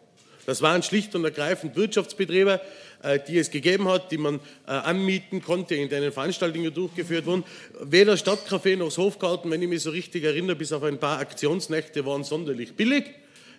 Das 0.46 0.62
waren 0.62 0.82
schlicht 0.82 1.14
und 1.14 1.24
ergreifend 1.24 1.76
Wirtschaftsbetriebe, 1.76 2.60
äh, 3.02 3.20
die 3.26 3.38
es 3.38 3.50
gegeben 3.50 3.88
hat, 3.88 4.10
die 4.10 4.18
man 4.18 4.36
äh, 4.66 4.70
anmieten 4.72 5.42
konnte, 5.42 5.74
in 5.74 5.88
denen 5.88 6.12
Veranstaltungen 6.12 6.72
durchgeführt 6.72 7.26
wurden. 7.26 7.44
Weder 7.82 8.14
Stadtcafé 8.14 8.76
noch 8.76 8.96
Hofgarten, 8.96 9.50
wenn 9.50 9.62
ich 9.62 9.68
mich 9.68 9.82
so 9.82 9.90
richtig 9.90 10.24
erinnere, 10.24 10.56
bis 10.56 10.72
auf 10.72 10.82
ein 10.82 10.98
paar 10.98 11.18
Aktionsnächte 11.18 12.04
waren 12.04 12.24
sonderlich 12.24 12.74
billig, 12.74 13.04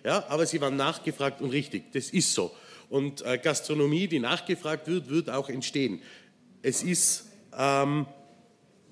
ja, 0.04 0.24
aber 0.28 0.46
sie 0.46 0.60
waren 0.60 0.76
nachgefragt 0.76 1.40
und 1.40 1.50
richtig. 1.50 1.92
Das 1.92 2.10
ist 2.10 2.34
so. 2.34 2.54
Und 2.88 3.24
äh, 3.24 3.38
Gastronomie, 3.38 4.08
die 4.08 4.18
nachgefragt 4.18 4.88
wird, 4.88 5.08
wird 5.08 5.30
auch 5.30 5.48
entstehen. 5.48 6.02
Es 6.62 6.82
ist 6.82 7.28
ähm, 7.56 8.06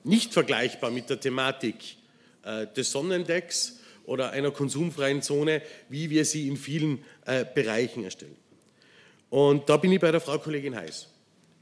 nicht 0.04 0.32
vergleichbar 0.32 0.90
mit 0.90 1.10
der 1.10 1.20
Thematik 1.20 1.96
äh, 2.42 2.66
des 2.66 2.92
Sonnendecks 2.92 3.80
oder 4.04 4.30
einer 4.30 4.50
konsumfreien 4.50 5.22
Zone, 5.22 5.62
wie 5.88 6.10
wir 6.10 6.24
sie 6.24 6.48
in 6.48 6.56
vielen 6.56 7.04
äh, 7.26 7.44
Bereichen 7.44 8.04
erstellen. 8.04 8.36
Und 9.28 9.68
da 9.68 9.76
bin 9.76 9.92
ich 9.92 10.00
bei 10.00 10.10
der 10.10 10.20
Frau 10.20 10.38
Kollegin 10.38 10.74
Heiß. 10.74 11.08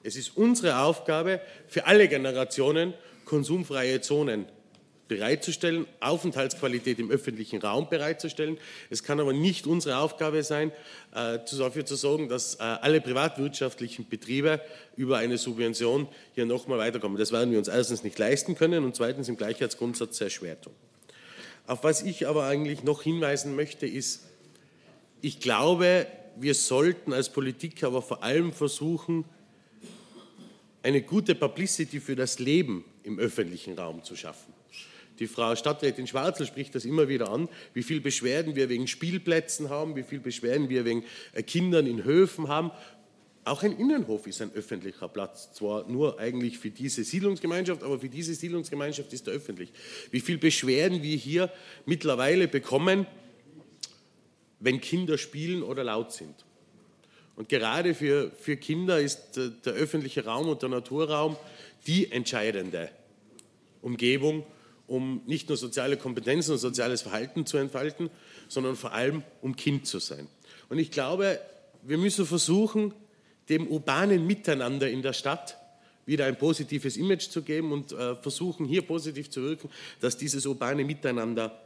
Es 0.03 0.17
ist 0.17 0.37
unsere 0.37 0.79
Aufgabe, 0.79 1.41
für 1.67 1.87
alle 1.87 2.09
Generationen 2.09 2.95
konsumfreie 3.25 4.01
Zonen 4.01 4.47
bereitzustellen, 5.09 5.87
Aufenthaltsqualität 6.01 6.99
im 6.99 7.11
öffentlichen 7.11 7.61
Raum 7.61 7.89
bereitzustellen. 7.89 8.59
Es 8.91 9.03
kann 9.03 9.19
aber 9.19 9.33
nicht 9.33 9.67
unsere 9.67 9.99
Aufgabe 9.99 10.43
sein, 10.43 10.71
äh, 11.15 11.39
dafür 11.59 11.87
zu 11.87 11.97
sorgen, 11.97 12.29
dass 12.29 12.57
äh, 12.57 12.59
alle 12.63 13.01
privatwirtschaftlichen 13.01 14.09
Betriebe 14.09 14.61
über 14.97 15.19
eine 15.19 15.39
Subvention 15.39 16.07
hier 16.35 16.47
nochmal 16.47 16.79
weiterkommen. 16.79 17.19
Das 17.19 17.33
werden 17.33 17.51
wir 17.51 17.59
uns 17.59 17.69
erstens 17.69 18.05
nicht 18.05 18.19
leisten 18.19 18.55
können 18.55 18.85
und 18.85 18.95
zweitens 18.95 19.29
im 19.29 19.37
Gleichheitsgrundsatz 19.37 20.19
sehr 20.19 20.31
schwer 20.31 20.61
tun. 20.61 20.75
Auf 21.67 21.85
was 21.85 22.03
ich 22.03 22.27
aber 22.29 22.47
eigentlich 22.47 22.85
noch 22.85 23.03
hinweisen 23.03 23.57
möchte, 23.57 23.87
ist, 23.87 24.25
ich 25.21 25.41
glaube, 25.41 26.07
wir 26.37 26.55
sollten 26.55 27.13
als 27.13 27.31
Politik 27.31 27.83
aber 27.83 28.03
vor 28.03 28.23
allem 28.23 28.53
versuchen, 28.53 29.25
eine 30.83 31.03
gute 31.03 31.35
Publicity 31.35 32.01
für 32.01 32.17
das 32.17 32.39
Leben 32.39 32.85
im 33.03 33.19
öffentlichen 33.19 33.77
Raum 33.79 34.05
zu 34.05 34.17
schaffen. 34.17 34.58
Die 35.19 35.27
Frau 35.27 35.55
Stadträtin 35.57 36.07
Schwarzel 36.07 36.47
spricht 36.47 36.75
das 36.75 36.85
immer 36.85 37.09
wieder 37.09 37.31
an, 37.31 37.49
wie 37.75 37.83
viele 37.83 38.01
Beschwerden 38.01 38.55
wir 38.55 38.69
wegen 38.69 38.87
Spielplätzen 38.87 39.69
haben, 39.69 39.97
wie 39.97 40.03
viele 40.03 40.21
Beschwerden 40.21 40.69
wir 40.69 40.85
wegen 40.85 41.05
äh, 41.33 41.43
Kindern 41.43 41.87
in 41.87 42.05
Höfen 42.05 42.49
haben. 42.49 42.71
Auch 43.45 43.63
ein 43.63 43.79
Innenhof 43.79 44.27
ist 44.27 44.43
ein 44.43 44.53
öffentlicher 44.53 45.09
Platz, 45.09 45.53
zwar 45.55 45.89
nur 45.89 46.21
eigentlich 46.21 46.59
für 46.59 46.71
diese 46.71 47.03
Siedlungsgemeinschaft, 47.03 47.83
aber 47.83 47.99
für 47.99 48.09
diese 48.11 48.35
Siedlungsgemeinschaft 48.35 49.13
ist 49.13 49.27
er 49.27 49.35
öffentlich. 49.35 49.73
Wie 50.11 50.21
viele 50.21 50.39
Beschwerden 50.39 51.03
wir 51.03 51.17
hier 51.17 51.51
mittlerweile 51.87 52.47
bekommen, 52.47 53.07
wenn 54.61 54.81
Kinder 54.81 55.17
spielen 55.17 55.63
oder 55.63 55.83
laut 55.85 56.13
sind. 56.13 56.35
Und 57.37 57.49
gerade 57.49 57.95
für, 57.95 58.33
für 58.33 58.57
Kinder 58.57 59.01
ist 59.01 59.37
der, 59.37 59.49
der 59.49 59.73
öffentliche 59.75 60.25
Raum 60.25 60.49
und 60.49 60.61
der 60.61 60.69
Naturraum 60.69 61.37
die 61.87 62.11
entscheidende 62.11 62.91
Umgebung, 63.81 64.45
um 64.89 65.23
nicht 65.27 65.49
nur 65.49 65.57
soziale 65.57 65.97
Kompetenzen 65.97 66.53
und 66.53 66.59
soziales 66.59 67.03
Verhalten 67.03 67.47
zu 67.47 67.59
entfalten, 67.59 68.11
sondern 68.49 68.75
vor 68.75 68.93
allem 68.93 69.23
um 69.41 69.55
Kind 69.55 69.87
zu 69.87 70.01
sein. 70.01 70.27
Und 70.69 70.79
ich 70.79 70.91
glaube, 70.91 71.39
wir 71.83 71.99
müssen 71.99 72.27
versuchen, 72.27 72.93
dem 73.49 73.69
urbanen 73.69 74.27
Miteinander 74.27 74.91
in 74.91 75.03
der 75.03 75.13
Stadt 75.13 75.57
wieder 76.05 76.25
ein 76.25 76.37
positives 76.37 76.97
Image 76.97 77.29
zu 77.29 77.43
geben 77.43 77.71
und 77.71 77.93
äh, 77.93 78.17
versuchen 78.17 78.67
hier 78.67 78.83
positiv 78.83 79.31
zu 79.31 79.43
wirken, 79.43 79.71
dass 80.01 80.17
dieses 80.17 80.47
urbane 80.47 80.85
Miteinander 80.85 81.61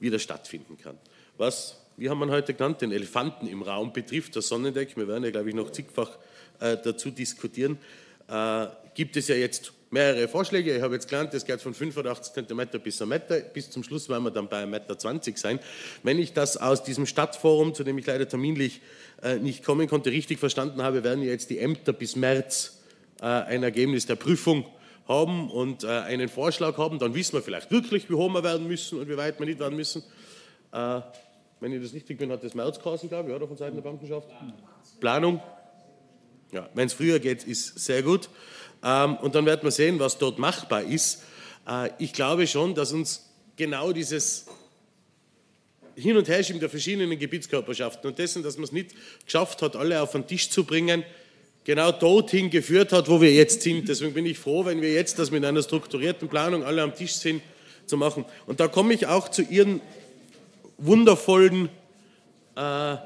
wieder 0.00 0.18
stattfinden 0.18 0.78
kann. 0.78 0.96
Was 1.36 1.76
wie 1.98 2.08
haben 2.08 2.20
wir 2.20 2.28
heute 2.28 2.54
genannt, 2.54 2.80
den 2.80 2.92
Elefanten 2.92 3.48
im 3.48 3.60
Raum 3.60 3.92
betrifft, 3.92 4.36
das 4.36 4.46
Sonnendeck, 4.46 4.96
wir 4.96 5.08
werden 5.08 5.24
ja, 5.24 5.30
glaube 5.32 5.48
ich, 5.48 5.54
noch 5.54 5.72
zigfach 5.72 6.16
äh, 6.60 6.76
dazu 6.82 7.10
diskutieren, 7.10 7.76
äh, 8.28 8.66
gibt 8.98 9.16
es 9.16 9.28
ja 9.28 9.36
jetzt 9.36 9.72
mehrere 9.90 10.26
Vorschläge. 10.26 10.76
Ich 10.76 10.82
habe 10.82 10.94
jetzt 10.94 11.08
gelernt, 11.08 11.32
das 11.32 11.46
geht 11.46 11.62
von 11.62 11.72
85 11.72 12.32
cm 12.32 12.82
bis 12.82 13.00
1 13.00 13.08
Meter. 13.08 13.38
Bis 13.38 13.70
zum 13.70 13.84
Schluss 13.84 14.08
werden 14.08 14.24
wir 14.24 14.32
dann 14.32 14.48
bei 14.48 14.64
1,20 14.64 14.66
Meter 14.66 15.38
sein. 15.38 15.60
Wenn 16.02 16.18
ich 16.18 16.32
das 16.32 16.56
aus 16.56 16.82
diesem 16.82 17.06
Stadtforum, 17.06 17.74
zu 17.74 17.84
dem 17.84 17.96
ich 17.96 18.06
leider 18.06 18.28
terminlich 18.28 18.80
äh, 19.22 19.36
nicht 19.36 19.64
kommen 19.64 19.86
konnte, 19.86 20.10
richtig 20.10 20.40
verstanden 20.40 20.82
habe, 20.82 21.04
werden 21.04 21.22
jetzt 21.22 21.48
die 21.48 21.60
Ämter 21.60 21.92
bis 21.92 22.16
März 22.16 22.82
äh, 23.20 23.26
ein 23.26 23.62
Ergebnis 23.62 24.06
der 24.06 24.16
Prüfung 24.16 24.66
haben 25.06 25.48
und 25.48 25.84
äh, 25.84 25.86
einen 25.86 26.28
Vorschlag 26.28 26.76
haben. 26.76 26.98
Dann 26.98 27.14
wissen 27.14 27.34
wir 27.34 27.42
vielleicht 27.42 27.70
wirklich, 27.70 28.10
wie 28.10 28.14
hoch 28.14 28.30
wir 28.30 28.42
werden 28.42 28.66
müssen 28.66 28.98
und 28.98 29.08
wie 29.08 29.16
weit 29.16 29.38
wir 29.38 29.46
nicht 29.46 29.60
werden 29.60 29.76
müssen. 29.76 30.02
Wenn 30.72 31.72
ich 31.72 31.80
das 31.80 31.94
richtig 31.94 32.18
bin, 32.18 32.32
hat 32.32 32.42
das 32.42 32.54
März 32.54 32.80
geheißen, 32.80 33.08
glaube 33.08 33.30
ich, 33.30 33.36
oder 33.36 33.46
von 33.46 33.56
Seiten 33.56 33.76
der 33.76 33.82
Bankenschaft? 33.82 34.28
Planung. 34.98 35.40
Ja, 36.52 36.68
wenn 36.74 36.86
es 36.86 36.94
früher 36.94 37.18
geht, 37.18 37.44
ist 37.44 37.78
sehr 37.78 38.02
gut. 38.02 38.28
Ähm, 38.82 39.16
und 39.16 39.34
dann 39.34 39.44
wird 39.46 39.62
man 39.62 39.72
sehen, 39.72 39.98
was 39.98 40.18
dort 40.18 40.38
machbar 40.38 40.82
ist. 40.82 41.22
Äh, 41.68 41.90
ich 41.98 42.12
glaube 42.12 42.46
schon, 42.46 42.74
dass 42.74 42.92
uns 42.92 43.28
genau 43.56 43.92
dieses 43.92 44.46
Hin- 45.94 46.16
und 46.16 46.28
Herschieben 46.28 46.60
der 46.60 46.70
verschiedenen 46.70 47.18
Gebietskörperschaften 47.18 48.10
und 48.10 48.18
dessen, 48.18 48.42
dass 48.42 48.56
man 48.56 48.64
es 48.64 48.72
nicht 48.72 48.94
geschafft 49.24 49.62
hat, 49.62 49.76
alle 49.76 50.00
auf 50.00 50.12
den 50.12 50.26
Tisch 50.26 50.48
zu 50.48 50.64
bringen, 50.64 51.02
genau 51.64 51.92
dorthin 51.92 52.50
geführt 52.50 52.92
hat, 52.92 53.08
wo 53.08 53.20
wir 53.20 53.32
jetzt 53.32 53.62
sind. 53.62 53.88
Deswegen 53.88 54.14
bin 54.14 54.24
ich 54.24 54.38
froh, 54.38 54.64
wenn 54.64 54.80
wir 54.80 54.92
jetzt 54.92 55.18
das 55.18 55.30
mit 55.30 55.44
einer 55.44 55.62
strukturierten 55.62 56.28
Planung 56.28 56.64
alle 56.64 56.82
am 56.82 56.94
Tisch 56.94 57.14
sind, 57.14 57.42
zu 57.84 57.96
machen. 57.96 58.24
Und 58.46 58.60
da 58.60 58.68
komme 58.68 58.94
ich 58.94 59.06
auch 59.06 59.28
zu 59.28 59.42
Ihren 59.42 59.80
wundervollen 60.78 61.68
äh, 62.54 62.96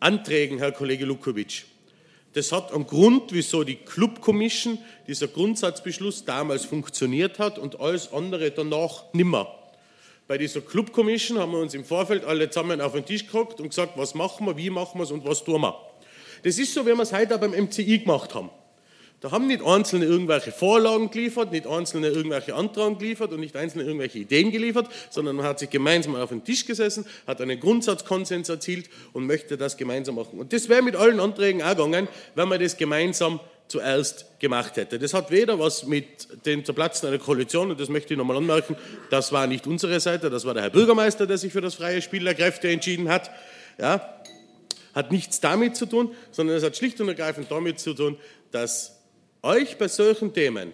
Anträgen, 0.00 0.58
Herr 0.58 0.72
Kollege 0.72 1.04
Lukovic. 1.04 1.64
Das 2.36 2.52
hat 2.52 2.70
einen 2.74 2.86
Grund, 2.86 3.32
wieso 3.32 3.64
die 3.64 3.76
Club 3.76 4.20
Commission, 4.20 4.76
dieser 5.06 5.26
Grundsatzbeschluss 5.26 6.26
damals 6.26 6.66
funktioniert 6.66 7.38
hat 7.38 7.58
und 7.58 7.80
alles 7.80 8.12
andere 8.12 8.50
danach 8.50 9.04
nimmer. 9.14 9.48
Bei 10.28 10.36
dieser 10.36 10.60
Club 10.60 10.92
Commission 10.92 11.38
haben 11.38 11.52
wir 11.52 11.60
uns 11.60 11.72
im 11.72 11.82
Vorfeld 11.82 12.26
alle 12.26 12.50
zusammen 12.50 12.82
auf 12.82 12.92
den 12.92 13.06
Tisch 13.06 13.24
geguckt 13.24 13.58
und 13.58 13.70
gesagt, 13.70 13.96
was 13.96 14.14
machen 14.14 14.46
wir, 14.46 14.54
wie 14.58 14.68
machen 14.68 14.98
wir 14.98 15.04
es 15.04 15.12
und 15.12 15.24
was 15.24 15.44
tun 15.44 15.62
wir. 15.62 15.80
Das 16.42 16.58
ist 16.58 16.74
so, 16.74 16.84
wie 16.84 16.92
wir 16.92 17.00
es 17.00 17.12
heute 17.14 17.36
auch 17.36 17.40
beim 17.40 17.52
MCI 17.52 18.00
gemacht 18.00 18.34
haben. 18.34 18.50
Da 19.20 19.30
haben 19.30 19.46
nicht 19.46 19.64
Einzelne 19.64 20.04
irgendwelche 20.04 20.52
Vorlagen 20.52 21.10
geliefert, 21.10 21.50
nicht 21.50 21.66
Einzelne 21.66 22.08
irgendwelche 22.08 22.54
Anträge 22.54 22.96
geliefert 22.96 23.32
und 23.32 23.40
nicht 23.40 23.56
Einzelne 23.56 23.84
irgendwelche 23.84 24.18
Ideen 24.18 24.50
geliefert, 24.50 24.88
sondern 25.10 25.36
man 25.36 25.46
hat 25.46 25.58
sich 25.58 25.70
gemeinsam 25.70 26.16
auf 26.16 26.28
den 26.28 26.44
Tisch 26.44 26.66
gesessen, 26.66 27.06
hat 27.26 27.40
einen 27.40 27.58
Grundsatzkonsens 27.58 28.48
erzielt 28.48 28.90
und 29.14 29.26
möchte 29.26 29.56
das 29.56 29.78
gemeinsam 29.78 30.16
machen. 30.16 30.38
Und 30.38 30.52
das 30.52 30.68
wäre 30.68 30.82
mit 30.82 30.96
allen 30.96 31.18
Anträgen 31.18 31.62
auch 31.62 31.76
gegangen, 31.76 32.08
wenn 32.34 32.48
man 32.48 32.60
das 32.60 32.76
gemeinsam 32.76 33.40
zuerst 33.68 34.26
gemacht 34.38 34.76
hätte. 34.76 34.98
Das 34.98 35.14
hat 35.14 35.30
weder 35.30 35.58
was 35.58 35.86
mit 35.86 36.46
dem 36.46 36.64
Zerplatzen 36.64 37.08
einer 37.08 37.18
Koalition, 37.18 37.70
und 37.70 37.80
das 37.80 37.88
möchte 37.88 38.14
ich 38.14 38.18
nochmal 38.18 38.36
anmerken, 38.36 38.76
das 39.10 39.32
war 39.32 39.46
nicht 39.46 39.66
unsere 39.66 39.98
Seite, 39.98 40.30
das 40.30 40.44
war 40.44 40.54
der 40.54 40.64
Herr 40.64 40.70
Bürgermeister, 40.70 41.26
der 41.26 41.38
sich 41.38 41.52
für 41.52 41.60
das 41.62 41.74
freie 41.74 42.02
Spiel 42.02 42.22
der 42.22 42.34
Kräfte 42.34 42.68
entschieden 42.68 43.08
hat. 43.08 43.30
Ja, 43.78 44.22
hat 44.94 45.12
nichts 45.12 45.40
damit 45.40 45.76
zu 45.76 45.86
tun, 45.86 46.14
sondern 46.30 46.56
es 46.56 46.62
hat 46.62 46.76
schlicht 46.76 47.00
und 47.00 47.08
ergreifend 47.08 47.50
damit 47.50 47.80
zu 47.80 47.92
tun, 47.92 48.16
dass 48.50 48.95
euch 49.46 49.78
bei 49.78 49.88
solchen 49.88 50.34
Themen 50.34 50.72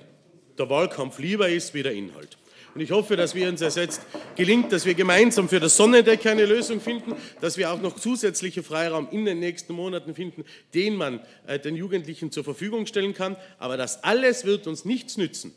der 0.59 0.69
Wahlkampf 0.69 1.19
lieber 1.19 1.49
ist 1.49 1.75
wie 1.75 1.83
der 1.83 1.93
Inhalt. 1.93 2.39
Und 2.75 2.81
ich 2.81 2.91
hoffe, 2.91 3.17
dass 3.17 3.35
wir 3.35 3.49
uns 3.49 3.61
jetzt 3.61 4.01
gelingt, 4.35 4.73
dass 4.73 4.87
wir 4.87 4.95
gemeinsam 4.95 5.47
für 5.49 5.61
das 5.61 5.77
Sonnendeck 5.77 6.25
eine 6.25 6.47
Lösung 6.47 6.81
finden, 6.81 7.15
dass 7.43 7.59
wir 7.59 7.71
auch 7.71 7.83
noch 7.83 7.97
zusätzliche 7.97 8.63
Freiraum 8.63 9.09
in 9.11 9.27
den 9.27 9.41
nächsten 9.41 9.75
Monaten 9.75 10.15
finden, 10.15 10.45
den 10.73 10.97
man 10.97 11.21
äh, 11.47 11.59
den 11.59 11.77
Jugendlichen 11.77 12.31
zur 12.31 12.45
Verfügung 12.45 12.87
stellen 12.87 13.13
kann. 13.13 13.37
Aber 13.59 13.77
das 13.77 14.03
alles 14.05 14.47
wird 14.47 14.67
uns 14.67 14.87
nichts 14.87 15.19
nützen, 15.19 15.53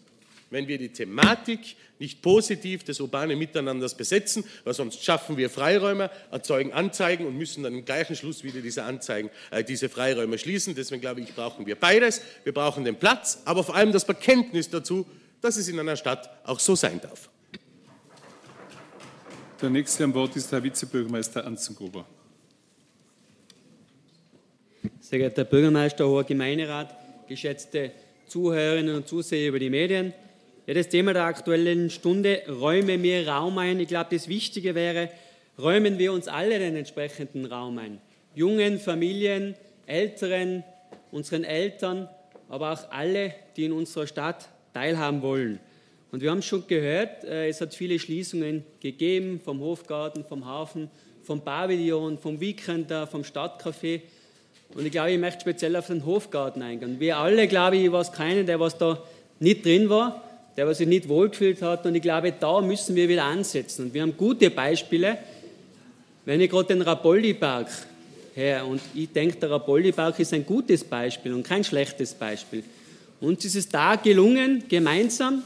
wenn 0.50 0.68
wir 0.68 0.78
die 0.78 0.90
Thematik 0.90 1.78
nicht 2.00 2.22
positiv 2.22 2.84
des 2.84 3.00
urbanen 3.00 3.38
Miteinanders 3.40 3.96
besetzen, 3.96 4.44
weil 4.64 4.74
sonst 4.74 5.04
schaffen 5.04 5.38
wir 5.38 5.50
Freiräume, 5.50 6.10
erzeugen 6.32 6.74
Anzeigen 6.74 7.26
und 7.26 7.38
müssen 7.38 7.64
dann 7.64 7.74
im 7.74 7.86
gleichen 7.86 8.16
Schluss 8.16 8.44
wieder 8.44 8.62
diese 8.62 8.84
Anzeigen, 8.84 9.30
äh, 9.52 9.64
diese 9.64 9.90
Freiräume 9.90 10.38
schließen. 10.38 10.76
Deswegen 10.76 11.02
glaube 11.02 11.22
ich, 11.22 11.34
brauchen 11.34 11.66
wir 11.66 11.76
beides. 11.76 12.22
Wir 12.44 12.54
brauchen 12.54 12.84
den 12.84 12.98
Platz, 12.98 13.42
aber 13.46 13.64
vor 13.64 13.76
allem 13.76 13.92
das 13.92 14.06
Bekenntnis 14.06 14.70
dazu, 14.70 15.06
dass 15.42 15.58
es 15.58 15.68
in 15.68 15.80
einer 15.80 15.96
Stadt 15.96 16.30
auch 16.44 16.60
so 16.60 16.76
sein 16.76 17.00
darf. 17.00 17.30
Der 19.62 19.70
nächste 19.70 20.04
am 20.04 20.14
Wort 20.14 20.36
ist 20.36 20.52
Herr 20.52 20.62
Vizebürgermeister 20.62 21.46
Anzengruber. 21.46 22.06
Sehr 25.00 25.20
geehrter 25.20 25.44
Herr 25.44 25.50
Bürgermeister, 25.50 26.08
hoher 26.08 26.26
Gemeinderat, 26.26 26.94
geschätzte 27.28 27.92
Zuhörerinnen 28.28 28.96
und 28.96 29.08
Zuseher 29.08 29.48
über 29.50 29.60
die 29.60 29.70
Medien. 29.70 30.14
Ja, 30.68 30.74
das 30.74 30.90
Thema 30.90 31.14
der 31.14 31.26
aktuellen 31.26 31.92
Stunde, 31.92 32.42
räume 32.50 32.98
mir 32.98 33.28
Raum 33.28 33.60
ein. 33.60 33.80
Ich 33.80 33.88
glaube, 33.88 34.08
das 34.16 34.28
Wichtige 34.28 34.74
wäre, 34.74 35.12
räumen 35.60 36.00
wir 36.00 36.12
uns 36.12 36.28
alle 36.28 36.58
den 36.58 36.76
entsprechenden 36.76 37.46
Raum 37.46 37.78
ein. 37.78 38.02
Jungen, 38.34 38.80
Familien, 38.80 39.54
Älteren, 39.86 40.64
unseren 41.12 41.44
Eltern, 41.44 42.10
aber 42.50 42.74
auch 42.74 42.90
alle, 42.90 43.36
die 43.56 43.66
in 43.66 43.74
unserer 43.74 44.08
Stadt 44.08 44.50
teilhaben 44.74 45.22
wollen. 45.22 45.60
Und 46.12 46.24
wir 46.24 46.32
haben 46.32 46.42
schon 46.42 46.66
gehört, 46.66 47.24
äh, 47.26 47.48
es 47.48 47.62
hat 47.62 47.76
viele 47.76 48.00
Schließungen 48.00 48.64
gegeben 48.80 49.40
vom 49.46 49.60
Hofgarten, 49.60 50.26
vom 50.26 50.48
Hafen, 50.48 50.90
vom 51.22 51.42
Pavillon, 51.42 52.18
vom 52.18 52.42
Weekender, 52.42 53.06
vom 53.06 53.22
Stadtcafé. 53.22 54.02
Und 54.74 54.84
ich 54.84 54.92
glaube, 54.92 55.12
ich 55.12 55.20
möchte 55.20 55.42
speziell 55.42 55.76
auf 55.76 55.88
den 55.88 56.04
Hofgarten 56.08 56.64
eingehen. 56.64 57.00
Wir 57.00 57.18
alle, 57.18 57.48
glaube 57.48 57.78
ich, 57.78 57.92
was 57.92 58.12
keinen, 58.12 58.48
der 58.48 58.60
was 58.60 58.80
da 58.80 59.04
nicht 59.40 59.64
drin 59.64 59.90
war 59.90 60.25
der 60.56 60.74
sich 60.74 60.88
nicht 60.88 61.10
wohlgefühlt 61.10 61.62
hat. 61.62 61.86
Und 61.86 61.96
ich 61.96 62.02
glaube, 62.02 62.34
da 62.38 62.62
müssen 62.62 62.96
wir 62.96 63.10
wieder 63.10 63.26
ansetzen. 63.26 63.86
Und 63.86 63.94
wir 63.94 64.02
haben 64.02 64.16
gute 64.16 64.50
Beispiele. 64.50 65.18
Wenn 66.26 66.42
ich 66.42 66.50
gerade 66.50 66.68
den 66.68 66.82
Rapoldi-Park 66.82 67.68
her 68.36 68.66
und 68.66 68.82
ich 68.94 69.12
denke, 69.12 69.38
der 69.38 69.52
Rapoldi-Park 69.52 70.20
ist 70.20 70.34
ein 70.34 70.46
gutes 70.46 70.84
Beispiel 70.84 71.34
und 71.34 71.44
kein 71.44 71.64
schlechtes 71.64 72.14
Beispiel. 72.14 72.64
Uns 73.22 73.46
ist 73.46 73.56
es 73.56 73.70
da 73.70 73.96
gelungen, 73.96 74.64
gemeinsam 74.68 75.44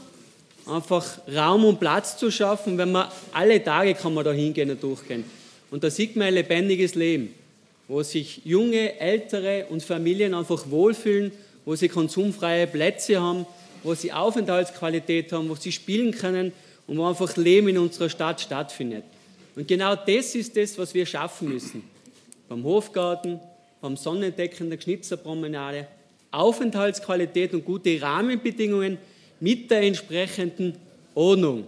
einfach 0.66 1.18
Raum 1.34 1.64
und 1.64 1.80
Platz 1.80 2.16
zu 2.16 2.30
schaffen. 2.30 2.78
Wenn 2.78 2.92
man 2.92 3.08
alle 3.32 3.62
Tage 3.62 3.94
kann 3.94 4.14
man 4.14 4.24
da 4.24 4.32
hingehen 4.32 4.70
und 4.70 4.82
durchgehen. 4.82 5.24
Und 5.70 5.84
da 5.84 5.90
sieht 5.90 6.16
man 6.16 6.28
ein 6.28 6.34
lebendiges 6.34 6.94
Leben, 6.94 7.34
wo 7.86 8.02
sich 8.02 8.42
junge, 8.44 8.98
ältere 8.98 9.66
und 9.68 9.82
Familien 9.82 10.34
einfach 10.34 10.68
wohlfühlen, 10.70 11.32
wo 11.64 11.76
sie 11.76 11.88
konsumfreie 11.88 12.66
Plätze 12.66 13.20
haben, 13.20 13.46
wo 13.82 13.94
sie 13.94 14.12
Aufenthaltsqualität 14.12 15.32
haben, 15.32 15.48
wo 15.48 15.54
sie 15.54 15.72
spielen 15.72 16.12
können 16.12 16.52
und 16.86 16.98
wo 16.98 17.06
einfach 17.06 17.36
Leben 17.36 17.68
in 17.68 17.78
unserer 17.78 18.08
Stadt 18.08 18.40
stattfindet. 18.40 19.04
Und 19.56 19.68
genau 19.68 19.94
das 19.94 20.34
ist 20.34 20.56
das, 20.56 20.78
was 20.78 20.94
wir 20.94 21.06
schaffen 21.06 21.48
müssen. 21.48 21.82
Beim 22.48 22.64
Hofgarten, 22.64 23.40
beim 23.80 23.96
Sonnendecken 23.96 24.70
der 24.70 24.80
Schnitzerpromenade, 24.80 25.86
Aufenthaltsqualität 26.30 27.54
und 27.54 27.64
gute 27.64 28.00
Rahmenbedingungen 28.00 28.98
mit 29.40 29.70
der 29.70 29.82
entsprechenden 29.82 30.76
Ordnung. 31.14 31.66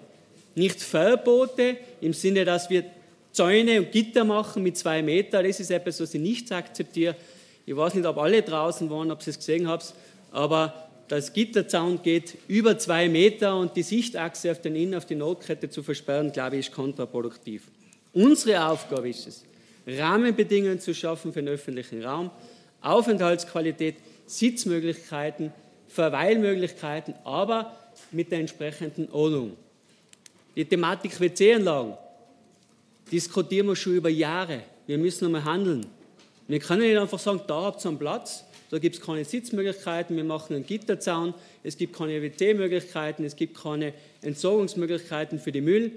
Nicht 0.55 0.81
Verbote 0.81 1.77
im 2.01 2.13
Sinne, 2.13 2.45
dass 2.45 2.69
wir 2.69 2.85
Zäune 3.33 3.81
und 3.81 3.93
Gitter 3.93 4.25
machen 4.25 4.63
mit 4.63 4.77
zwei 4.77 5.03
Metern. 5.03 5.45
Das 5.45 5.59
ist 5.59 5.71
etwas, 5.71 6.01
was 6.01 6.15
ich 6.15 6.21
nicht 6.21 6.53
akzeptiere. 6.53 7.17
Ich 7.65 7.75
weiß 7.75 7.95
nicht, 7.95 8.07
ob 8.07 8.19
alle 8.19 8.43
draußen 8.43 8.89
waren, 8.91 9.11
ob 9.11 9.23
Sie 9.23 9.31
es 9.31 9.39
gesehen 9.39 9.67
haben, 9.67 9.83
aber 10.33 10.91
das 11.13 11.35
Gitterzaun 11.35 12.01
geht 12.01 12.39
über 12.49 12.79
zwei 12.79 13.07
Meter 13.07 13.59
und 13.59 13.77
die 13.77 13.83
Sichtachse 13.83 14.51
auf 14.51 14.63
den 14.63 14.75
Innen, 14.75 14.95
auf 14.95 15.05
die 15.05 15.15
Notkette 15.15 15.69
zu 15.69 15.83
versperren, 15.83 16.33
glaube 16.33 16.57
ich, 16.57 16.69
ist 16.69 16.75
kontraproduktiv. 16.75 17.65
Unsere 18.15 18.67
Aufgabe 18.67 19.11
ist 19.11 19.27
es, 19.27 19.45
Rahmenbedingungen 19.87 20.81
zu 20.81 20.95
schaffen 20.95 21.35
für 21.35 21.43
den 21.43 21.51
öffentlichen 21.51 22.03
Raum, 22.03 22.31
Aufenthaltsqualität, 22.81 23.97
Sitzmöglichkeiten, 24.25 25.53
Verweilmöglichkeiten, 25.87 27.13
aber 27.25 27.77
mit 28.11 28.33
der 28.33 28.39
entsprechenden 28.39 29.11
Ordnung. 29.11 29.59
Die 30.57 30.65
Thematik 30.65 31.21
WC-Anlagen 31.21 31.93
diskutieren 33.13 33.67
wir 33.67 33.77
schon 33.77 33.97
über 33.97 34.09
Jahre. 34.09 34.63
Wir 34.87 34.97
müssen 34.97 35.27
einmal 35.27 35.45
handeln. 35.45 35.85
Wir 36.49 36.59
können 36.59 36.81
nicht 36.81 36.97
einfach 36.97 37.19
sagen, 37.19 37.43
da 37.47 37.65
habt 37.65 37.85
ihr 37.85 37.91
einen 37.91 37.99
Platz, 37.99 38.47
da 38.73 38.79
gibt 38.79 38.97
es 38.97 39.03
keine 39.03 39.23
Sitzmöglichkeiten, 39.23 40.17
wir 40.17 40.25
machen 40.25 40.57
einen 40.57 40.65
Gitterzaun, 40.65 41.35
es 41.63 41.77
gibt 41.77 41.95
keine 41.95 42.23
WC-Möglichkeiten, 42.23 43.23
es 43.23 43.37
gibt 43.37 43.63
keine 43.63 43.93
Entsorgungsmöglichkeiten 44.23 45.39
für 45.39 45.53
den 45.53 45.65
Müll. 45.65 45.93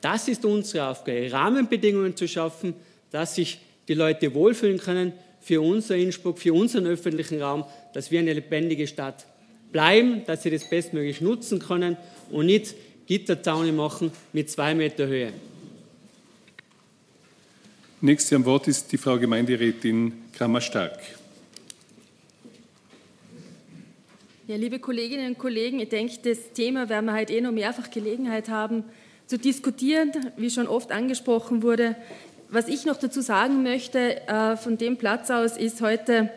Das 0.00 0.26
ist 0.26 0.42
unsere 0.46 0.88
Aufgabe, 0.88 1.30
Rahmenbedingungen 1.30 2.16
zu 2.16 2.26
schaffen, 2.26 2.72
dass 3.10 3.34
sich 3.34 3.58
die 3.88 3.92
Leute 3.92 4.32
wohlfühlen 4.32 4.78
können 4.78 5.12
für 5.42 5.60
unser 5.60 5.96
Innsbruck, 5.96 6.38
für 6.38 6.54
unseren 6.54 6.86
öffentlichen 6.86 7.42
Raum, 7.42 7.66
dass 7.92 8.10
wir 8.10 8.20
eine 8.20 8.32
lebendige 8.32 8.86
Stadt 8.86 9.26
bleiben, 9.70 10.22
dass 10.24 10.44
sie 10.44 10.50
das 10.50 10.64
bestmöglich 10.64 11.20
nutzen 11.20 11.58
können 11.58 11.98
und 12.30 12.46
nicht 12.46 12.74
Gitterzaune 13.06 13.72
machen 13.72 14.12
mit 14.32 14.48
zwei 14.48 14.74
Meter 14.74 15.06
Höhe. 15.08 15.34
Nächste 18.00 18.34
am 18.36 18.46
Wort 18.46 18.66
ist 18.66 18.90
die 18.92 18.96
Frau 18.96 19.18
Gemeinderätin 19.18 20.14
Kramer-Stark. 20.32 21.17
Ja, 24.48 24.56
liebe 24.56 24.78
Kolleginnen 24.78 25.26
und 25.26 25.38
Kollegen, 25.38 25.78
ich 25.78 25.90
denke, 25.90 26.14
das 26.22 26.52
Thema 26.54 26.88
werden 26.88 27.04
wir 27.04 27.12
heute 27.12 27.34
eh 27.34 27.42
noch 27.42 27.52
mehrfach 27.52 27.90
Gelegenheit 27.90 28.48
haben 28.48 28.82
zu 29.26 29.36
diskutieren, 29.36 30.10
wie 30.38 30.48
schon 30.48 30.66
oft 30.66 30.90
angesprochen 30.90 31.62
wurde. 31.62 31.96
Was 32.48 32.66
ich 32.66 32.86
noch 32.86 32.96
dazu 32.96 33.20
sagen 33.20 33.62
möchte 33.62 34.26
äh, 34.26 34.56
von 34.56 34.78
dem 34.78 34.96
Platz 34.96 35.30
aus 35.30 35.58
ist 35.58 35.82
heute, 35.82 36.30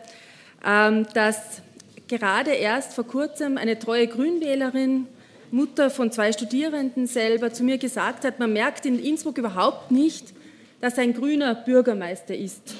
ähm, 0.62 1.06
dass 1.14 1.62
gerade 2.06 2.50
erst 2.50 2.92
vor 2.92 3.04
kurzem 3.04 3.56
eine 3.56 3.78
treue 3.78 4.06
Grünwählerin, 4.08 5.06
Mutter 5.50 5.88
von 5.88 6.12
zwei 6.12 6.32
Studierenden 6.32 7.06
selber, 7.06 7.54
zu 7.54 7.64
mir 7.64 7.78
gesagt 7.78 8.26
hat, 8.26 8.38
man 8.38 8.52
merkt 8.52 8.84
in 8.84 9.02
Innsbruck 9.02 9.38
überhaupt 9.38 9.90
nicht, 9.90 10.34
dass 10.82 10.98
ein 10.98 11.14
grüner 11.14 11.54
Bürgermeister 11.54 12.36
ist. 12.36 12.74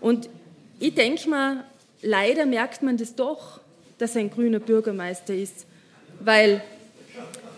Und 0.00 0.28
ich 0.78 0.94
denke 0.94 1.28
mal, 1.28 1.64
leider 2.02 2.46
merkt 2.46 2.84
man 2.84 2.96
das 2.96 3.16
doch 3.16 3.63
dass 3.98 4.14
er 4.14 4.22
ein 4.22 4.30
grüner 4.30 4.60
Bürgermeister 4.60 5.34
ist. 5.34 5.66
Weil, 6.20 6.62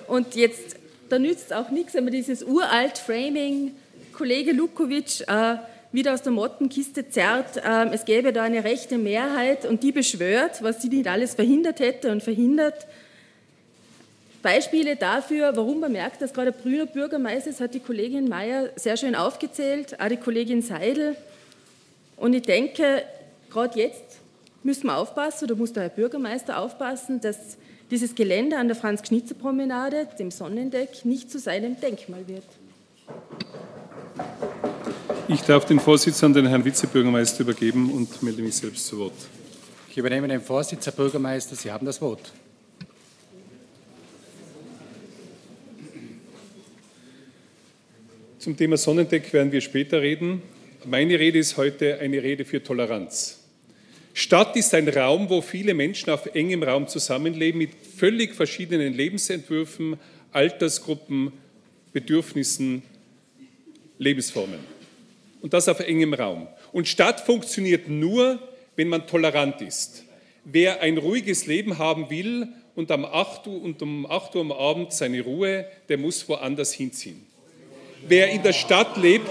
und 0.07 0.34
jetzt, 0.34 0.76
da 1.09 1.18
nützt 1.18 1.53
auch 1.53 1.70
nichts, 1.70 1.95
wenn 1.95 2.05
man 2.05 2.12
dieses 2.12 2.43
uralt 2.43 2.99
Framing, 2.99 3.72
Kollege 4.12 4.53
Lukovic, 4.53 5.22
äh, 5.28 5.57
wieder 5.93 6.12
aus 6.12 6.22
der 6.22 6.32
Mottenkiste 6.32 7.09
zerrt, 7.09 7.57
äh, 7.57 7.87
es 7.93 8.05
gäbe 8.05 8.32
da 8.32 8.43
eine 8.43 8.64
rechte 8.64 8.99
Mehrheit 8.99 9.64
und 9.64 9.82
die 9.82 9.93
beschwört, 9.93 10.62
was 10.62 10.82
sie 10.82 10.89
nicht 10.89 11.09
alles 11.09 11.34
verhindert 11.34 11.80
hätte 11.80 12.11
und 12.12 12.22
verhindert. 12.22 12.87
Beispiele 14.43 14.95
dafür, 14.95 15.57
warum 15.57 15.80
man 15.80 15.93
merkt, 15.93 16.22
dass 16.22 16.32
gerade 16.32 16.53
grüner 16.53 16.87
Bürgermeister 16.87 17.51
ist, 17.51 17.61
hat 17.61 17.74
die 17.74 17.80
Kollegin 17.80 18.28
Mayer 18.28 18.70
sehr 18.76 18.97
schön 18.97 19.14
aufgezählt, 19.14 19.99
auch 19.99 20.09
die 20.09 20.18
Kollegin 20.18 20.62
Seidel. 20.62 21.16
Und 22.16 22.34
ich 22.34 22.43
denke, 22.43 23.03
gerade 23.51 23.78
jetzt 23.78 24.20
müssen 24.66 24.88
wir 24.88 24.96
aufpassen, 24.96 25.44
oder 25.44 25.54
muss 25.54 25.72
der 25.72 25.84
Herr 25.84 25.90
Bürgermeister 25.90 26.58
aufpassen, 26.58 27.20
dass 27.20 27.56
dieses 27.90 28.16
Gelände 28.16 28.58
an 28.58 28.66
der 28.66 28.76
Franz-Knitzer-Promenade, 28.76 30.08
dem 30.18 30.32
Sonnendeck, 30.32 31.04
nicht 31.04 31.30
zu 31.30 31.38
seinem 31.38 31.80
Denkmal 31.80 32.26
wird. 32.26 32.44
Ich 35.28 35.40
darf 35.42 35.64
den 35.64 35.78
Vorsitz 35.78 36.22
an 36.24 36.34
den 36.34 36.46
Herrn 36.46 36.64
Vizebürgermeister 36.64 37.42
übergeben 37.42 37.92
und 37.92 38.22
melde 38.22 38.42
mich 38.42 38.56
selbst 38.56 38.86
zu 38.86 38.98
Wort. 38.98 39.14
Ich 39.88 39.96
übernehme 39.96 40.28
den 40.28 40.40
Vorsitz, 40.40 40.84
Herr 40.84 40.92
Bürgermeister. 40.92 41.54
Sie 41.54 41.70
haben 41.70 41.86
das 41.86 42.00
Wort. 42.02 42.32
Zum 48.40 48.56
Thema 48.56 48.76
Sonnendeck 48.76 49.32
werden 49.32 49.50
wir 49.52 49.60
später 49.60 50.00
reden. 50.02 50.42
Meine 50.84 51.18
Rede 51.18 51.38
ist 51.38 51.56
heute 51.56 51.98
eine 51.98 52.22
Rede 52.22 52.44
für 52.44 52.62
Toleranz. 52.62 53.36
Stadt 54.18 54.56
ist 54.56 54.72
ein 54.72 54.88
Raum, 54.88 55.28
wo 55.28 55.42
viele 55.42 55.74
Menschen 55.74 56.08
auf 56.08 56.24
engem 56.34 56.62
Raum 56.62 56.88
zusammenleben 56.88 57.58
mit 57.58 57.72
völlig 57.98 58.34
verschiedenen 58.34 58.94
Lebensentwürfen, 58.94 59.98
Altersgruppen, 60.32 61.34
Bedürfnissen, 61.92 62.82
Lebensformen. 63.98 64.60
Und 65.42 65.52
das 65.52 65.68
auf 65.68 65.80
engem 65.80 66.14
Raum. 66.14 66.48
Und 66.72 66.88
Stadt 66.88 67.20
funktioniert 67.20 67.90
nur, 67.90 68.38
wenn 68.74 68.88
man 68.88 69.06
tolerant 69.06 69.60
ist. 69.60 70.04
Wer 70.44 70.80
ein 70.80 70.96
ruhiges 70.96 71.44
Leben 71.44 71.76
haben 71.76 72.08
will 72.08 72.48
und, 72.74 72.90
um 72.90 73.04
8 73.04 73.46
Uhr, 73.48 73.62
und 73.62 73.82
um 73.82 74.10
8 74.10 74.34
Uhr 74.34 74.40
am 74.40 74.52
Abend 74.52 74.94
seine 74.94 75.20
Ruhe, 75.20 75.66
der 75.90 75.98
muss 75.98 76.26
woanders 76.26 76.72
hinziehen. 76.72 77.26
Wer 78.08 78.30
in 78.30 78.42
der 78.42 78.54
Stadt 78.54 78.96
lebt, 78.96 79.28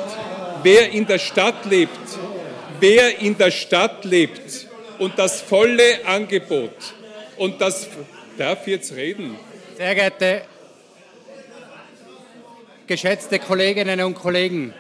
wer 0.62 0.92
in 0.92 1.08
der 1.08 1.18
Stadt 1.18 1.66
lebt, 1.66 1.90
wer 2.80 3.20
in 3.20 3.36
der 3.36 3.50
Stadt 3.50 4.06
lebt 4.06 4.68
und 5.00 5.18
das 5.18 5.42
volle 5.42 6.06
Angebot 6.06 6.94
und 7.38 7.60
das 7.62 7.88
darf 8.38 8.68
jetzt 8.68 8.96
reden. 8.96 9.38
Sehr 9.78 9.96
geehrte 9.96 10.44
geschätzte 12.88 13.40
Kolleginnen 13.40 14.02
und 14.02 14.14
Kollegen, 14.14 14.74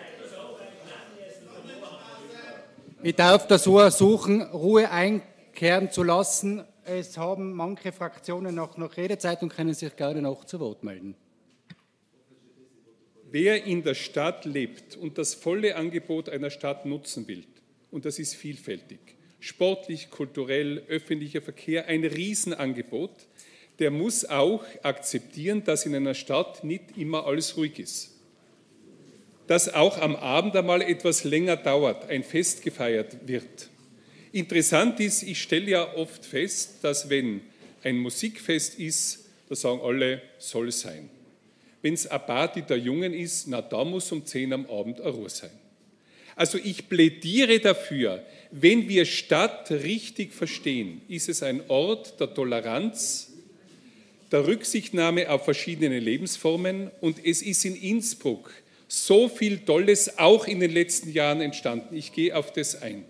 ich 3.01 3.16
darf 3.16 3.47
das 3.47 3.63
suchen, 3.63 4.41
Ruhe 4.41 4.89
einkehren 4.89 5.91
zu 5.91 6.01
lassen. 6.01 6.63
Es 6.86 7.18
haben 7.18 7.53
manche 7.53 7.91
Fraktionen 7.91 8.55
noch, 8.55 8.78
noch 8.78 8.97
Redezeit 8.97 9.43
und 9.43 9.49
können 9.49 9.74
sich 9.74 9.95
gerne 9.95 10.22
noch 10.22 10.45
zu 10.45 10.59
Wort 10.59 10.84
melden. 10.84 11.16
Wer 13.30 13.63
in 13.63 13.84
der 13.84 13.95
Stadt 13.95 14.45
lebt 14.45 14.95
und 14.95 15.18
das 15.18 15.34
volle 15.34 15.76
Angebot 15.76 16.30
einer 16.30 16.49
Stadt 16.49 16.86
nutzen 16.86 17.28
will, 17.28 17.43
und 17.91 18.05
das 18.05 18.18
ist 18.18 18.36
vielfältig, 18.36 18.99
sportlich, 19.45 20.09
kulturell, 20.09 20.83
öffentlicher 20.87 21.41
Verkehr, 21.41 21.87
ein 21.87 22.03
Riesenangebot, 22.03 23.11
der 23.79 23.91
muss 23.91 24.25
auch 24.25 24.63
akzeptieren, 24.83 25.63
dass 25.63 25.85
in 25.85 25.95
einer 25.95 26.13
Stadt 26.13 26.63
nicht 26.63 26.97
immer 26.97 27.25
alles 27.25 27.57
ruhig 27.57 27.79
ist. 27.79 28.11
Dass 29.47 29.73
auch 29.73 29.99
am 29.99 30.15
Abend 30.15 30.55
einmal 30.55 30.81
etwas 30.81 31.23
länger 31.23 31.57
dauert, 31.57 32.09
ein 32.09 32.23
Fest 32.23 32.63
gefeiert 32.63 33.27
wird. 33.27 33.69
Interessant 34.31 34.99
ist, 34.99 35.23
ich 35.23 35.41
stelle 35.41 35.71
ja 35.71 35.95
oft 35.95 36.25
fest, 36.25 36.79
dass 36.81 37.09
wenn 37.09 37.41
ein 37.83 37.97
Musikfest 37.97 38.79
ist, 38.79 39.29
da 39.47 39.55
sagen 39.55 39.79
alle, 39.81 40.21
soll 40.39 40.71
sein 40.71 41.09
wenn 41.85 41.93
es 41.93 42.07
eine 42.07 42.17
Party 42.17 42.63
der 42.63 42.79
Jungen 42.79 43.13
ist, 43.13 43.47
na 43.47 43.61
da 43.61 43.83
muss 43.85 44.11
um 44.11 44.25
10 44.25 44.53
am 44.53 44.65
Abend 44.65 44.99
eine 44.99 45.11
Ruhe 45.11 45.29
sein. 45.29 45.51
Also 46.35 46.57
ich 46.57 46.89
plädiere 46.89 47.59
dafür, 47.59 48.25
wenn 48.57 48.87
wir 48.87 49.05
Stadt 49.05 49.69
richtig 49.69 50.33
verstehen, 50.33 51.01
ist 51.09 51.27
es 51.27 51.43
ein 51.43 51.61
Ort 51.67 52.19
der 52.21 52.33
Toleranz, 52.33 53.33
der 54.31 54.47
Rücksichtnahme 54.47 55.29
auf 55.29 55.43
verschiedene 55.43 55.99
Lebensformen 55.99 56.89
und 57.01 57.17
es 57.25 57.41
ist 57.41 57.65
in 57.65 57.75
Innsbruck 57.75 58.51
so 58.87 59.27
viel 59.27 59.59
Tolles 59.59 60.17
auch 60.17 60.47
in 60.47 60.61
den 60.61 60.71
letzten 60.71 61.11
Jahren 61.11 61.41
entstanden. 61.41 61.97
Ich 61.97 62.13
gehe 62.13 62.35
auf 62.35 62.53
das 62.53 62.81
ein. 62.81 63.03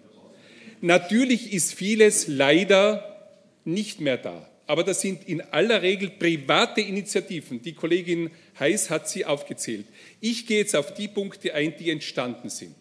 Natürlich 0.81 1.53
ist 1.53 1.75
vieles 1.75 2.27
leider 2.27 3.29
nicht 3.65 4.01
mehr 4.01 4.17
da. 4.17 4.49
Aber 4.65 4.83
das 4.83 5.01
sind 5.01 5.27
in 5.29 5.41
aller 5.41 5.83
Regel 5.83 6.09
private 6.09 6.81
Initiativen. 6.81 7.61
Die 7.61 7.73
Kollegin 7.73 8.31
Heiß 8.59 8.89
hat 8.89 9.07
sie 9.07 9.25
aufgezählt. 9.25 9.85
Ich 10.21 10.47
gehe 10.47 10.57
jetzt 10.57 10.75
auf 10.75 10.95
die 10.95 11.07
Punkte 11.07 11.53
ein, 11.53 11.75
die 11.77 11.91
entstanden 11.91 12.49
sind. 12.49 12.75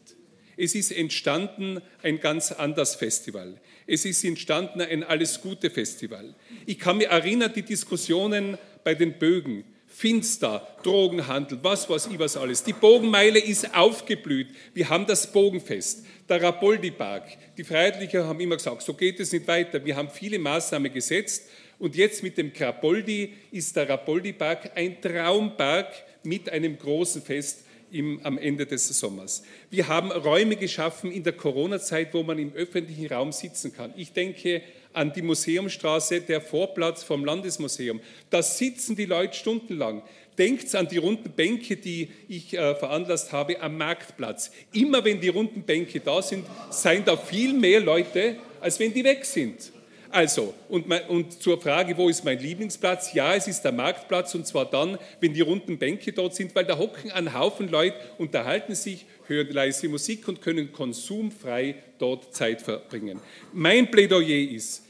Es 0.57 0.75
ist 0.75 0.93
entstanden 0.93 1.81
ein 2.03 2.21
ganz 2.21 2.53
anders 2.53 2.95
Festival. 2.95 3.61
Es 3.87 4.05
ist 4.05 4.25
entstanden 4.25 4.81
ein 4.81 5.03
Alles 5.03 5.41
Gute 5.41 5.71
Festival. 5.71 6.35
Ich 6.67 6.79
kann 6.79 6.99
mich 6.99 7.09
erinnern, 7.09 7.53
die 7.55 7.63
Diskussionen 7.63 8.59
bei 8.83 8.95
den 8.95 9.19
Bögen. 9.19 9.65
Finster, 9.87 10.67
Drogenhandel, 10.83 11.61
was 11.63 11.89
weiß 11.89 12.09
ich 12.11 12.19
was 12.19 12.37
alles. 12.37 12.65
Die 12.65 12.73
Bogenmeile 12.73 13.39
ist 13.39 13.77
aufgeblüht. 13.77 14.49
Wir 14.75 14.89
haben 14.89 15.07
das 15.07 15.31
Bogenfest, 15.31 16.05
der 16.29 16.43
Rapoldi-Park. 16.43 17.29
Die 17.57 17.63
Freiheitlichen 17.63 18.25
haben 18.25 18.41
immer 18.41 18.57
gesagt, 18.57 18.83
so 18.83 18.95
geht 18.95 19.21
es 19.21 19.31
nicht 19.31 19.47
weiter. 19.47 19.85
Wir 19.85 19.95
haben 19.95 20.11
viele 20.11 20.41
Maßnahmen 20.41 20.93
gesetzt 20.93 21.45
und 21.79 21.95
jetzt 21.95 22.25
mit 22.25 22.37
dem 22.39 22.53
Krapoldi 22.53 23.35
ist 23.53 23.77
der 23.77 23.89
Rapoldi-Park 23.89 24.73
ein 24.75 25.01
Traumpark 25.01 25.93
mit 26.25 26.51
einem 26.51 26.77
großen 26.77 27.23
Fest 27.23 27.64
im, 27.95 28.21
am 28.25 28.39
Ende 28.39 28.67
des 28.67 28.89
Sommers. 28.89 29.45
Wir 29.71 29.89
haben 29.89 30.11
Räume 30.11 30.57
geschaffen 30.57 31.13
in 31.13 31.23
der 31.23 31.33
Corona-Zeit, 31.33 32.13
wo 32.13 32.23
man 32.23 32.39
im 32.39 32.53
öffentlichen 32.53 33.07
Raum 33.07 33.31
sitzen 33.31 33.73
kann. 33.73 33.95
Ich 33.97 34.13
denke 34.13 34.63
an 34.93 35.13
die 35.13 35.23
Museumstraße, 35.23 36.21
der 36.21 36.41
Vorplatz 36.41 37.03
vom 37.05 37.25
Landesmuseum. 37.25 38.01
Da 38.31 38.43
sitzen 38.43 38.97
die 38.97 39.07
Leute 39.07 39.37
stundenlang. 39.37 40.03
Denkt 40.37 40.75
an 40.75 40.89
die 40.89 40.99
runden 40.99 41.31
Bänke, 41.31 41.77
die 41.77 42.09
ich 42.29 42.55
äh, 42.55 42.75
veranlasst 42.75 43.33
habe 43.33 43.61
am 43.61 43.79
Marktplatz. 43.79 44.51
Immer 44.73 45.05
wenn 45.05 45.21
die 45.21 45.29
runden 45.29 45.63
Bänke 45.63 46.01
da 46.01 46.21
sind, 46.21 46.45
seien 46.71 47.05
da 47.05 47.17
viel 47.17 47.53
mehr 47.53 47.81
Leute, 47.81 48.37
als 48.61 48.81
wenn 48.81 48.93
die 48.93 49.05
weg 49.05 49.25
sind. 49.25 49.73
Also, 50.15 50.55
und, 50.69 50.87
mein, 50.87 51.03
und, 51.09 51.43
zur 51.43 51.61
Frage, 51.61 51.97
wo 51.97 52.09
ist 52.09 52.25
mein 52.25 52.39
Lieblingsplatz? 52.39 53.15
Ja, 53.15 53.35
es 53.35 53.49
ist 53.49 53.63
der 53.63 53.73
Marktplatz 53.73 54.33
und 54.37 54.47
zwar 54.47 54.65
dann, 54.65 54.97
wenn 55.19 55.35
die 55.35 55.41
runden 55.41 55.77
Bänke 55.77 56.13
dort 56.13 56.37
sind, 56.37 56.55
weil 56.55 56.65
da 56.65 56.79
hocken 56.79 57.11
ein 57.11 57.35
Haufen 57.35 57.69
Leute, 57.69 57.97
unterhalten 58.17 58.77
sich, 58.77 59.07
hören 59.27 59.53
leise 59.53 59.89
Musik 59.89 60.29
und 60.29 60.41
können 60.41 60.71
konsumfrei 60.71 61.75
dort 61.99 62.33
Zeit 62.33 62.63
verbringen. 62.63 63.19
Mein 63.53 63.91
Plädoyer 63.91 64.53
ist, 64.53 64.85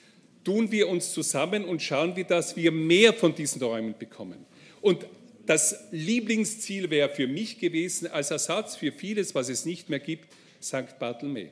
tun 0.44 0.70
wir 0.70 0.90
uns 0.90 1.14
zusammen 1.14 1.64
und 1.64 1.80
schauen 1.80 2.14
wir, 2.14 2.24
dass 2.24 2.54
wir 2.54 2.70
mehr 2.70 3.14
von 3.14 3.34
diesen 3.34 3.62
Räumen 3.62 3.94
bekommen. 3.98 4.44
Und 4.82 5.06
das 5.46 5.86
Lieblingsziel 5.90 6.90
wäre 6.90 7.08
für 7.08 7.28
mich 7.28 7.58
gewesen, 7.58 8.08
als 8.08 8.30
Ersatz 8.30 8.76
für 8.76 8.92
vieles, 8.92 9.34
was 9.34 9.48
es 9.48 9.64
nicht 9.64 9.88
mehr 9.88 10.00
gibt, 10.00 10.28
St. 10.60 10.98
Barthelme. 10.98 11.48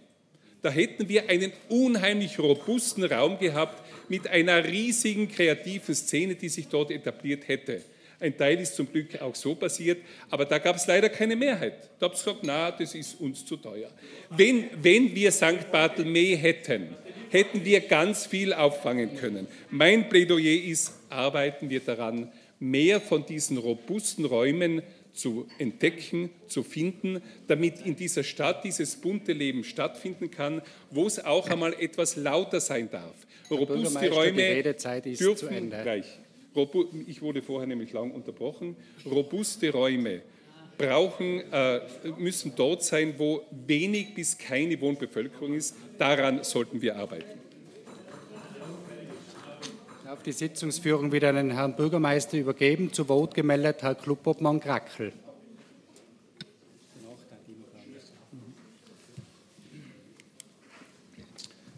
Da 0.62 0.70
hätten 0.70 1.08
wir 1.08 1.28
einen 1.28 1.52
unheimlich 1.68 2.38
robusten 2.38 3.04
Raum 3.04 3.38
gehabt 3.38 3.82
mit 4.08 4.28
einer 4.28 4.64
riesigen 4.64 5.28
kreativen 5.28 5.94
Szene, 5.94 6.36
die 6.36 6.48
sich 6.48 6.68
dort 6.68 6.90
etabliert 6.90 7.48
hätte. 7.48 7.82
Ein 8.20 8.36
Teil 8.36 8.60
ist 8.60 8.76
zum 8.76 8.90
Glück 8.90 9.20
auch 9.20 9.34
so 9.34 9.56
passiert, 9.56 9.98
aber 10.30 10.44
da 10.44 10.58
gab 10.58 10.76
es 10.76 10.86
leider 10.86 11.08
keine 11.08 11.34
Mehrheit. 11.34 11.90
Da 11.98 12.06
habe 12.06 12.14
ich 12.14 12.24
gesagt, 12.24 12.44
na, 12.44 12.70
das 12.70 12.94
ist 12.94 13.20
uns 13.20 13.44
zu 13.44 13.56
teuer. 13.56 13.90
Wenn, 14.30 14.66
wenn 14.80 15.12
wir 15.12 15.32
St. 15.32 15.72
Barthelme 15.72 16.36
hätten, 16.36 16.94
hätten 17.30 17.64
wir 17.64 17.80
ganz 17.80 18.26
viel 18.26 18.52
auffangen 18.52 19.16
können. 19.16 19.48
Mein 19.70 20.08
Plädoyer 20.08 20.62
ist, 20.62 20.92
arbeiten 21.08 21.68
wir 21.68 21.80
daran, 21.80 22.30
mehr 22.60 23.00
von 23.00 23.26
diesen 23.26 23.58
robusten 23.58 24.24
Räumen 24.24 24.82
zu 25.12 25.46
entdecken, 25.58 26.30
zu 26.46 26.62
finden, 26.62 27.22
damit 27.46 27.84
in 27.84 27.96
dieser 27.96 28.24
Stadt 28.24 28.64
dieses 28.64 28.96
bunte 28.96 29.32
Leben 29.32 29.64
stattfinden 29.64 30.30
kann, 30.30 30.62
wo 30.90 31.06
es 31.06 31.22
auch 31.24 31.48
einmal 31.48 31.74
etwas 31.74 32.16
lauter 32.16 32.60
sein 32.60 32.90
darf. 32.90 33.14
Robuste 33.50 34.10
Räume 34.10 34.62
dürfen 34.62 35.70
gleich. 35.70 36.06
Ich 37.06 37.22
wurde 37.22 37.42
vorher 37.42 37.66
nämlich 37.66 37.92
lang 37.92 38.10
unterbrochen. 38.10 38.76
Robuste 39.04 39.70
Räume 39.70 40.22
brauchen, 40.78 41.40
äh, 41.52 41.80
müssen 42.18 42.52
dort 42.56 42.82
sein, 42.82 43.14
wo 43.18 43.42
wenig 43.66 44.14
bis 44.14 44.36
keine 44.38 44.80
Wohnbevölkerung 44.80 45.54
ist. 45.54 45.76
Daran 45.98 46.42
sollten 46.44 46.80
wir 46.80 46.96
arbeiten 46.96 47.41
darf 50.12 50.22
die 50.22 50.32
Sitzungsführung 50.32 51.10
wieder 51.10 51.30
an 51.30 51.36
den 51.36 51.50
Herrn 51.52 51.74
Bürgermeister 51.74 52.36
übergeben. 52.36 52.92
Zu 52.92 53.08
Wort 53.08 53.34
gemeldet 53.34 53.80
Herr 53.80 53.94
Klubobmann 53.94 54.60
Krackel. 54.60 55.10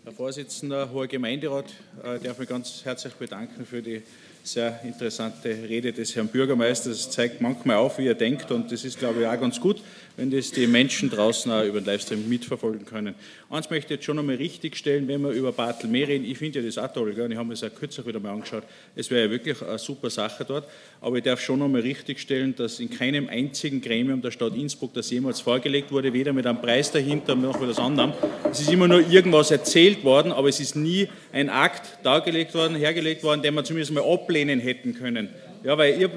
Herr 0.03 0.12
Vorsitzender, 0.12 0.91
hoher 0.91 1.07
Gemeinderat, 1.07 1.74
äh, 2.03 2.18
darf 2.18 2.41
mich 2.41 2.49
ganz 2.49 2.85
herzlich 2.85 3.14
bedanken 3.14 3.64
für 3.64 3.82
die 3.82 4.03
sehr 4.47 4.78
interessante 4.84 5.49
Rede 5.49 5.90
des 5.92 6.14
Herrn 6.14 6.28
Bürgermeisters. 6.28 7.07
Das 7.07 7.11
zeigt 7.11 7.40
manchmal 7.40 7.76
auf, 7.76 7.99
wie 7.99 8.07
er 8.07 8.14
denkt 8.14 8.51
und 8.51 8.70
das 8.70 8.84
ist, 8.84 8.99
glaube 8.99 9.22
ich, 9.22 9.26
auch 9.26 9.40
ganz 9.40 9.59
gut, 9.59 9.80
wenn 10.18 10.30
das 10.30 10.51
die 10.51 10.66
Menschen 10.66 11.09
draußen 11.09 11.51
auch 11.51 11.64
über 11.64 11.80
den 11.80 11.86
Livestream 11.86 12.28
mitverfolgen 12.28 12.84
können. 12.84 13.14
Eins 13.51 13.70
möchte 13.70 13.95
ich 13.95 13.99
jetzt 13.99 14.05
schon 14.05 14.18
einmal 14.18 14.36
richtigstellen, 14.36 15.09
wenn 15.09 15.22
wir 15.22 15.30
über 15.30 15.51
Bartelmeer 15.51 16.09
reden. 16.09 16.24
Ich 16.24 16.38
finde 16.38 16.61
ja 16.61 16.66
das 16.66 16.76
auch 16.76 16.92
toll, 16.92 17.14
gell? 17.14 17.30
ich 17.32 17.38
habe 17.38 17.49
mir 17.49 17.55
das 17.55 17.64
auch 17.64 17.74
kürzlich 17.74 18.07
wieder 18.07 18.20
mal 18.20 18.32
angeschaut. 18.32 18.64
Es 18.95 19.11
wäre 19.11 19.24
ja 19.24 19.30
wirklich 19.30 19.62
eine 19.62 19.78
super 19.78 20.11
Sache 20.11 20.45
dort, 20.45 20.68
aber 21.01 21.16
ich 21.16 21.24
darf 21.24 21.40
schon 21.40 21.62
einmal 21.62 21.80
richtigstellen, 21.80 22.55
dass 22.55 22.80
in 22.80 22.90
keinem 22.90 23.28
einzigen 23.28 23.80
Gremium 23.80 24.20
der 24.20 24.30
Stadt 24.30 24.55
Innsbruck 24.55 24.92
das 24.92 25.11
jemals 25.11 25.40
vorgelegt 25.40 25.90
wurde, 25.90 26.12
weder 26.12 26.34
mit 26.34 26.47
einem 26.47 26.61
Preis 26.61 26.92
dahinter 26.92 27.34
noch 27.34 27.59
mit 27.59 27.70
etwas 27.70 27.78
anderem. 27.78 28.12
Es 28.51 28.61
ist 28.61 28.70
immer 28.70 28.88
nur 28.88 29.01
irgendwas 29.09 29.51
erzählt 29.51 30.05
worden 30.05 30.32
aber 30.32 30.49
es 30.49 30.61
ist 30.61 30.76
nie 30.76 31.09
ein 31.32 31.49
Akt 31.49 31.99
dargelegt 32.03 32.55
worden, 32.55 32.76
hergelegt 32.76 33.22
worden, 33.22 33.42
den 33.42 33.55
wir 33.55 33.64
zumindest 33.64 33.92
mal 33.92 34.03
ablehnen 34.35 34.59
hätten 34.59 34.95
können. 34.95 35.28
Ja, 35.62 35.78
weil 35.78 35.99
ihr 35.99 36.11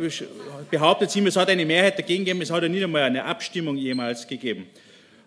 behauptet 0.71 1.15
immer, 1.15 1.27
es 1.27 1.35
hat 1.35 1.49
eine 1.49 1.65
Mehrheit 1.65 1.99
dagegen 1.99 2.25
gegeben, 2.25 2.41
es 2.41 2.49
hat 2.49 2.63
ja 2.63 2.69
nicht 2.69 2.83
einmal 2.83 3.03
eine 3.03 3.23
Abstimmung 3.23 3.77
jemals 3.77 4.27
gegeben. 4.27 4.65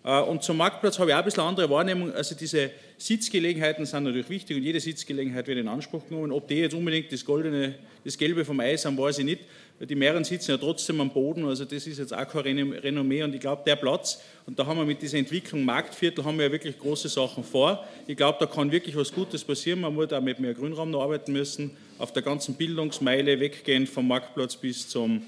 Äh, 0.05 0.21
und 0.23 0.43
zum 0.43 0.57
Marktplatz 0.57 0.99
habe 0.99 1.11
ich 1.11 1.15
auch 1.15 1.21
ein 1.21 1.25
bisschen 1.25 1.45
andere 1.45 1.71
Wahrnehmung. 1.71 2.13
Also 2.13 2.35
diese 2.35 2.71
Sitzgelegenheiten 2.99 3.87
sind 3.87 4.03
natürlich 4.03 4.29
wichtig 4.29 4.57
und 4.57 4.65
jede 4.65 4.81
Sitzgelegenheit 4.81 5.47
wird 5.47 5.59
in 5.59 5.69
Anspruch 5.69 6.07
genommen. 6.09 6.33
Ob 6.33 6.49
die 6.49 6.57
jetzt 6.57 6.75
unbedingt 6.75 7.13
das, 7.13 7.25
Goldene, 7.25 7.77
das 8.05 8.19
Gelbe 8.19 8.45
vom 8.45 8.59
Eis 8.59 8.85
haben, 8.85 8.99
weiß 8.99 9.21
ich 9.21 9.25
nicht. 9.25 9.41
Die 9.83 9.95
mehreren 9.95 10.25
sitzen 10.25 10.51
ja 10.51 10.59
trotzdem 10.59 11.01
am 11.01 11.09
Boden, 11.09 11.47
also 11.47 11.65
das 11.65 11.87
ist 11.87 11.99
jetzt 11.99 12.13
auch 12.13 12.29
kein 12.29 12.59
Renommee 12.59 13.23
und 13.23 13.35
ich 13.35 13.41
glaube, 13.41 13.63
der 13.65 13.77
Platz, 13.77 14.21
und 14.45 14.59
da 14.59 14.67
haben 14.67 14.77
wir 14.77 14.85
mit 14.85 15.01
dieser 15.01 15.17
Entwicklung 15.17 15.65
Marktviertel, 15.65 16.23
haben 16.23 16.37
wir 16.37 16.45
ja 16.47 16.53
wirklich 16.53 16.79
große 16.79 17.09
Sachen 17.09 17.43
vor. 17.43 17.83
Ich 18.07 18.15
glaube, 18.15 18.37
da 18.39 18.45
kann 18.45 18.71
wirklich 18.71 18.95
was 18.95 19.11
Gutes 19.11 19.43
passieren. 19.43 19.81
Man 19.81 19.97
wird 19.97 20.13
auch 20.13 20.21
mit 20.21 20.39
mehr 20.39 20.53
Grünraum 20.53 20.91
noch 20.91 21.03
arbeiten 21.03 21.33
müssen, 21.33 21.71
auf 21.99 22.13
der 22.13 22.21
ganzen 22.23 22.57
Bildungsmeile 22.57 23.41
weggehend 23.41 23.89
vom 23.89 24.07
Marktplatz 24.07 24.55
bis 24.55 24.87
zum 24.87 25.23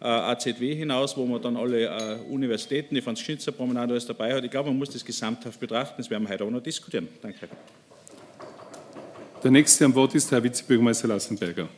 äh, 0.00 0.06
AZW 0.06 0.74
hinaus, 0.74 1.14
wo 1.18 1.26
man 1.26 1.42
dann 1.42 1.58
alle 1.58 1.84
äh, 1.84 2.16
Universitäten, 2.30 2.94
die 2.94 3.02
Franz-Schnitzer-Promenade 3.02 3.92
alles 3.92 4.06
dabei 4.06 4.32
hat. 4.32 4.42
Ich 4.44 4.50
glaube, 4.50 4.70
man 4.70 4.78
muss 4.78 4.88
das 4.88 5.04
gesamthaft 5.04 5.60
betrachten. 5.60 5.96
Das 5.98 6.08
werden 6.08 6.22
wir 6.22 6.30
heute 6.30 6.44
auch 6.44 6.50
noch 6.50 6.62
diskutieren. 6.62 7.06
Danke. 7.20 7.48
Der 9.44 9.50
nächste 9.50 9.84
am 9.84 9.94
Wort 9.94 10.14
ist 10.14 10.30
Herr 10.30 10.42
Vizebürgermeister 10.42 11.08
Lassenberger. 11.08 11.68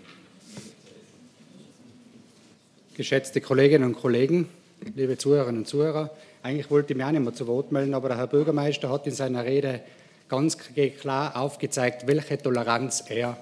Geschätzte 3.03 3.41
Kolleginnen 3.41 3.83
und 3.83 4.01
Kollegen, 4.01 4.49
liebe 4.95 5.19
Zuhörerinnen 5.19 5.63
und 5.63 5.67
Zuhörer, 5.67 6.11
eigentlich 6.45 6.71
wollte 6.71 6.93
ich 6.93 6.97
mich 6.97 7.05
auch 7.05 7.11
nicht 7.11 7.25
mehr 7.25 7.35
zu 7.35 7.49
Wort 7.49 7.73
melden, 7.73 7.95
aber 7.95 8.11
der 8.11 8.17
Herr 8.17 8.29
Bürgermeister 8.29 8.89
hat 8.91 9.09
in 9.09 9.13
seiner 9.13 9.45
Rede 9.45 9.81
ganz 10.29 10.57
klar 11.01 11.37
aufgezeigt, 11.37 12.07
welche 12.07 12.39
Toleranz 12.39 13.03
er 13.09 13.37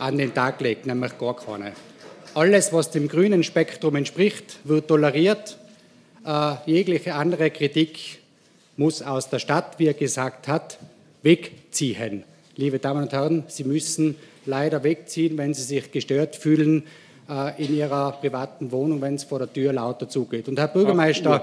an 0.00 0.18
den 0.18 0.34
Tag 0.34 0.60
legt, 0.60 0.86
nämlich 0.86 1.16
gar 1.18 1.36
keine. 1.36 1.70
Alles, 2.34 2.72
was 2.72 2.90
dem 2.90 3.06
grünen 3.06 3.44
Spektrum 3.44 3.94
entspricht, 3.94 4.58
wird 4.64 4.88
toleriert. 4.88 5.56
Äh, 6.26 6.54
jegliche 6.66 7.14
andere 7.14 7.52
Kritik 7.52 8.18
muss 8.76 9.02
aus 9.02 9.30
der 9.30 9.38
Stadt, 9.38 9.78
wie 9.78 9.86
er 9.86 9.94
gesagt 9.94 10.48
hat, 10.48 10.78
wegziehen. 11.22 12.24
Liebe 12.56 12.80
Damen 12.80 13.04
und 13.04 13.12
Herren, 13.12 13.44
Sie 13.46 13.62
müssen 13.62 14.16
leider 14.46 14.82
wegziehen, 14.82 15.38
wenn 15.38 15.54
Sie 15.54 15.62
sich 15.62 15.92
gestört 15.92 16.34
fühlen 16.34 16.82
äh, 17.28 17.64
in 17.64 17.74
Ihrer 17.76 18.12
privaten 18.12 18.70
Wohnung, 18.72 19.00
wenn 19.00 19.14
es 19.14 19.24
vor 19.24 19.38
der 19.38 19.52
Tür 19.52 19.72
lauter 19.72 20.08
zugeht. 20.08 20.48
Und 20.48 20.58
Herr 20.58 20.68
Bürgermeister, 20.68 21.42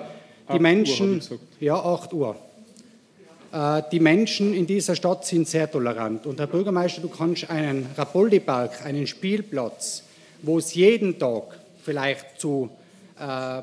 die 0.51 0.59
Menschen, 0.59 1.21
ja, 1.59 1.75
8 1.75 2.13
Uhr. 2.13 2.35
Äh, 3.51 3.83
die 3.91 3.99
Menschen 3.99 4.53
in 4.53 4.67
dieser 4.67 4.95
Stadt 4.95 5.25
sind 5.25 5.47
sehr 5.47 5.69
tolerant. 5.69 6.25
Und 6.25 6.39
Herr 6.39 6.47
Bürgermeister, 6.47 7.01
du 7.01 7.09
kannst 7.09 7.49
einen 7.49 7.87
Rapoldi-Park, 7.97 8.85
einen 8.85 9.07
Spielplatz, 9.07 10.03
wo 10.41 10.57
es 10.57 10.73
jeden 10.73 11.17
Tag 11.17 11.59
vielleicht 11.83 12.39
zu, 12.39 12.69
äh, 13.19 13.61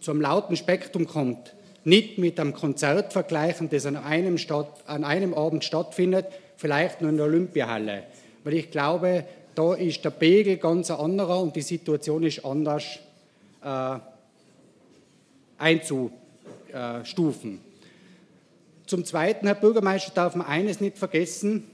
zum 0.00 0.20
lauten 0.20 0.56
Spektrum 0.56 1.06
kommt, 1.06 1.54
nicht 1.84 2.18
mit 2.18 2.40
einem 2.40 2.54
Konzert 2.54 3.12
vergleichen, 3.12 3.68
das 3.70 3.86
an 3.86 3.96
einem, 3.96 4.38
Stadt, 4.38 4.68
an 4.86 5.04
einem 5.04 5.34
Abend 5.34 5.64
stattfindet, 5.64 6.26
vielleicht 6.56 7.00
nur 7.00 7.10
in 7.10 7.16
der 7.16 7.26
Olympiahalle. 7.26 8.04
Weil 8.42 8.54
ich 8.54 8.70
glaube, 8.70 9.24
da 9.54 9.74
ist 9.74 10.04
der 10.04 10.10
Pegel 10.10 10.56
ganz 10.56 10.90
anderer 10.90 11.40
und 11.40 11.54
die 11.56 11.62
Situation 11.62 12.22
ist 12.22 12.44
anders 12.44 12.84
äh, 13.62 13.98
einzustufen. 15.58 17.60
Zum 18.86 19.04
Zweiten, 19.04 19.46
Herr 19.46 19.54
Bürgermeister, 19.54 20.12
darf 20.14 20.34
man 20.34 20.46
eines 20.46 20.80
nicht 20.80 20.98
vergessen, 20.98 21.64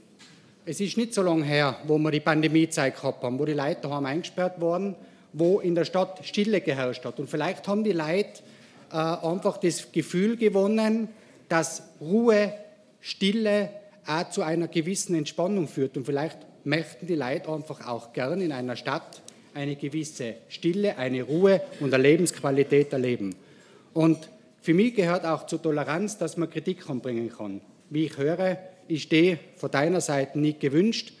es 0.65 0.79
ist 0.79 0.95
nicht 0.95 1.13
so 1.13 1.23
lange 1.23 1.43
her, 1.43 1.77
wo 1.85 1.97
wir 1.97 2.11
die 2.11 2.19
Pandemiezeit 2.19 2.95
gehabt 2.95 3.23
haben, 3.23 3.39
wo 3.39 3.45
die 3.45 3.53
Leute 3.53 3.81
daheim 3.81 4.05
eingesperrt 4.05 4.61
waren, 4.61 4.95
wo 5.33 5.59
in 5.59 5.75
der 5.75 5.85
Stadt 5.85 6.23
Stille 6.23 6.61
geherrscht 6.61 7.03
hat. 7.03 7.19
Und 7.19 7.29
vielleicht 7.29 7.67
haben 7.67 7.83
die 7.83 7.93
Leute 7.93 8.41
äh, 8.91 8.95
einfach 8.95 9.57
das 9.57 9.91
Gefühl 9.91 10.37
gewonnen, 10.37 11.09
dass 11.49 11.83
Ruhe, 11.99 12.53
Stille 12.99 13.69
auch 14.05 14.29
zu 14.29 14.43
einer 14.43 14.67
gewissen 14.67 15.15
Entspannung 15.15 15.67
führt. 15.67 15.97
Und 15.97 16.05
vielleicht 16.05 16.37
möchten 16.63 17.07
die 17.07 17.15
Leute 17.15 17.49
einfach 17.49 17.87
auch 17.87 18.13
gern 18.13 18.41
in 18.41 18.51
einer 18.51 18.75
Stadt 18.75 19.21
eine 19.53 19.75
gewisse 19.75 20.35
Stille, 20.47 20.97
eine 20.97 21.23
Ruhe 21.23 21.61
und 21.79 21.93
eine 21.93 22.03
Lebensqualität 22.03 22.93
erleben. 22.93 23.35
Und 23.93 24.29
für 24.61 24.73
mich 24.73 24.95
gehört 24.95 25.25
auch 25.25 25.45
zur 25.47 25.61
Toleranz, 25.61 26.17
dass 26.17 26.37
man 26.37 26.49
Kritik 26.49 26.89
anbringen 26.89 27.31
kann. 27.35 27.61
Wie 27.89 28.05
ich 28.05 28.17
höre, 28.17 28.57
ist 28.87 29.11
die 29.11 29.37
von 29.57 29.71
deiner 29.71 30.01
Seite 30.01 30.39
nicht 30.39 30.59
gewünscht. 30.59 31.13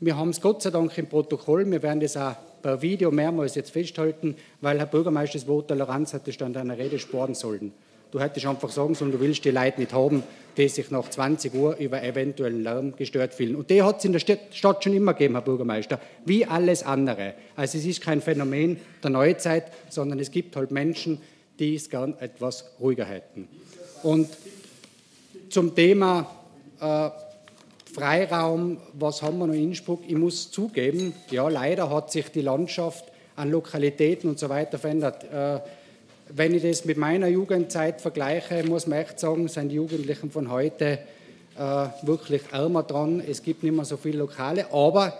Wir 0.00 0.16
haben 0.16 0.30
es 0.30 0.40
Gott 0.40 0.62
sei 0.62 0.70
Dank 0.70 0.96
im 0.98 1.06
Protokoll, 1.06 1.70
wir 1.70 1.82
werden 1.82 2.00
das 2.00 2.16
auch 2.16 2.36
per 2.62 2.82
Video 2.82 3.10
mehrmals 3.10 3.54
jetzt 3.54 3.70
festhalten, 3.70 4.36
weil 4.60 4.78
Herr 4.78 4.86
Bürgermeister 4.86 5.38
das 5.38 5.46
Wort 5.46 5.68
Toleranz 5.68 6.14
hat 6.14 6.42
an 6.42 6.52
deiner 6.52 6.78
Rede 6.78 6.98
sparen 6.98 7.34
sollen. 7.34 7.72
Du 8.10 8.20
hättest 8.20 8.46
einfach 8.46 8.70
sagen 8.70 8.94
sollen, 8.94 9.12
du 9.12 9.20
willst 9.20 9.44
die 9.44 9.50
Leute 9.50 9.80
nicht 9.80 9.92
haben, 9.92 10.22
die 10.56 10.68
sich 10.68 10.90
nach 10.90 11.08
20 11.08 11.54
Uhr 11.54 11.76
über 11.76 12.02
eventuellen 12.02 12.62
Lärm 12.62 12.96
gestört 12.96 13.34
fühlen. 13.34 13.54
Und 13.54 13.70
die 13.70 13.82
hat 13.82 13.98
es 13.98 14.04
in 14.04 14.12
der 14.12 14.18
Stadt 14.18 14.82
schon 14.82 14.94
immer 14.94 15.12
gegeben, 15.12 15.34
Herr 15.34 15.42
Bürgermeister, 15.42 16.00
wie 16.24 16.44
alles 16.44 16.82
andere. 16.82 17.34
Also 17.54 17.78
es 17.78 17.84
ist 17.84 18.00
kein 18.00 18.20
Phänomen 18.20 18.78
der 19.02 19.10
Neuzeit, 19.10 19.70
sondern 19.88 20.18
es 20.18 20.30
gibt 20.30 20.56
halt 20.56 20.70
Menschen, 20.70 21.20
die 21.58 21.74
es 21.74 21.88
gern 21.90 22.14
etwas 22.18 22.64
ruhiger 22.80 23.04
hätten. 23.04 23.48
Und 24.02 24.28
zum 25.50 25.74
Thema 25.74 26.30
äh, 26.80 27.10
Freiraum, 27.92 28.78
was 28.94 29.22
haben 29.22 29.38
wir 29.38 29.46
noch 29.46 29.54
in 29.54 29.64
Innsbruck? 29.64 30.02
Ich 30.06 30.16
muss 30.16 30.50
zugeben, 30.50 31.14
ja, 31.30 31.48
leider 31.48 31.90
hat 31.90 32.12
sich 32.12 32.28
die 32.30 32.42
Landschaft 32.42 33.04
an 33.36 33.50
Lokalitäten 33.50 34.30
und 34.30 34.38
so 34.38 34.48
weiter 34.48 34.78
verändert. 34.78 35.24
Äh, 35.24 35.60
wenn 36.34 36.54
ich 36.54 36.62
das 36.62 36.84
mit 36.84 36.96
meiner 36.96 37.28
Jugendzeit 37.28 38.00
vergleiche, 38.00 38.64
muss 38.64 38.86
man 38.86 39.00
echt 39.00 39.18
sagen, 39.18 39.48
sind 39.48 39.70
die 39.70 39.76
Jugendlichen 39.76 40.30
von 40.30 40.50
heute 40.50 40.98
äh, 41.56 41.86
wirklich 42.02 42.42
ärmer 42.52 42.82
dran. 42.82 43.22
Es 43.26 43.42
gibt 43.42 43.62
nicht 43.62 43.74
mehr 43.74 43.84
so 43.84 43.96
viele 43.96 44.18
Lokale, 44.18 44.72
aber 44.72 45.18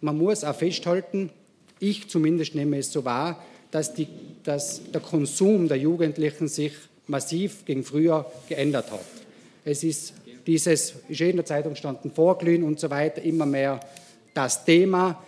man 0.00 0.16
muss 0.18 0.44
auch 0.44 0.54
festhalten, 0.54 1.30
ich 1.78 2.08
zumindest 2.08 2.54
nehme 2.54 2.78
es 2.78 2.92
so 2.92 3.04
wahr, 3.04 3.42
dass, 3.70 3.92
die, 3.92 4.08
dass 4.44 4.80
der 4.92 5.00
Konsum 5.00 5.68
der 5.68 5.76
Jugendlichen 5.76 6.48
sich 6.48 6.72
massiv 7.06 7.64
gegen 7.64 7.84
früher 7.84 8.24
geändert 8.48 8.90
hat. 8.90 9.00
Es 9.64 9.84
ist 9.84 10.14
dieses, 10.46 10.94
ist 11.08 11.20
in 11.20 11.36
der 11.36 11.44
Zeitung 11.44 11.72
gestanden, 11.72 12.10
Vorglühen 12.10 12.62
und 12.62 12.80
so 12.80 12.88
weiter, 12.88 13.20
immer 13.22 13.46
mehr 13.46 13.80
das 14.32 14.64
Thema. 14.64 15.22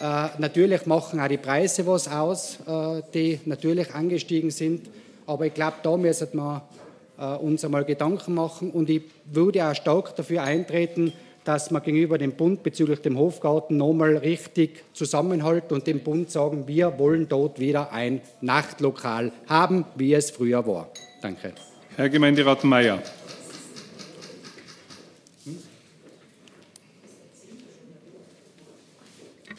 Äh, 0.00 0.28
natürlich 0.38 0.86
machen 0.86 1.20
auch 1.20 1.28
die 1.28 1.36
Preise 1.36 1.86
was 1.86 2.08
aus, 2.08 2.58
äh, 2.66 3.02
die 3.12 3.40
natürlich 3.44 3.94
angestiegen 3.94 4.50
sind. 4.50 4.88
Aber 5.26 5.46
ich 5.46 5.54
glaube, 5.54 5.76
da 5.82 5.96
müssen 5.96 6.28
wir 6.32 6.62
äh, 7.18 7.36
uns 7.36 7.64
einmal 7.64 7.84
Gedanken 7.84 8.34
machen. 8.34 8.70
Und 8.70 8.90
ich 8.90 9.02
würde 9.24 9.64
auch 9.64 9.74
stark 9.74 10.16
dafür 10.16 10.42
eintreten, 10.42 11.12
dass 11.44 11.70
man 11.70 11.82
gegenüber 11.82 12.18
dem 12.18 12.32
Bund 12.32 12.62
bezüglich 12.62 13.00
dem 13.00 13.18
Hofgarten 13.18 13.76
nochmal 13.76 14.16
richtig 14.16 14.82
zusammenhalten 14.94 15.74
und 15.74 15.86
dem 15.86 16.00
Bund 16.00 16.30
sagen, 16.30 16.66
wir 16.66 16.98
wollen 16.98 17.28
dort 17.28 17.60
wieder 17.60 17.92
ein 17.92 18.22
Nachtlokal 18.40 19.30
haben, 19.46 19.84
wie 19.94 20.14
es 20.14 20.30
früher 20.30 20.66
war. 20.66 20.88
Danke. 21.20 21.52
Herr 21.96 22.08
Gemeinderat 22.08 22.64
Mayer. 22.64 23.00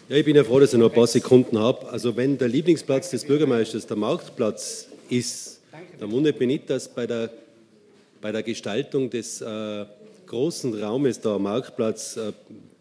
Ja, 0.07 0.17
ich 0.17 0.25
bin 0.25 0.35
ja 0.35 0.43
froh, 0.43 0.59
dass 0.59 0.71
ich 0.71 0.77
noch 0.77 0.89
ein 0.89 0.95
paar 0.95 1.07
Sekunden 1.07 1.57
habe. 1.57 1.89
Also 1.89 2.15
wenn 2.15 2.37
der 2.37 2.47
Lieblingsplatz 2.47 3.09
des 3.09 3.25
Bürgermeisters 3.25 3.87
der 3.87 3.97
Marktplatz 3.97 4.87
ist, 5.09 5.61
dann 5.99 6.11
wundert 6.11 6.39
mich 6.39 6.47
nicht, 6.47 6.69
dass 6.69 6.87
bei 6.87 7.07
der, 7.07 7.31
bei 8.21 8.31
der 8.31 8.43
Gestaltung 8.43 9.09
des 9.09 9.41
äh, 9.41 9.85
großen 10.27 10.79
Raumes 10.79 11.19
der 11.21 11.39
Marktplatz, 11.39 12.17
äh, 12.17 12.33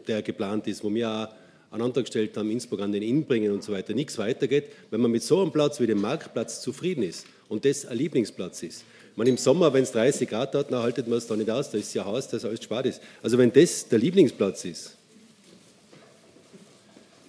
der 0.07 0.21
geplant 0.21 0.67
ist, 0.67 0.85
wo 0.85 0.93
wir 0.93 1.31
auch 1.71 1.79
Antrag 1.79 2.05
gestellt 2.05 2.37
haben, 2.37 2.51
Innsbruck 2.51 2.83
an 2.83 2.93
den 2.93 3.03
Inn 3.03 3.25
bringen 3.25 3.53
und 3.53 3.65
so 3.65 3.73
weiter, 3.73 3.95
nichts 3.95 4.19
weitergeht, 4.19 4.65
wenn 4.91 5.01
man 5.01 5.11
mit 5.11 5.23
so 5.23 5.41
einem 5.41 5.51
Platz 5.51 5.81
wie 5.81 5.87
dem 5.87 6.03
Marktplatz 6.03 6.61
zufrieden 6.61 7.05
ist 7.05 7.25
und 7.49 7.65
das 7.65 7.87
ein 7.87 7.97
Lieblingsplatz 7.97 8.63
ist. 8.65 8.85
Man 9.17 9.27
im 9.27 9.39
Sommer, 9.39 9.73
wenn 9.73 9.85
es 9.85 9.93
30 9.93 10.29
Grad 10.29 10.55
hat, 10.55 10.71
dann 10.71 10.83
haltet 10.83 11.09
man 11.09 11.17
es 11.17 11.27
da 11.27 11.37
nicht 11.37 11.49
aus, 11.49 11.71
da 11.71 11.79
ist 11.79 11.95
ja 11.95 12.05
Haus, 12.05 12.29
das 12.29 12.45
alles 12.45 12.63
spart 12.63 12.85
ist. 12.85 13.01
Also 13.23 13.39
wenn 13.39 13.51
das 13.51 13.89
der 13.89 13.99
Lieblingsplatz 13.99 14.67
ist, 14.67 14.99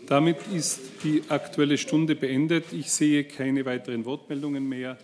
damit 0.08 0.38
ist 0.54 0.80
die 1.04 1.24
Aktuelle 1.30 1.78
Stunde 1.78 2.16
beendet. 2.16 2.66
Ich 2.72 2.92
sehe 2.92 3.24
keine 3.24 3.66
weiteren 3.66 4.06
Wortmeldungen 4.06 4.68
mehr. 4.68 4.98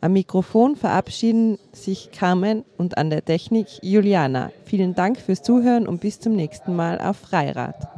Am 0.00 0.12
Mikrofon 0.12 0.76
verabschieden 0.76 1.58
sich 1.72 2.12
Carmen 2.12 2.64
und 2.76 2.98
an 2.98 3.10
der 3.10 3.24
Technik 3.24 3.66
Juliana. 3.82 4.52
Vielen 4.64 4.94
Dank 4.94 5.18
fürs 5.18 5.42
Zuhören 5.42 5.88
und 5.88 6.00
bis 6.00 6.20
zum 6.20 6.36
nächsten 6.36 6.76
Mal 6.76 7.00
auf 7.00 7.16
Freirad. 7.16 7.95